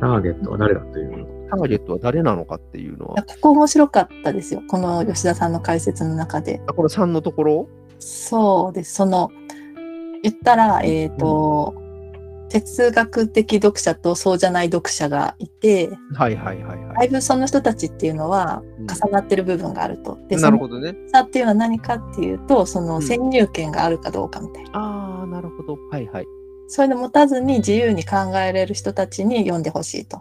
[0.00, 3.22] ターゲットは誰だというのターゲットは誰なのかっていうのは。
[3.22, 4.62] ここ面白かったですよ。
[4.68, 6.62] この吉田さんの解説の中で。
[6.66, 7.68] あこの3のところ？
[7.98, 8.94] そうです。
[8.94, 9.30] その、
[10.22, 11.74] 言ったら、えっ、と、
[12.52, 20.18] 哲学的読者とそうじゃない読者がいて、はいはいはいはだいぶその人たちっていうのはうん重なってる部分があると。
[20.28, 20.38] で、い。
[20.38, 20.94] そのなるほどね。
[21.10, 24.70] 差っていうのは何かっていうと、そのうん先入権があるかどうかみたいな。
[24.74, 25.78] ああ、なるほど。
[25.90, 26.26] はいはい。
[26.68, 30.20] そういうの持たずに自由に考えれる人たちに読んでほしいと。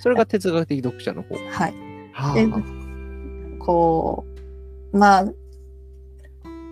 [0.00, 1.36] それが哲学的読者の方。
[1.36, 1.74] はい。
[2.12, 2.48] はで
[3.60, 4.24] こ
[4.92, 5.24] う、まあ、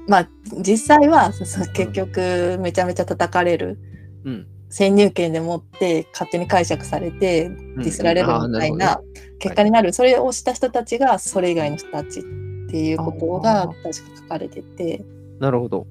[0.08, 0.28] まあ、
[0.58, 1.30] 実際は
[1.74, 3.78] 結局めちゃめちゃ叩かれる。
[4.24, 4.46] うん。
[4.76, 9.00] 先入観でもって勝手に解釈されてディスられるみたいな
[9.38, 12.22] 結果になる、それをした人たちがそれ以外の人たちっ
[12.68, 15.02] ていうことがあ確か書かれてて。
[15.40, 15.86] なるほど。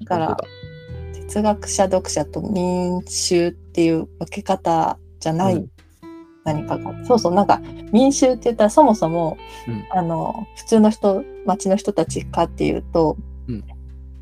[0.00, 0.36] だから
[1.12, 5.70] 哲学者読者と民衆っていう分け方じゃないうん。
[6.42, 7.60] 何かが、そうそうなんか
[7.92, 9.38] 民衆って言ったらそもそも、
[9.68, 9.86] うん。
[9.96, 13.62] あの普通の人町の人たちかっていうと、うん。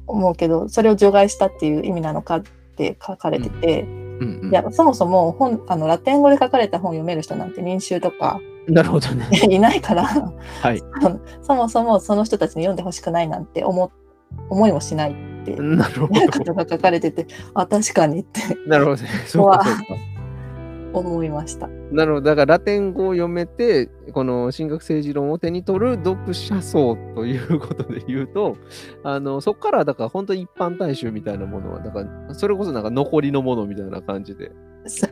[0.06, 2.42] 思うけどそれを除外したっていう意味なのか
[2.76, 3.82] って書かれてて。
[3.82, 9.28] うんうんいやそもそも本あのラテン語で書かれた本を読める人なんて民衆とかなるほどね。
[9.50, 10.82] いないからはい。
[11.42, 13.92] そもそもその人たちに読んでほしくないなんて思
[14.48, 16.54] 思いもしないってなるほことど。
[16.56, 19.08] が書かれててあ確かにってなるほどね。
[19.26, 20.15] そうかそうか。
[21.00, 21.68] 思いました。
[21.68, 22.26] なるほど。
[22.30, 28.56] だからラテン語を読めて、この神学政治論を手に取る読者層ということで言うと、
[29.02, 34.52] あのそこからだから本当に一般大衆みたいなものは、だからそれこそなんか残りのものみたいな感じで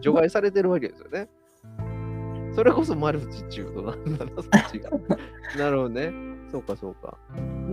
[0.01, 1.29] 除外されてるわけですよね。
[2.55, 4.91] それこそマルチチュードなんだな、そっちが。
[5.59, 6.13] なるほどね。
[6.51, 7.19] そうか、そうか。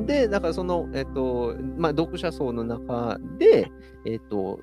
[0.08, 3.72] で、だからその、えっと、まあ、読者層の中で、
[4.06, 4.60] えっと、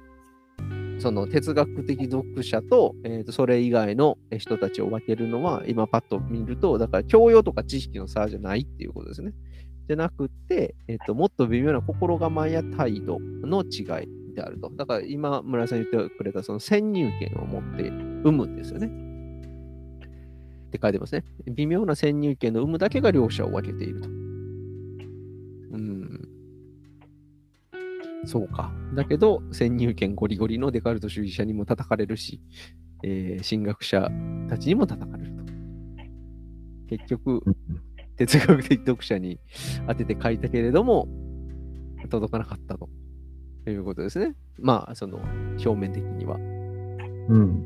[0.99, 9.33] その哲学的読者と,、えっとそれ以外の人たちを分けるのは、今パッと見ると、だから教養とか知識の差じゃないっていうことですね。
[9.89, 14.71] じゃなくて、えっと、もっと微妙な心構えや態度の違いであると。
[14.71, 18.87] だから今、村井さん言ってくれたその先入権を持って生むんですよね。
[20.69, 21.25] って書いてますね。
[21.47, 24.18] 微妙な先入権の有無だけが両者を分けていると。
[28.25, 28.73] そうか。
[28.95, 32.41] だけど、先入権ゴリゴリのデカルト主義者にも叩かれるし、
[33.03, 34.11] えー神学者
[34.49, 35.45] たちにも叩かれると。
[36.89, 37.43] 結局、
[38.17, 39.39] 哲学的読者に
[39.87, 41.09] 当てて書いたけれども、
[42.11, 42.89] 届かなかったと
[43.67, 44.35] いうことですね。
[44.59, 45.19] まあ、その、
[45.65, 46.37] 表面的には。
[46.37, 47.65] うん。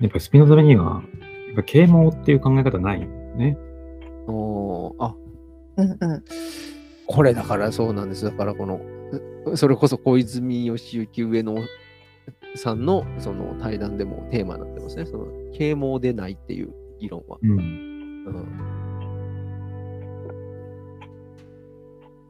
[0.00, 1.02] やっぱスピノザには、
[1.48, 3.06] やっぱ啓蒙っていう考え方ないよ
[3.36, 3.58] ね。
[4.26, 5.14] おーあ、
[5.76, 6.24] うんうん
[7.06, 8.24] これだからそうなんです。
[8.24, 8.80] だからこの、
[9.56, 11.56] それこそ小泉義行上野
[12.56, 15.06] さんのその対談でもテーマになってますね。
[15.06, 17.38] その啓蒙でないっていう議論は。
[17.42, 17.50] うん。
[17.50, 17.54] う
[18.32, 18.46] ん、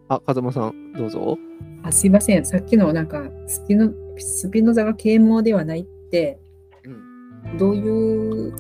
[0.09, 1.37] あ、風間さん、どうぞ。
[1.83, 6.39] あすいません、さっきのなんかスピノスピノザが啓蒙ではないって、
[6.85, 7.11] うん
[7.57, 8.55] どういう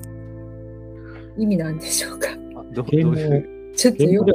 [1.38, 2.28] 意味なんでしょうか？
[2.86, 3.14] 啓蒙
[3.76, 4.32] ちょっとよく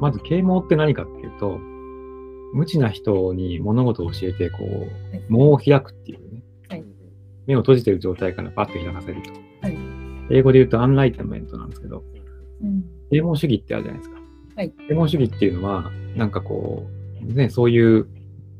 [0.00, 1.58] まず啓蒙って何かっていうと、
[2.52, 4.88] 無知な人に物事を教えて、こう、
[5.28, 6.84] 門を開くっていうね、はい。
[7.46, 9.30] 目を閉じてる状態からパッと開かせると。
[9.62, 9.76] はい。
[10.30, 12.04] 英語で言うとアンライテンメントなんですけど、
[12.62, 12.84] うん。
[13.10, 14.20] 啓蒙主義ってあるじゃないですか。
[14.56, 14.70] はい。
[14.88, 16.86] 啓蒙主義っていうのは、なんかこ
[17.22, 18.06] う、ね、そういう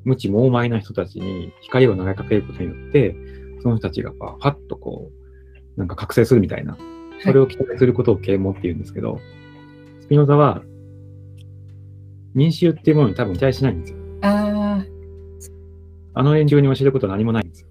[0.04, 3.14] 無知猛昧な人たちに光を投げかけることによって、
[3.62, 5.10] その人たちがパッとこ
[5.76, 6.76] う、なんか覚醒するみたいな、
[7.22, 9.18] それを期待することを啓蒙って言うんですけど、
[10.00, 10.62] スピノザは、
[12.34, 13.98] 民衆っていうものに多分期待しないんですよ。
[14.22, 14.84] あ
[16.14, 17.68] あの連中に教えることは何もないんですよ。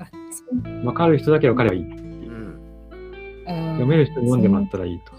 [0.00, 0.44] ーあそ
[0.82, 1.84] うわかる人だけわかればいい。
[3.46, 5.12] 読める人に読んでもらったらいいと。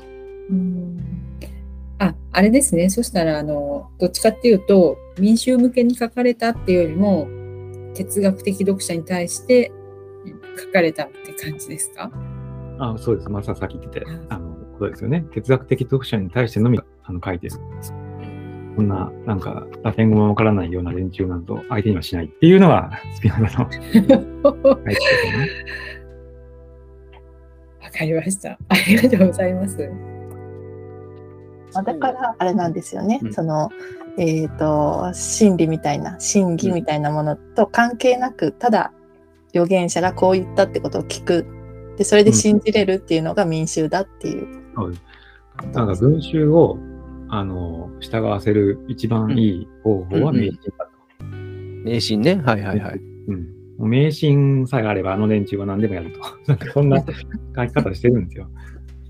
[0.49, 0.97] うん
[2.01, 2.89] あ、あれですね。
[2.89, 7.27] そしたら、あの、どっちかっていうと、民衆向けに書かれたっていうよりも、
[7.93, 9.71] 哲学的読者に対して
[10.57, 12.09] 書かれたって感じですか？
[12.79, 13.29] あそうです。
[13.29, 15.25] まあ、ささっき言ってて、あの、ことですよね。
[15.33, 17.55] 哲学的読者に対してのみあの書いてる。
[18.79, 24.07] こんな、なんか、ラテン語もわからないような連中なんと相手にはしないっていうのが、スピノザの書い。
[27.83, 28.57] わかりました。
[28.69, 29.91] ありがとうございます。
[31.73, 33.69] まあだからあれなんですよね、うんその、
[34.17, 38.93] えっ、と、真理みたいな、真偽みたいなものと関係なく、ただ
[39.53, 41.45] 預言者がこう言ったってことを聞く。
[41.97, 44.47] で、それで信じれるっていうのが民衆だっていう。
[44.73, 45.03] そうです。
[45.73, 46.79] なんか群衆を、
[47.29, 51.25] あの、従わせる一番いい方法は迷信だと。
[51.83, 52.41] 迷信ね。
[52.43, 52.99] はいはいはい。
[53.27, 53.89] うん。
[53.89, 56.19] 迷信さえあれば、あの連中は何でもやると。
[56.47, 57.05] なんかそんな書
[57.67, 58.49] き方してるんですよ。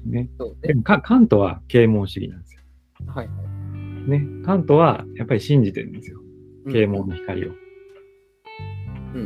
[0.06, 0.30] ね。
[0.62, 2.62] でもかカントは啓蒙主義なんですよ。
[3.08, 3.34] はいは
[4.08, 4.10] い。
[4.10, 4.28] ね。
[4.46, 6.20] カントはやっぱり信じてるんですよ。
[6.72, 7.52] 啓蒙の光を。
[9.16, 9.22] うん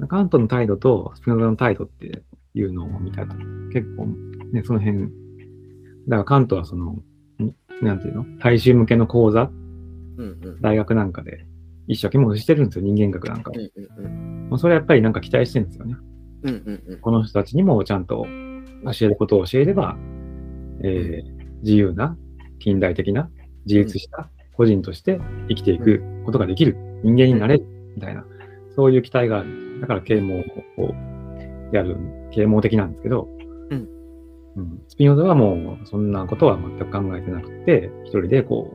[0.00, 0.08] うん。
[0.08, 2.22] カントの態度とスピノザの態度って
[2.54, 3.36] いうのを見たと、
[3.72, 4.08] 結構
[4.52, 5.10] ね、その辺、
[6.08, 7.02] だからカントはその、ん
[7.82, 8.24] なんていうの？
[8.38, 9.50] 大衆向けの講座、
[10.16, 10.60] うんうん。
[10.60, 11.46] 大学なんかで
[11.86, 13.54] 一生懸命してるんですよ、人間学なんかを。
[13.54, 14.48] うんうんうん。
[14.50, 15.96] もうそれやっぱりなんか期待してるんですよね。
[16.42, 17.00] うんうんうん。
[17.00, 18.26] この人たちにもちゃんと
[18.84, 19.96] 教えることを教えれば、
[20.82, 22.14] えー自由な、
[22.58, 23.30] 近代的な、
[23.64, 25.18] 自立した個人として
[25.48, 27.64] 生きていくことができる、人間になれる、
[27.94, 28.26] みたいな、
[28.76, 29.80] そういう期待がある。
[29.80, 30.40] だから啓蒙
[30.76, 30.94] を
[31.72, 31.96] やる、
[32.32, 33.33] 啓蒙的なんですけど、うん
[34.56, 38.72] うんスピノザはもうそんなことは全く考えてなくて、一人でこ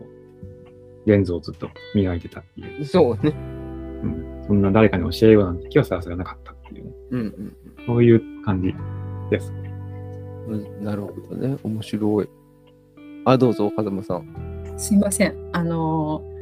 [1.06, 3.34] う、レンズをずっと磨いてたっていう、そうね。
[4.04, 8.74] うん、そんな誰かに教えようなんて気はさらさらなかったっていうね、うんうんそういう感じ
[9.32, 9.52] です。
[10.48, 10.84] うん。
[10.84, 11.58] なるほどね。
[11.64, 12.30] 面白い。
[13.26, 14.74] あ、どうぞ、風間さん。
[14.78, 15.36] すいません。
[15.54, 16.40] あのー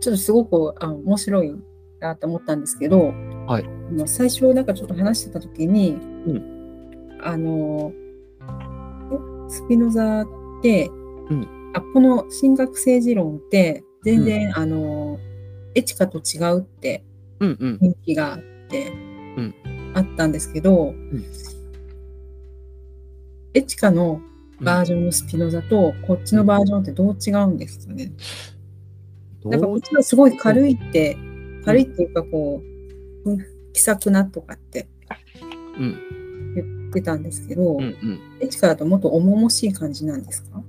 [0.00, 1.54] ちょっとすごくあ面白い
[1.98, 3.14] なと思ったんですけど、
[3.46, 5.92] はいあの最初なんかちょっと話してた時に、
[6.26, 6.42] う
[7.22, 8.03] あのーえ
[9.48, 10.26] スピノザっ
[10.62, 10.88] て、
[11.30, 11.72] うん。
[11.74, 15.34] あこの神学政治論って全然、あのー
[15.76, 17.04] エチカと違うって
[17.40, 17.78] うんうん。
[17.82, 19.54] 雰囲気があって、ん。
[19.94, 20.94] あったんですけど、
[23.54, 24.20] エチカの
[24.60, 28.12] バージョンのスピノザと、こっちのバージョンってどう違うんですかね。
[29.44, 31.16] なんかこっちはすごい軽いって、
[31.64, 32.62] 軽いっていうかこ
[33.24, 34.88] う、うん気さくなとかって。
[35.78, 35.98] うん。
[36.10, 36.23] 言
[37.00, 38.20] ってたんですけど、うんうん。
[38.40, 40.62] エチカだともっと重々しい感じなんですか？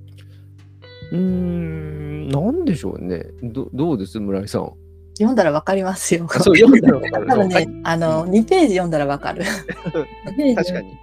[1.12, 3.24] うーん、なんでしょうね。
[3.42, 4.72] どどうです村井さん？
[5.14, 6.28] 読んだらわかりますよ。
[6.28, 7.26] そう、読んだらわかる。
[7.26, 9.44] 多分ね、あの、2ページ読んだらわかる。
[9.44, 10.98] 確かに。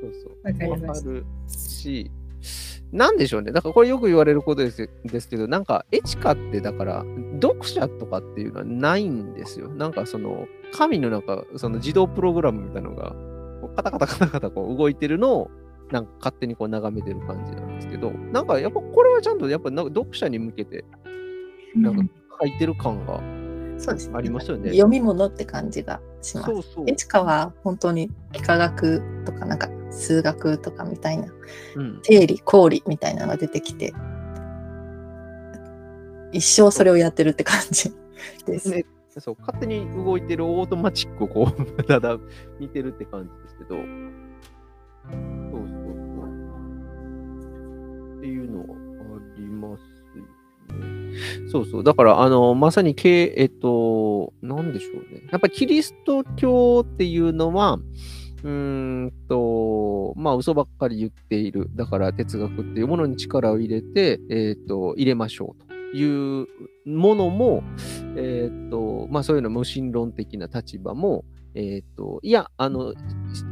[0.00, 0.36] そうそう。
[0.44, 2.10] わかりましたわかるし、
[2.92, 3.50] なんでしょうね。
[3.50, 7.04] だからこれよく言われることですですけど、なんかエチカってだから
[7.42, 9.68] 読者とかっていうのはないんですよ。
[9.68, 13.16] なんかその神のなんかその自動プログラムみたいなのが
[13.78, 15.50] カタカタカタカタこう動いてるのを
[15.92, 20.84] なんか勝手にこう眺めてる感じなんですけど、なんかやっぱこれはちゃんとやっぱなんか読者に向けて
[21.76, 23.20] なんか書いてる感が
[23.78, 24.14] そうですね。
[24.16, 24.70] ありますよね。
[24.70, 26.50] 読み物って感じがします。
[26.50, 26.84] そうそう。
[26.88, 31.28] エチカは本当に幾何学とかなんか数学とかみたいな
[31.76, 33.94] うん、定理公理みたいなのが出てきて
[36.32, 37.94] 一生それをやってるって感じ
[38.44, 38.70] です。
[38.70, 38.84] ね、
[39.20, 42.18] そう勝手に動いてるオートマチックをこう、 ただ
[42.58, 46.28] 見てるって感じですけど、そうそうそう。
[48.18, 49.82] っていうのはあります
[50.16, 50.38] ね。
[51.50, 51.84] そうそう。
[51.84, 55.22] だから、あの、まさに、えっと、なんでしょうね。
[55.30, 57.78] やっぱりキリスト教っていうのは、
[58.44, 61.70] うんと、まあ、嘘ばっかり言っている。
[61.74, 66.46] だから、哲学っていうものに力を入れて、えっと、入れましょうという
[66.86, 67.62] ものも、
[68.16, 71.24] えーっと、まあそういうの無神論的な立場も、
[71.54, 72.94] えーっと、いや、あの、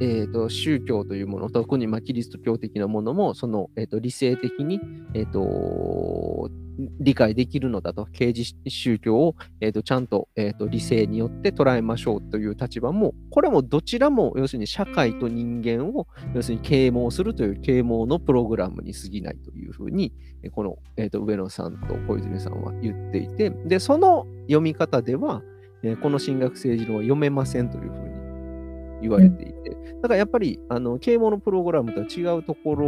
[0.01, 4.81] えーと、宗教というもの、特にまあキリスト教的なものも、その、えーっと、理性的に、
[5.15, 6.51] えーっと、
[7.01, 20.13] 理解できるのだと、刑事宗教を、えーと、ちゃんと,、えーと理性によって捉えましょうという立場も、これもどちらも、要するに社会と人間を、要するに啓蒙するという啓蒙のプログラムに過ぎないというふうに、
[20.53, 25.43] この、えー、と上野さんと小泉さんは言っていて、で、その読み方では、
[25.83, 28.16] えーこの進学政治論は読めませんというふうに
[29.01, 32.87] 言われていて、だからやっぱり、あの、啓蒙のプログラムとは違うところ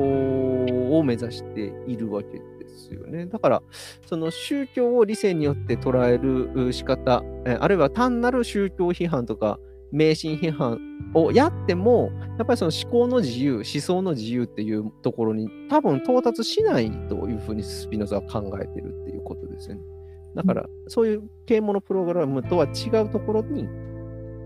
[0.98, 3.26] を目指しているわけですよね。
[3.26, 3.62] だから、
[4.06, 7.22] その宗教を理性によって捉える仕方、
[7.60, 9.58] あるいは単なる宗教批判とか、
[9.90, 10.78] 迷信批判
[11.14, 19.82] をやっても、やっぱりその思考の自由、思想の自由っていうところに多分到達しないというふうにスピノザは考えてるっていうことですよね。
[20.34, 23.66] だから、そういう啓蒙のプログラムとは違うところに、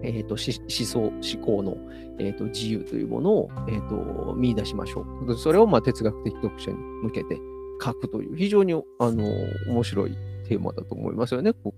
[0.03, 1.77] えー、とし思想、思考の、
[2.19, 5.37] えー、と自由というものを、えー、と見出しましょう。
[5.37, 7.39] それをまあ哲学的読者に向けて
[7.83, 8.79] 書くという、非常にあ
[9.11, 9.25] の
[9.69, 10.17] 面白い
[10.49, 11.75] テーマだと思いますよね、こ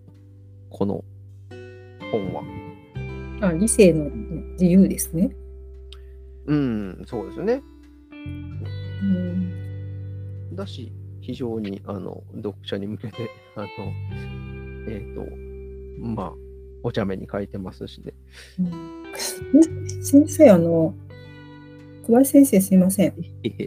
[0.71, 1.05] この
[2.11, 2.43] 本は。
[3.41, 4.11] あ、理性の
[4.53, 5.31] 自由ですね。
[6.47, 7.63] うん、そうですね。
[9.03, 10.55] うん。
[10.55, 13.67] だし、非常にあの読者に向けて、あの、
[14.89, 15.25] えっ、と、
[16.01, 16.33] まあ、
[16.85, 18.13] お茶目に書いてますしね。
[20.03, 20.95] 先生、あの、
[22.07, 23.15] 小林先生すいません。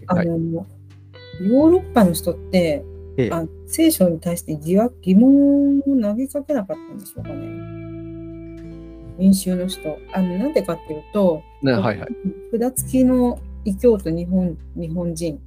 [0.06, 1.48] あの、はい。
[1.48, 2.86] ヨーロッパの人って、
[3.18, 7.36] ええあ聖書に対して疑惑疑問を投げかけなかったんでしょうかね。
[9.18, 9.98] 民衆の人。
[10.14, 12.10] あのなんでかっていうと、ねはいはい。
[12.60, 15.40] 札付きの異教徒日本日本人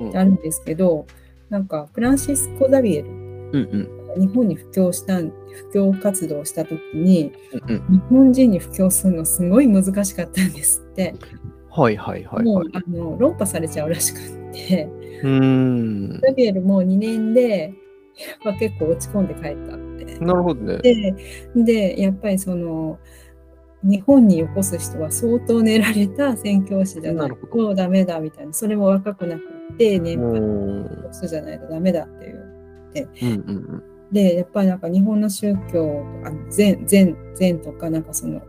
[0.00, 1.06] うんってあるんですけど、
[1.50, 7.92] なんかフランシスコ・ザビエル、うんうん日本に布教したん布教活動をした時に、うんうん。
[7.92, 11.14] 日本人に布教するのすごい難しかったんですって。
[11.70, 12.68] はいはいはいもうはい。
[12.74, 14.88] あの論破されちゃうらしくって。
[15.22, 16.20] うーん。
[16.36, 17.74] エルも2年で、
[18.42, 20.24] やっぱ結構落ち込んで帰ったって。
[20.24, 20.78] なるほどね。
[20.78, 21.14] で、
[21.54, 22.98] でやっぱりその、
[23.82, 29.42] 日本に起こす人は相当練られた宣教師じゃないとダメだみたいな、それも若くなく
[29.74, 30.82] って、年う配ん。
[31.02, 32.48] の人じゃないとダメだっていう。
[33.22, 38.40] うんうんで、やっぱりなんか日本の宗教、あ禅禅禅とかなんかその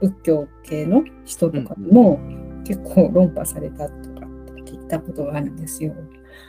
[0.00, 2.20] 仏教系の人とかも
[2.64, 5.94] 結構論破されたとかって聞いたことがあるんですよ。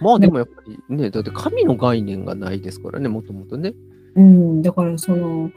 [0.01, 3.73] まあでもやっぱりね、だって神の概念がないですからね、もともとね。
[4.15, 5.49] うん、だからその、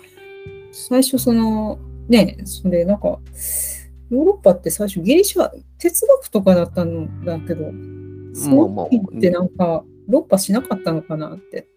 [0.73, 1.79] 最初その、
[2.09, 3.19] ね、それなんか、
[4.09, 7.65] ヨーロッパって最初ギリシャ哲学とかだったんだけど、
[8.35, 11.69] そのまあ時ってなんか論破しなかったのかなって。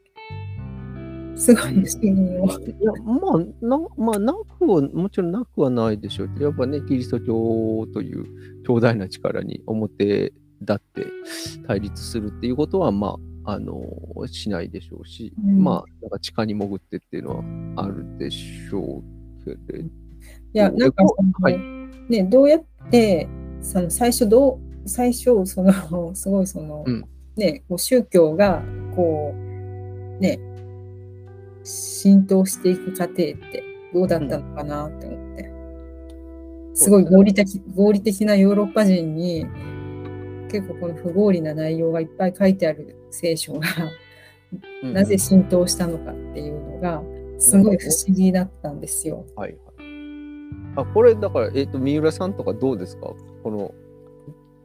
[1.39, 2.61] すごい不思議に思う。
[2.61, 6.29] いや、まあ、なまあ、なくは、もちろんなくはないでしょう。
[6.29, 11.05] けど、やっぱね、キリスト教という強大な力に表立って
[11.65, 13.81] 対立するっていうことは、まあ、あの、
[14.27, 15.63] しないでしょうし、うん。
[15.63, 19.01] まあ、なんか地下に潜ってっていうのはあるでしょ
[19.41, 19.89] うけれど、い
[20.53, 21.03] や、なんか
[21.41, 21.57] はい。
[22.09, 23.29] ね、どうやって、
[23.61, 27.05] その最初どう、最初、その、 すごいその、うん。
[27.37, 28.61] ね、こう宗教が、
[28.95, 30.39] こう、ね、
[31.69, 33.63] 浸透していく過程って
[33.93, 35.51] どうだったのかなって思って。
[36.73, 39.45] すごい合理的、合理的なヨーロッパ人に、
[40.49, 43.59] 結構この不合理な内容がいっぱい書いてある聖書が、
[44.81, 47.03] うんなぜ浸透したのかっていうのが、
[47.37, 49.25] すごい不思議だったんですよ。
[49.35, 49.59] はいはい。
[50.75, 53.13] あ、これ、だから、えっ、と、三浦さんとかどうですか？
[53.43, 53.75] この、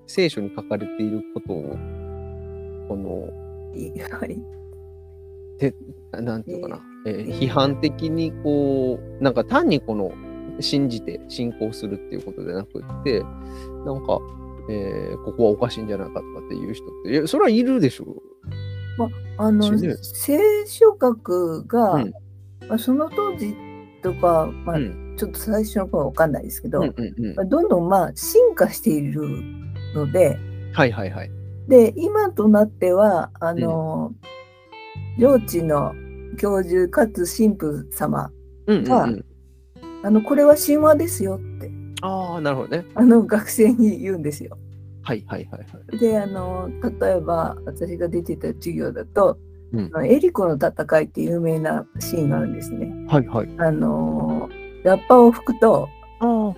[0.06, 1.62] 聖書に書かれていることを、
[2.89, 3.28] この、
[4.10, 4.40] はい。
[6.22, 10.12] なんていうかな、えー批判的にこう、なんか単にこの
[10.60, 13.20] 信じて信仰するっていうことじゃなくって、
[13.85, 14.18] なんか、
[14.70, 18.05] えーここはおかしいんじゃないかとかっていう人って、それはいるでしょ。
[18.05, 18.35] う。
[19.36, 19.94] あのそうね。
[20.01, 22.12] 聖書学が、うん。
[22.68, 23.55] まあ、その当時
[24.02, 25.05] とか、まあうん。
[25.16, 27.35] ちょっと最初の頃は分かんないですけど、うんうんうん。
[27.36, 29.22] まあ、どんどんまあ進化している
[29.94, 30.36] ので
[30.72, 31.31] はいはいはい。
[31.68, 34.12] で今となってはあの、
[35.18, 35.94] 領地の
[36.36, 38.31] 教授かつ神父様
[38.66, 39.24] うんうんがうん、
[40.02, 41.70] あのこれは神話ですよって
[42.05, 42.85] ああ、なるほどね。
[42.94, 44.59] あの学生に言うんですよ。
[45.02, 45.98] はいはいはいはい。
[45.98, 46.70] であの
[47.01, 49.39] 例えば私が出てた授業だと、
[49.73, 52.93] うんあのエリコの戦いって有名なシーンがあるんですね。
[53.09, 53.48] はいはい。
[53.59, 54.48] あの
[54.82, 55.89] ラッパを吹くと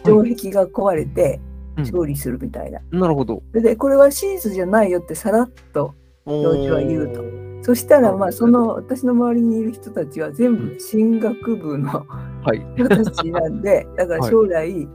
[0.05, 1.41] 城壁が壊れて
[1.77, 2.81] うん勝利するみたいな。
[2.81, 3.43] い、なるほど。
[3.53, 5.95] でこれは真実じゃないよってさらっと
[6.27, 7.46] 教授は言うと。
[7.67, 12.07] そしたらまあその私の周りにいる人たちは全部進学部の
[12.45, 12.65] はい。
[12.77, 14.89] 人たちなんで だから将来、ん。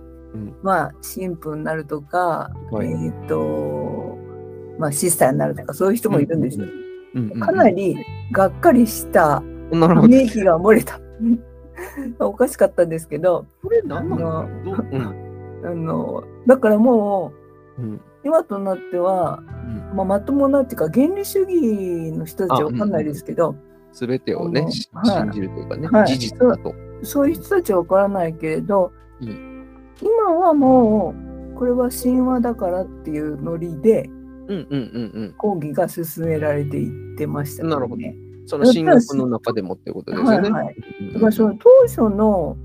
[0.63, 2.87] まあ神父になるとか、はい。
[2.89, 4.17] えっ、と
[4.79, 6.63] まあシスターになるとかそういう人もいるんですよ。
[6.63, 6.67] う
[7.19, 7.97] んうんうんかなり
[8.31, 9.43] がっかりした
[9.73, 10.07] なるほど。
[10.07, 10.97] 免疫が漏れた。
[12.25, 14.85] おかしかったんですけど、これ何なのどう？
[14.93, 15.01] うん。
[15.65, 17.33] あのだからも
[17.77, 17.85] うん。
[17.95, 19.41] う今となっては、
[19.91, 19.95] うん。
[19.95, 23.55] まあ、まともなっていうか原理主義の人たちは分かんないですけど、
[23.93, 26.07] すべてをね、信じるというかね、はい。
[26.07, 26.73] 事実だと。
[27.03, 28.91] そういう人たちは分からないけれど、
[29.21, 29.25] う
[30.01, 31.13] 今はも
[31.53, 34.09] うこれは神話だからっていうノリで
[34.47, 37.69] うんうんうん講義が進められていってました、ね。
[37.69, 37.95] なるほど。
[37.95, 38.47] うん。
[38.47, 40.49] その進学の中でもってことですよね。
[40.49, 40.75] はいはい。
[41.01, 42.57] うんだからその当初の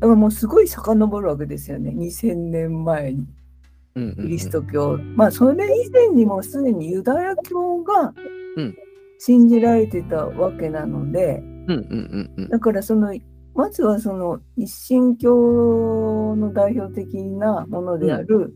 [0.00, 1.90] だからもうすごい遡るわけですよね。
[1.90, 3.18] 2000年前に。
[3.18, 3.43] うんうんうん
[3.94, 8.12] キリスト教、まあそれ以前にもすでにユダヤ教が
[8.56, 8.76] うん
[9.18, 13.14] 信じられてたわけなので、うんうんうんうんだからその
[13.54, 18.52] まずはその一神教の代表的なものである、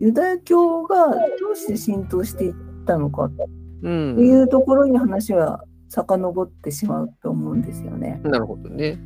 [0.00, 1.10] ユダヤ教が
[1.40, 2.54] どうして浸透していっ
[2.84, 3.46] たのかって
[3.82, 4.18] うん。
[4.18, 8.20] いうところに話は遡ってしまうと思うんですよね。
[8.24, 8.98] なるほどね。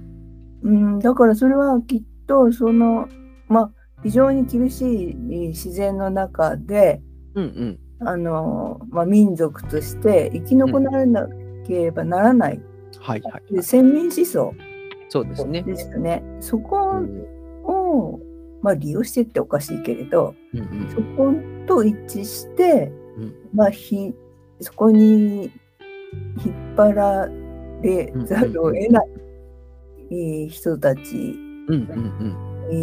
[0.62, 3.08] うん、だからそれはきっとその
[3.48, 3.70] まあ
[4.06, 5.14] 非常に厳しい
[5.48, 7.02] 自然の中で
[7.34, 8.06] うんうん。
[8.06, 11.26] あの、まあ、民族として生き残らな
[11.66, 12.60] ければならない、
[13.00, 13.54] はいはい。
[13.54, 14.54] で先民思想
[15.08, 15.62] そうですね。
[15.62, 16.22] ですよね。
[16.38, 17.08] そうこん
[17.64, 18.20] を、
[18.62, 21.32] まあ、利用してっておかしいけれどうんうんそこ
[21.66, 24.14] と一致して、うんまあ、ひ
[24.60, 25.50] そこに
[26.44, 27.28] 引っ張ら
[27.82, 29.08] れざるを得ない、
[30.10, 31.00] えー人たち
[31.68, 32.74] うんうんえ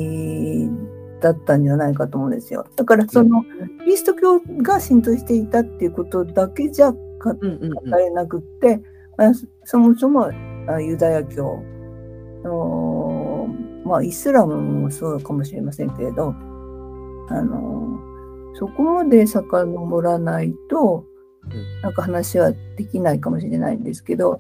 [0.67, 0.92] ー
[1.23, 2.67] だったんじゃないかと思うんですよ。
[2.75, 3.43] だからその
[3.79, 6.97] キリスト教が浸透していたっていうことだけじゃ語
[7.31, 7.37] うん。
[7.41, 7.91] うんうんうん。
[7.91, 8.81] れなくって、
[9.17, 10.29] まあそそもそも
[10.67, 11.63] あユダヤ教
[12.43, 13.47] の、
[13.85, 16.33] まあ、イスラムもそうかもしれませんけれど
[17.29, 17.99] あの
[18.55, 21.05] そこまで遡らないと
[21.43, 24.37] うんなんか話はできないかもしれないんですけど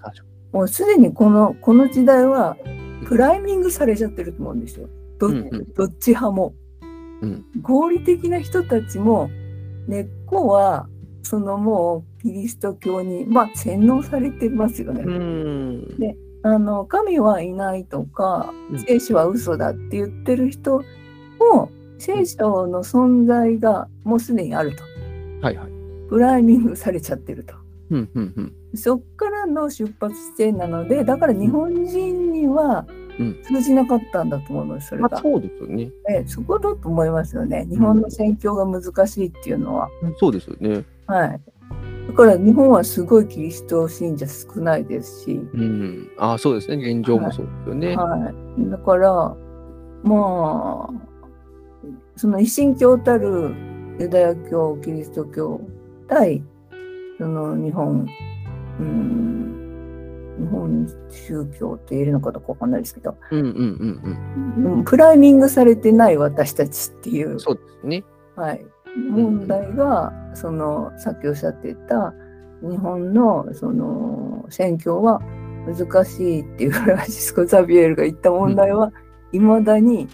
[0.51, 2.57] もうすでにこのこの時代は
[3.05, 4.89] プライミングされちゃってると思うんですよ。
[5.75, 6.53] どっち派も。
[7.23, 9.29] うん合理的な人たちも
[9.87, 10.87] 根っこは
[11.23, 15.03] そのもうキリスト教に、まあ、洗脳されてますよね。
[15.97, 20.83] であの神はいないとかうん聖書は嘘だって言ってる人
[21.39, 24.83] も聖書の存在がもうすでにあると。
[25.41, 25.69] はいはい。
[26.09, 27.55] プライミングされちゃってると。
[27.91, 28.77] うんうんうん。
[28.77, 33.02] そっからの出発地点なのでだから日本人にはうん
[33.43, 35.21] 通じなかったんだと思うのですそれがまあ、。
[35.21, 35.91] そうですよね。
[36.09, 37.65] えそこだと思いますよね。
[37.69, 39.89] 日本の宣教が難しいっていうのは。
[40.17, 40.83] そうですよね。
[41.07, 41.41] はい。
[42.07, 46.09] だから日本はすごいキリスト信者少ないですし、うん。
[46.17, 46.77] ああ、そうですね。
[46.77, 47.95] 現状もそうですよね。
[47.95, 48.69] はい。
[48.69, 49.35] だから、
[50.03, 51.13] まあ、
[52.15, 53.53] その一神教たる
[53.99, 55.61] ユダヤ教、キリスト教
[56.07, 56.43] 対、
[57.17, 58.05] その日本、
[58.79, 59.62] うん、
[60.39, 68.03] 日本宗教って言えるのかどうかわかんないですけど、うんうんうんうんプライミングされてない私たちっていううん。、そうですね。
[68.35, 68.65] はい、
[68.95, 72.13] 問題が、そのさっきおっしゃっていた
[72.61, 75.21] 日本のその宣教は
[75.67, 78.91] 難しいっていうフランシスコ・ザビエルが言った問題は
[79.31, 80.07] いまだに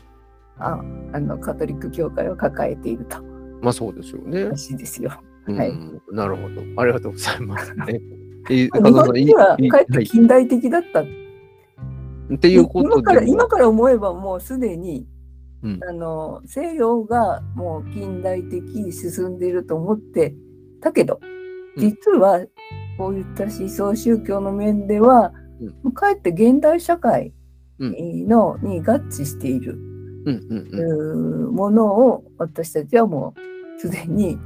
[0.57, 0.79] あ
[1.13, 3.21] あのカトリック教会を抱えていると
[3.61, 4.57] まあそうですよねら。
[4.57, 5.11] しいですよ。
[5.47, 5.73] うんはい
[6.11, 6.61] なるほど。
[6.81, 7.73] ありがとうございます。
[7.75, 8.01] ね
[8.49, 11.01] えー日本人はいいかえって近代的だった。
[11.01, 15.07] っていうこと今からで今から思えばもうすでに
[15.63, 15.79] うん。
[15.87, 20.33] あの西洋がもう近代的に進んでいると思って
[20.81, 21.19] たけど、
[21.75, 21.81] うん。
[21.81, 22.45] 実は
[22.97, 25.33] こういった思想宗教の面では、
[25.83, 25.91] うん。
[25.91, 27.33] かえって現代社会
[27.79, 28.27] うん。
[28.27, 31.47] の、に合致している、うんうんうん。
[31.47, 34.37] うーものを私たちはもうすでに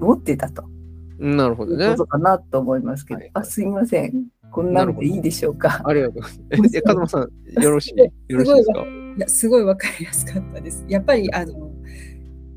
[0.00, 0.64] 持ってたと
[1.18, 1.96] なるほどねこ。
[1.96, 5.82] とかなと思いますけど、はいあすいませんこんなんでいいでしょうか。
[5.84, 6.76] ありがとうございます。
[6.76, 7.98] え、風間さん、よろしい
[8.32, 8.84] よろしいですか？
[9.16, 10.84] いやすごいわかりやすかったです。
[10.88, 11.70] やっぱりあの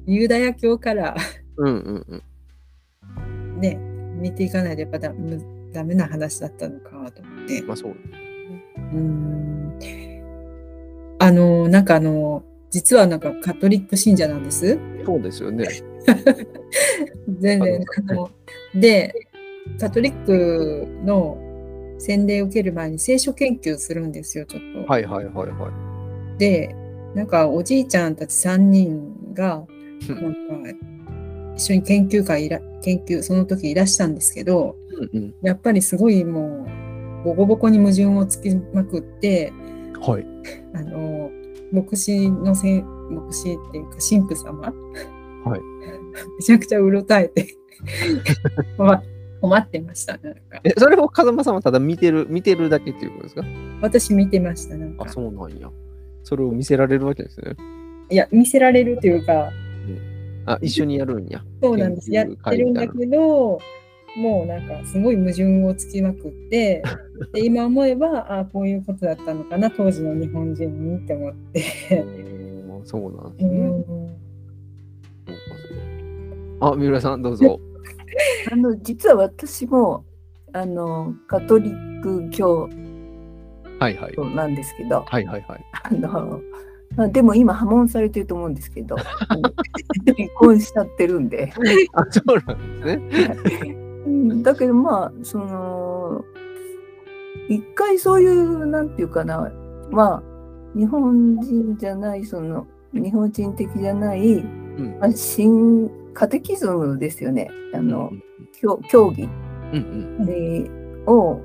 [0.06, 1.16] ユダヤ教から
[1.58, 2.16] うんうんう
[3.58, 3.60] ん。
[3.60, 3.76] ね
[4.20, 5.42] 見ていかないとやっぱだむ
[5.74, 7.62] ダメな話だったのかと思って。
[7.64, 7.92] まあそう。
[7.92, 9.80] うーん
[11.20, 14.78] あのなんかあの実はなんかカトリック信者なんです。
[15.06, 15.66] そうですよね。
[17.40, 18.30] 全然あの
[18.76, 19.14] で
[19.80, 21.38] カトリックの
[22.00, 24.92] 洗礼を受ける前に聖書研究するんですよちょっと。
[24.92, 25.68] はいはいはいは
[26.38, 26.40] い。
[26.40, 26.76] で
[27.14, 29.66] なんかおじいちゃんたち3人が
[30.08, 30.72] うんなんか
[31.56, 34.76] 一緒に研究会いら研究その時いらしたんですけど
[35.14, 35.36] うんうん。
[35.42, 36.66] やっぱりすごいも
[37.24, 39.52] うボコボコに矛盾をつきまくって
[40.00, 40.26] はい。
[40.74, 41.30] あの
[41.72, 44.74] 牧師のせん牧師っていうか神父様
[45.46, 45.62] はい。
[46.38, 47.48] めちゃくちゃうろたえて
[48.78, 49.02] 困
[49.42, 53.44] 困ってましたなんかえ、それを風間さんはただ見てる、見てるだけっていうことですか？
[53.82, 55.70] 私見てましたなんかあ、そうなんや。
[56.24, 57.56] それを見せられるわけですね。
[58.12, 59.50] いや見せられるというか
[60.46, 61.44] あ、一緒にやるんや。
[61.62, 62.12] そうなんです。
[62.12, 63.60] やってるんだけど、
[64.18, 66.82] もうなんかすごい矛盾をつきまくって、
[67.34, 71.64] で今思えば、あこういうことだったのかな、当時の日本人にって思って。
[72.84, 73.58] そうなんですね。
[73.60, 74.19] うん
[76.62, 77.60] あ、三浦さん、どうぞ。
[78.52, 80.04] あの実は私も
[80.54, 82.70] あのカトリック教
[83.80, 84.14] はいはい。
[84.14, 85.66] 徒なんですけど、はいはいはい。
[85.86, 86.42] あの
[86.96, 88.96] まあでも今破門されてると思うんですけど
[90.18, 91.54] 離婚しちゃってるんで
[91.94, 93.76] あ、そうなんですね。
[94.08, 96.26] うんだけどまあその
[97.48, 99.52] 一回そういうなんていうかな
[99.92, 100.24] まあ
[100.78, 104.59] 日本人じゃないその日本人的じゃない、うん
[105.00, 107.50] まあ、新カテキズムですよね。
[107.74, 108.24] あの、うん
[108.62, 110.30] 教教義うんうん。
[110.30, 111.40] えーを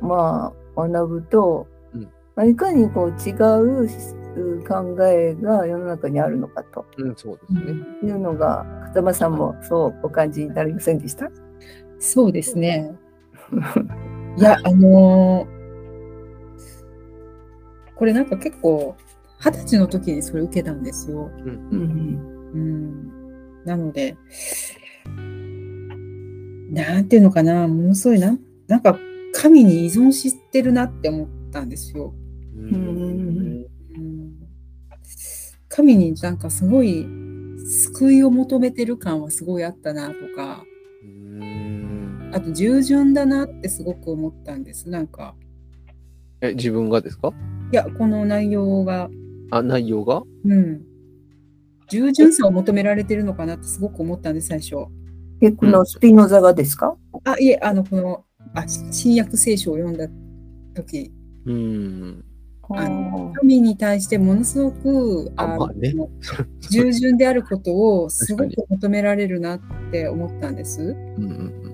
[0.00, 2.02] まあ学ぶと、うん。
[2.36, 3.88] まあ、いかにこう違う
[4.36, 6.84] う考えが世の中にあるのかと。
[6.98, 7.60] うん、そうですね。
[8.02, 11.30] いうのが風間さんもそうお感じになりませんでした？
[11.98, 12.94] そうですね。
[14.36, 15.62] いや、あのー
[17.94, 18.96] これなんか結構、
[19.38, 21.30] 二十歳の時にそれ受けたんですよ。
[21.38, 21.48] うん。
[21.48, 23.64] ううんんうん。
[23.64, 24.16] なので、
[26.70, 28.98] なんていうのかな、ものすごいな、なんか
[29.34, 32.14] 神に依存してるなって思ったんですよ。
[32.56, 33.66] うん
[35.68, 37.06] 神になんかすごい
[37.88, 40.64] 救いを求めてる感はすごいあったなとか、
[41.02, 44.90] うんあと従順だなってすごく思ったんです。
[44.90, 45.34] なんか、
[46.42, 47.32] え、自分がですか？
[47.72, 49.08] いや、この内容が、
[49.50, 50.22] あ、内容が？
[50.44, 50.82] うん。
[51.88, 54.76] 従順さを求められてるのかなってすごく思ったんです、最初。
[55.40, 60.06] えこのスピノザがですか、あ、いえ、あの、この、あ、新約聖書を読んだ
[60.74, 61.12] 時、
[61.46, 62.24] うん。
[62.74, 65.94] あの神に対してものすごく、あ、まあね。
[66.70, 69.60] 従順であることをすご確く求められるなっ
[69.90, 70.82] て思ったんです。
[70.82, 71.72] うんうん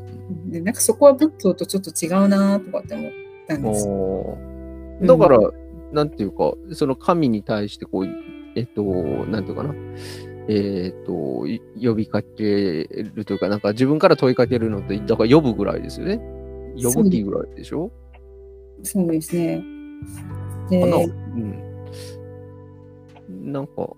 [0.50, 3.10] で、なんかそこは仏教とちょっと違うなとかって思っ
[3.46, 5.06] たんうんです。
[5.06, 5.38] だから、
[5.92, 8.06] なんていうか、その神に対してこう、
[8.58, 9.72] えっと、なんていうかな、
[10.48, 16.18] えっと、い呼びかけるというか、なんか自分から問いかけるのって、だから呼ぶぐらいですよね。
[16.82, 17.92] 呼ぶっていうぐらいでしょ？
[18.82, 19.62] そうですね。
[20.70, 20.86] で、う
[23.30, 23.52] ん。
[23.52, 23.88] なんか、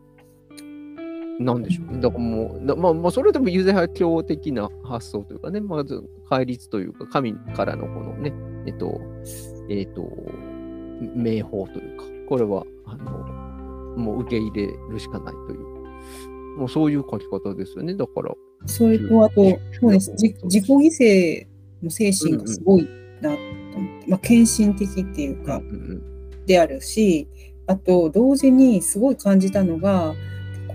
[1.39, 2.01] なんでしょうね。
[2.01, 8.35] だからもう、なまあ、まあ、それでもユダヤ教的な発想というかね、まず戒律というか、神からのこのね、
[8.67, 9.01] えっと、
[9.71, 10.07] えっと、
[11.15, 13.40] 名法というか、これは、あの、
[13.97, 17.95] もう受け入れるしかないという、もうそういう書き方ですよね。
[17.95, 18.35] だから、
[18.67, 20.13] それと、あと、そうです。
[20.17, 22.89] じ自己犠牲の精神がすごい
[23.21, 23.37] なと
[23.77, 26.03] 思って、まあ、献身的っていうか、うん
[26.47, 27.29] であるし、
[27.69, 30.15] あと同時にすごい感じたのが、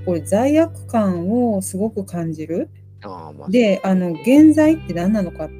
[0.05, 2.69] これ罪悪感をすごく感じる。
[3.03, 5.53] ああ、まあ、で、あの、現在って何なのかって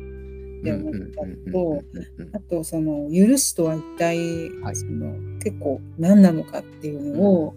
[0.71, 1.83] うん思ったのと、
[2.19, 2.35] うん。
[2.35, 4.75] あとその許しとは一体、はい。
[4.75, 5.15] その
[5.45, 7.55] 結構何なのかっていうのを、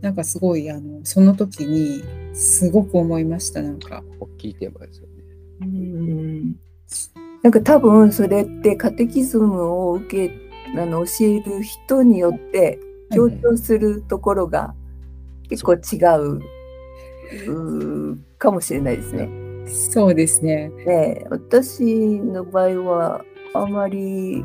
[0.00, 2.02] なんかすごいあのその時に
[2.34, 4.02] すごく思いましたなんか。
[4.18, 5.12] 大きいテーマですよね。
[5.60, 6.56] うん
[7.42, 10.34] なんか多分それってカテキズムを受け
[10.80, 12.78] あの教える人によって
[13.12, 14.74] 強調するところが
[15.48, 16.40] 結構違う
[17.46, 19.28] うーかもしれないですね。
[19.66, 20.70] そうですね。
[20.86, 21.82] で私
[22.20, 23.24] の場合は
[23.54, 24.42] あまり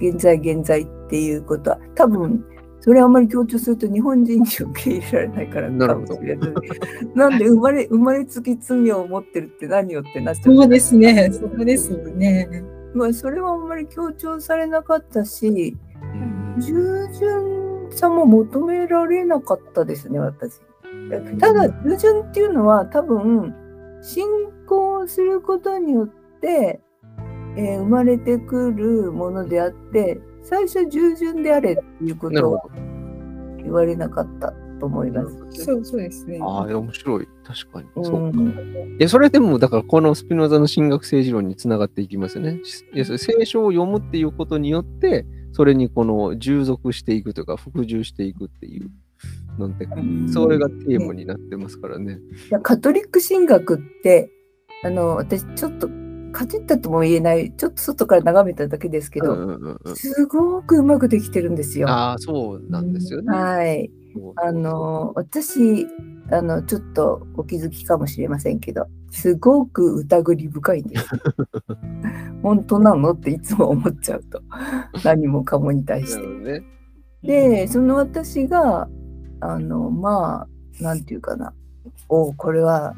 [0.00, 2.44] 現在現在っていうことは多分
[2.80, 6.20] それあまり強調すると日本人に受け入れられないからかなるほど
[7.14, 11.30] なんで生まれ生まれつき罪を持ってるって何よってなっちゃそうですね。
[11.30, 12.64] そうですね。
[12.94, 20.60] まあ、それはあんまり強調されなかったし、うん従順さも求められなかったですね、私。
[21.38, 23.54] ただ、従順っていうのは多分、
[24.02, 24.24] 信
[24.66, 26.80] 仰することによって、
[27.56, 32.62] えー生まれてくるものであって、最初従順であれっていうことは
[33.58, 35.64] 言われなかったと思います。
[35.64, 36.38] そうそうですね。
[36.42, 37.28] ああ、面白い。
[37.44, 37.88] 確かに。
[37.94, 38.38] うんそうか。
[38.40, 42.60] いや、それでも、だから、このスピノザの神学政治論につながっていきますよね。
[42.94, 48.90] いやそれ聖書を読むっていうことによって、それにこの従属していくというか、服従していくっていう、
[49.58, 49.86] なんて、
[50.32, 52.18] それがテーマになってますからね。
[52.50, 54.30] いやカトリック神学って
[54.82, 55.88] あの私ちょっと
[56.32, 61.88] かじったとも言えないちょっと外から眺めただけですけど、うんうんうんうんすごくうまくできてるんですよ。
[61.88, 63.32] ああ、そうなんですよね。
[63.32, 63.90] はい。
[64.14, 65.86] そうそうあの私
[66.30, 71.08] あのちょっとお気づきかもしれませんけどすごく疑り深いんです。
[72.42, 73.12] 本当なの？
[73.12, 74.40] っていつも思っちゃうと
[75.04, 76.62] 何もかもに対してね。
[77.22, 78.88] でその私が
[79.40, 80.46] あのま
[80.80, 81.52] あなんていうかな
[82.08, 82.94] おこれは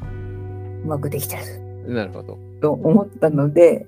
[0.83, 1.37] うまくできて
[1.85, 2.37] るなるほど。
[2.63, 3.85] と思ったので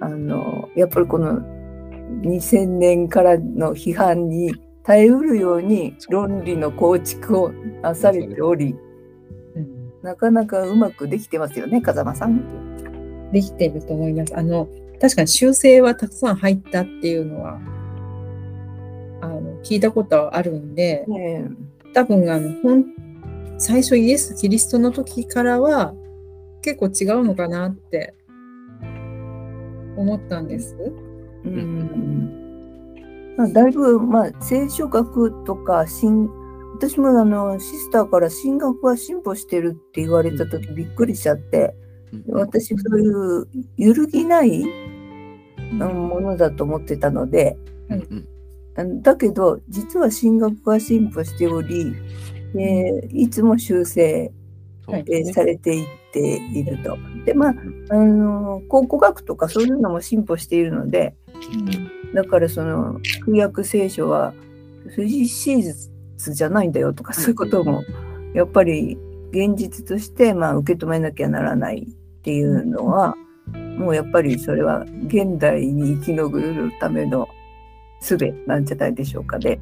[0.00, 1.40] あのやっぱりこの
[2.22, 8.74] 2000年からの批判に耐えうるように論理の構築をなされており
[10.02, 13.30] なかなかうまくできてますよね風間さん。
[13.32, 14.36] できてると思います。
[14.36, 14.68] あの、
[15.00, 17.58] 確かに修正はたくさん入ったっていうのは、
[19.22, 21.48] あの、聞いたことはあるんで、ね
[21.94, 22.84] 多分、あの、
[23.58, 25.94] 最初イエス・キリストの時からは、
[26.64, 28.14] 結構違うのかなって
[29.96, 30.74] 思ったんです。
[31.44, 33.34] えうん。
[33.36, 36.28] まあだいぶ、まあ、聖書学とか神
[36.76, 41.74] 私もあのシスターから神学が進歩してるって言われた時びっくりしちゃって
[42.28, 43.46] 私そういう
[43.76, 47.56] 揺るぎないうんものだと思ってたので
[47.90, 47.94] う
[48.82, 51.94] んだけど実は神学が進歩しており、
[52.56, 54.32] えーいつも修正、
[55.04, 56.96] でされていっていると。
[57.24, 57.54] でまあ
[57.90, 61.14] あの考古学とかそういうのも進歩しているので
[62.14, 64.34] だからその旧約聖書は
[64.94, 65.90] 不事実
[66.34, 67.82] じゃないんだよとかそういうことも
[68.34, 68.98] やっぱり
[69.30, 73.16] 現実としてまあ受け止めなきゃならないっていうのは
[73.78, 77.28] もうやっぱりそれは現代に生き延びるための
[78.00, 79.58] 術なんじゃないでしょうかね。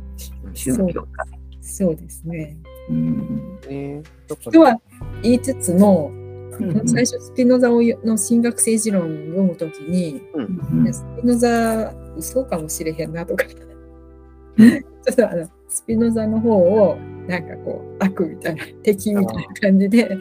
[0.53, 1.25] 宗教が。
[1.61, 2.57] そうですね。
[2.91, 3.61] うん。
[3.69, 4.03] ね。
[4.29, 4.81] だからとは
[5.23, 6.23] 言いつつも、うん
[6.87, 16.97] 最初スピノザをの神学政治論を読むときに、うんスピノザ嘘かもしれへんなとか、 ちょっとあのスピノザの方を
[17.27, 20.19] なんかこう悪みたいな敵みたいな感じで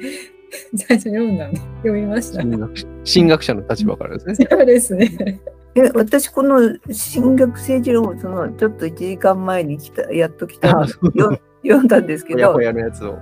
[0.76, 2.41] 最初読んだんで読みました。
[2.41, 4.48] 神学者の立場からですね。
[4.49, 5.41] そうですね。
[5.76, 6.60] え私この
[7.14, 13.18] 神学政治論をそのちょっと1時間前に来たやっと来た読んだんですけどほやほやのやつを。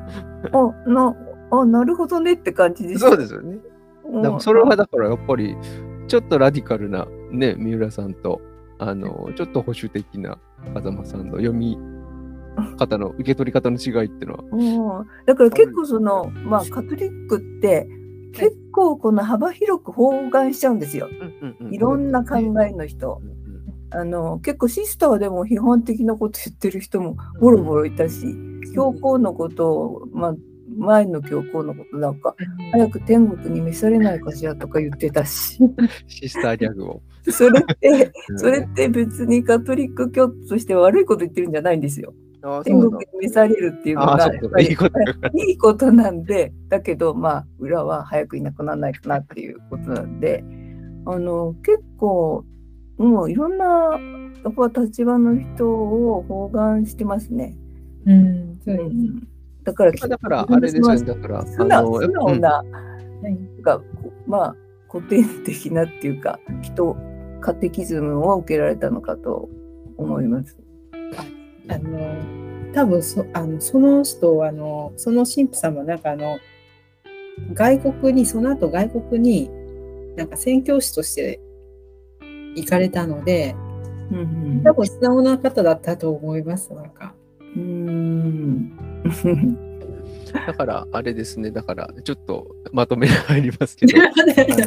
[0.51, 1.15] あな
[1.51, 3.09] あなるほどねって感じでした。
[3.09, 3.57] そうですよね。
[4.05, 4.21] うん。
[4.21, 5.55] だからそれはだからやっぱり
[6.07, 8.41] ちょっとラディカルなね三浦さんと
[8.77, 10.37] あのちょっと保守的な
[10.73, 11.77] 風間さんの読み
[12.77, 14.99] 方の受け取り方の違いっていうのは。
[14.99, 15.07] うん。
[15.25, 17.87] だから結構その、まあ、カトリックって
[18.33, 21.09] 結構この幅広く包含しちゃうんですよ。
[21.71, 23.21] いろんな考えの人。
[23.91, 28.35] あの結構シスターでも批判的なこと言ってる人もボロボロいたし、
[28.75, 30.35] 教皇のことを、まあ、
[30.79, 32.35] 前の教皇のことなんか
[32.71, 35.59] 早く天国に召されないかしらとか言ってたし
[36.07, 37.01] シスターギャグを。
[37.29, 42.13] それってそれって別にカトリック教徒として悪いこと言ってるんじゃないんですよ。
[42.41, 44.99] あ天国に召されるっていうのあがいいこと。
[45.37, 50.43] いいことなんで、だけど、まあ、裏は早くいなくならないかなっていうことなんで、
[51.05, 52.45] あの、結構、
[52.97, 53.65] もういろんな、
[54.43, 57.57] やっぱ立場の人を包含してますね。
[58.05, 59.27] うん、そうですうん、
[59.69, 61.03] だから、だからあれですよね。
[61.03, 62.63] だから素直素あの直な、
[63.21, 63.81] ねが、
[64.27, 64.55] まあ、
[64.89, 66.95] 古典的なっていうか、人、
[67.41, 69.49] カテキズムを受けられたのかと
[69.97, 70.57] 思います。
[71.69, 72.39] あの
[72.73, 76.39] 多分そあのその人はあのその神父さんはなんかあの
[77.53, 79.49] 外国にその後外国に
[80.15, 81.39] なんか宣教師として
[82.55, 83.55] 行かれたので
[84.11, 87.13] うん多分素直な方だったと思いますなんか。
[87.55, 88.75] うん。
[90.45, 91.51] だからあれですね。
[91.51, 93.99] だからちょっとまとめが入りますけど。
[94.01, 94.05] あ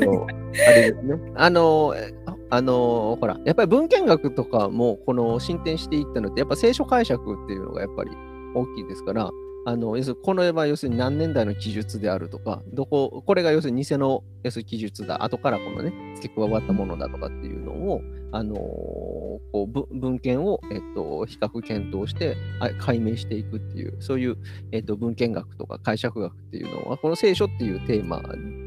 [0.00, 1.32] の、あれですね。
[1.36, 2.12] あの、え
[2.50, 8.10] あの、ほら、やっぱり文献学とかも、この進展していったのって、やっぱ聖書解釈っていうのがやっぱり
[8.54, 9.30] 大きいですから、
[9.64, 18.02] あの、要するにこの絵は要するに何年代の記述であるとか、どこ、これが要するに偽の要するに記述だ、後からこのね、付け加わったものだとかっていうのを、
[18.32, 22.36] あのこう文献を、えっと、比較検討して
[22.78, 24.38] 解明していくっていう、そういう、
[24.72, 28.22] えっと、文献学とか解釈学っていうのは、この聖書っていうテーマ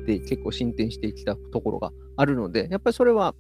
[0.06, 3.34] で結構進展してきたところがあるので、やっぱりそれは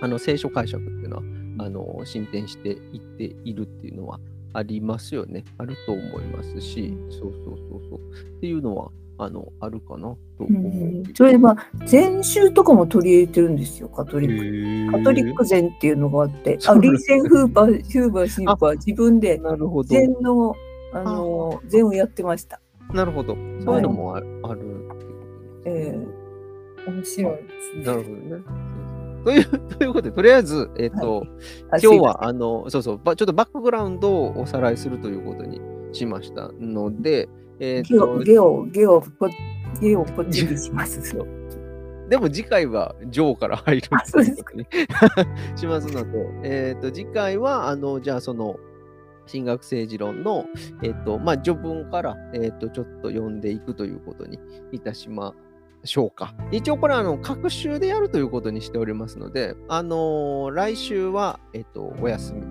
[0.00, 1.22] あの聖書解釈っていうのは
[1.66, 4.18] あの進展していっているっていうのは
[4.52, 5.44] ありますよね。
[5.58, 7.98] あると思いますし、そうそうそうそう。
[8.38, 8.90] っていうのは
[9.22, 10.16] あのあるかな？
[10.38, 11.04] と思う。
[11.14, 11.56] それは
[11.86, 14.92] 禅宗とかも取り入れてるんですよ、カトリック。
[14.98, 19.40] カトリック禅っていうのがあって、あリーセンフーパー、フーバー神父は自分で。
[19.84, 20.54] 禅の
[20.92, 22.60] あの禅をやってました。
[22.92, 23.34] なるほど。
[23.34, 25.06] そういうのもある,、あるっていうこと
[25.66, 25.98] え
[26.88, 27.42] 面白いで
[27.72, 27.84] すね。
[27.84, 28.70] なるほどね。
[29.24, 29.44] という
[29.76, 35.60] ということで、とりあえず、えっ、と、ー今日は、あの、そうそう、ばちょっとバックグラウンドをおさらいするということに
[35.92, 37.28] しましたので、
[37.60, 39.28] えっ、ゲオと、ゲオゲオこ
[39.80, 41.00] ゲオこっちにします。
[42.08, 44.74] でも次回はジョーから入るあそうですというこ
[45.14, 45.22] と
[45.52, 48.56] にしますので、えっ、と、次回は、あの、じゃあその、
[49.30, 50.44] 神学政治論の、
[50.82, 54.40] えっ、と、まあ、序文から、えっ、と、ちょっと読んでいくということに
[54.72, 55.36] いたしま
[55.84, 56.34] しょうか。
[56.50, 62.42] 一応これは、あの、各週でやるということにしておりますので、あのー来週は、えっ、と、お休み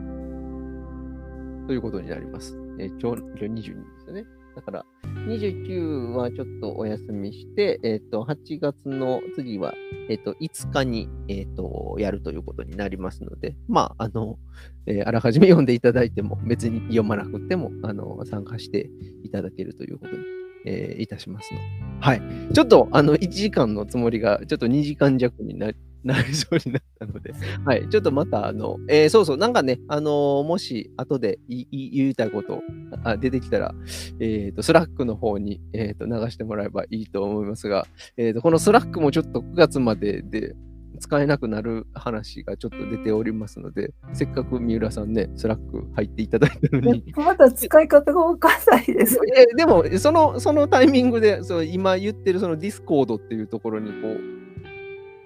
[1.68, 2.58] ということになります。
[2.78, 4.39] えー今日、今日22ですよね。
[4.60, 4.86] だから、
[5.26, 9.74] 29はちょっとお休みして、えっ、と、8月の次は、
[10.10, 14.38] えっ、と、5日に、えっ、と、やるということになりますので、まあ、あの、
[14.86, 18.90] えあらかじめ読んでいただいても、別に読まなくても、あの、参加して
[19.24, 20.24] いただけるということに、
[20.66, 21.66] えいたしますので。
[22.02, 22.22] はい。
[22.54, 27.34] ちょっと、あの、1時間のつもりが、ちょっと2時間弱になりなりそうになったので、
[27.66, 32.62] はい、ちょっとまた、あの、えーそうそう、なんかね、あのーもし後で言いたいこと
[33.04, 33.74] あ出てきたら、
[34.20, 37.86] えっ、と、スラックの方に、えー、と流してもらえばいいと思いますが、
[38.18, 40.56] えー、とこのスラックもちょっと9月までで
[41.00, 47.06] 使えなくなる話がちょっと出ておりますので、せっかく三浦さんね、スラック入っていただいたのに。
[47.16, 49.18] まだ使い方がわかんないです。
[49.36, 54.40] えでもその、そのタイミングで、そう今言ってるそのディスコードっていうところにこう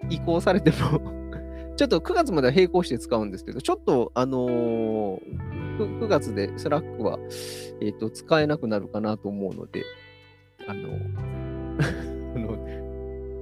[0.09, 1.01] 移行されても、
[1.75, 5.19] ちょっと9月までは並行して使うんですけど、ちょっと、あのー、
[5.77, 7.17] 9, 月でスラックは、
[7.81, 9.84] えーと使えなくなるかなと思うので、
[10.67, 10.89] あの
[12.35, 12.84] あの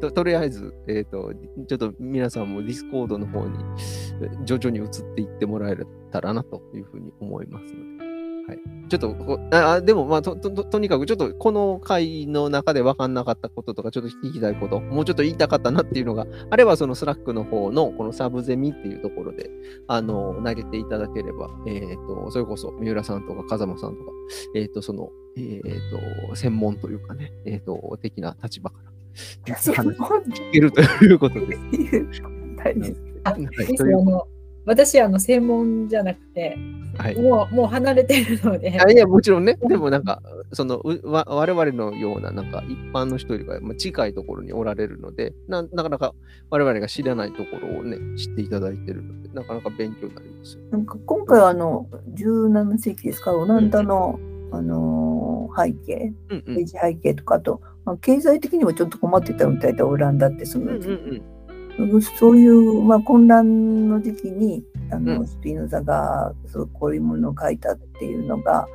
[0.02, 1.32] ととりあえず、えーと、
[1.68, 3.58] ちょっと皆さんもディスコードの方に
[4.46, 5.78] 徐々に移っていってもらえ
[6.12, 8.01] たらなというふうに思いますので。
[8.48, 8.60] はい、
[8.90, 19.50] ちょっとこああでも、まあととと、とにかくちょっとこの回の中で分かんなかったこととか、ちょっと聞きたいこと、もうちょっと言いたかったなっていうのがあれば、そのスラックの方のこのサブゼミっていうところで、
[19.88, 24.12] あの、投げていただければ、えっ、と、それこそ三浦さんとか風間さんとか、
[24.56, 28.92] えっ、と、その、えっ、と、専門というかね、えっ、と、的な立場から、
[30.22, 32.22] 聞けるということです。
[32.58, 33.48] 大事あはい。
[33.48, 34.28] ですというあの
[34.66, 36.58] 私あの専門じゃなくて、
[36.98, 37.16] はい。
[37.16, 40.22] もうもう離れてるので、あいや、もちろんね、でもなんか、
[40.52, 46.14] その、うわ我々のような、なんか、一般の人よりか、まあ、近いところにおられるのでな、なかなか
[46.50, 50.64] 我々が知らないところをね、知っていただいてるので、なかなか勉強になりますよ。
[50.72, 54.20] なんか今回はあの17世紀ですかオランダの、
[54.52, 55.22] あのー
[55.56, 56.56] 背景うんうん。
[56.64, 61.22] 政治背景とかあと、まあ、経済的にもちょっと困ってたみたいでオランダってその、うんうんうん。
[62.18, 68.68] そういう、まあ、混乱の時期にあの、うんスピノザがそうこういうものを書いたっていうのが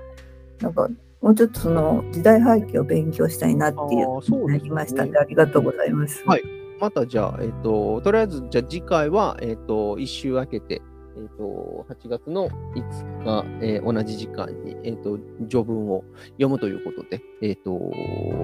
[0.61, 0.89] なんか
[1.21, 6.23] もうちょっとその時代背景を勉強したいなっていうなりましたのでありがとうございます。
[6.27, 6.43] はい
[6.79, 10.83] またじゃあ、えっ、と、とりあえず、じゃあ次回は、えっ、と、一週明けて、
[11.17, 15.19] えっ、と、8月の5日、えー同じ時間に、えっ、と、
[15.49, 17.71] 序文を読むということで、えっ、と、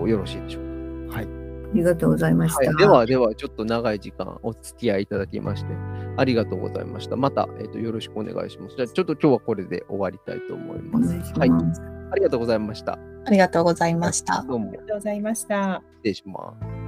[0.07, 1.16] よろしいでしょうか。
[1.19, 1.41] はい。
[1.73, 2.59] ありがとうございました。
[2.59, 5.73] はい、では、では、ちょっと長い時間お付き合いいただきまして、
[6.19, 7.16] ありがとうございました。
[7.16, 8.77] また、えっ、と、よろしくお願いします。
[8.77, 11.09] じゃあ、ちょっと今日はこれで終わりたいと思いおます。
[11.09, 11.51] 願いしはい。
[11.51, 11.81] ます。
[12.11, 12.99] ありがとうございました。
[13.24, 14.44] ありがとうございました。
[14.47, 15.82] どうもありがとうございました。
[15.97, 16.82] 失礼します。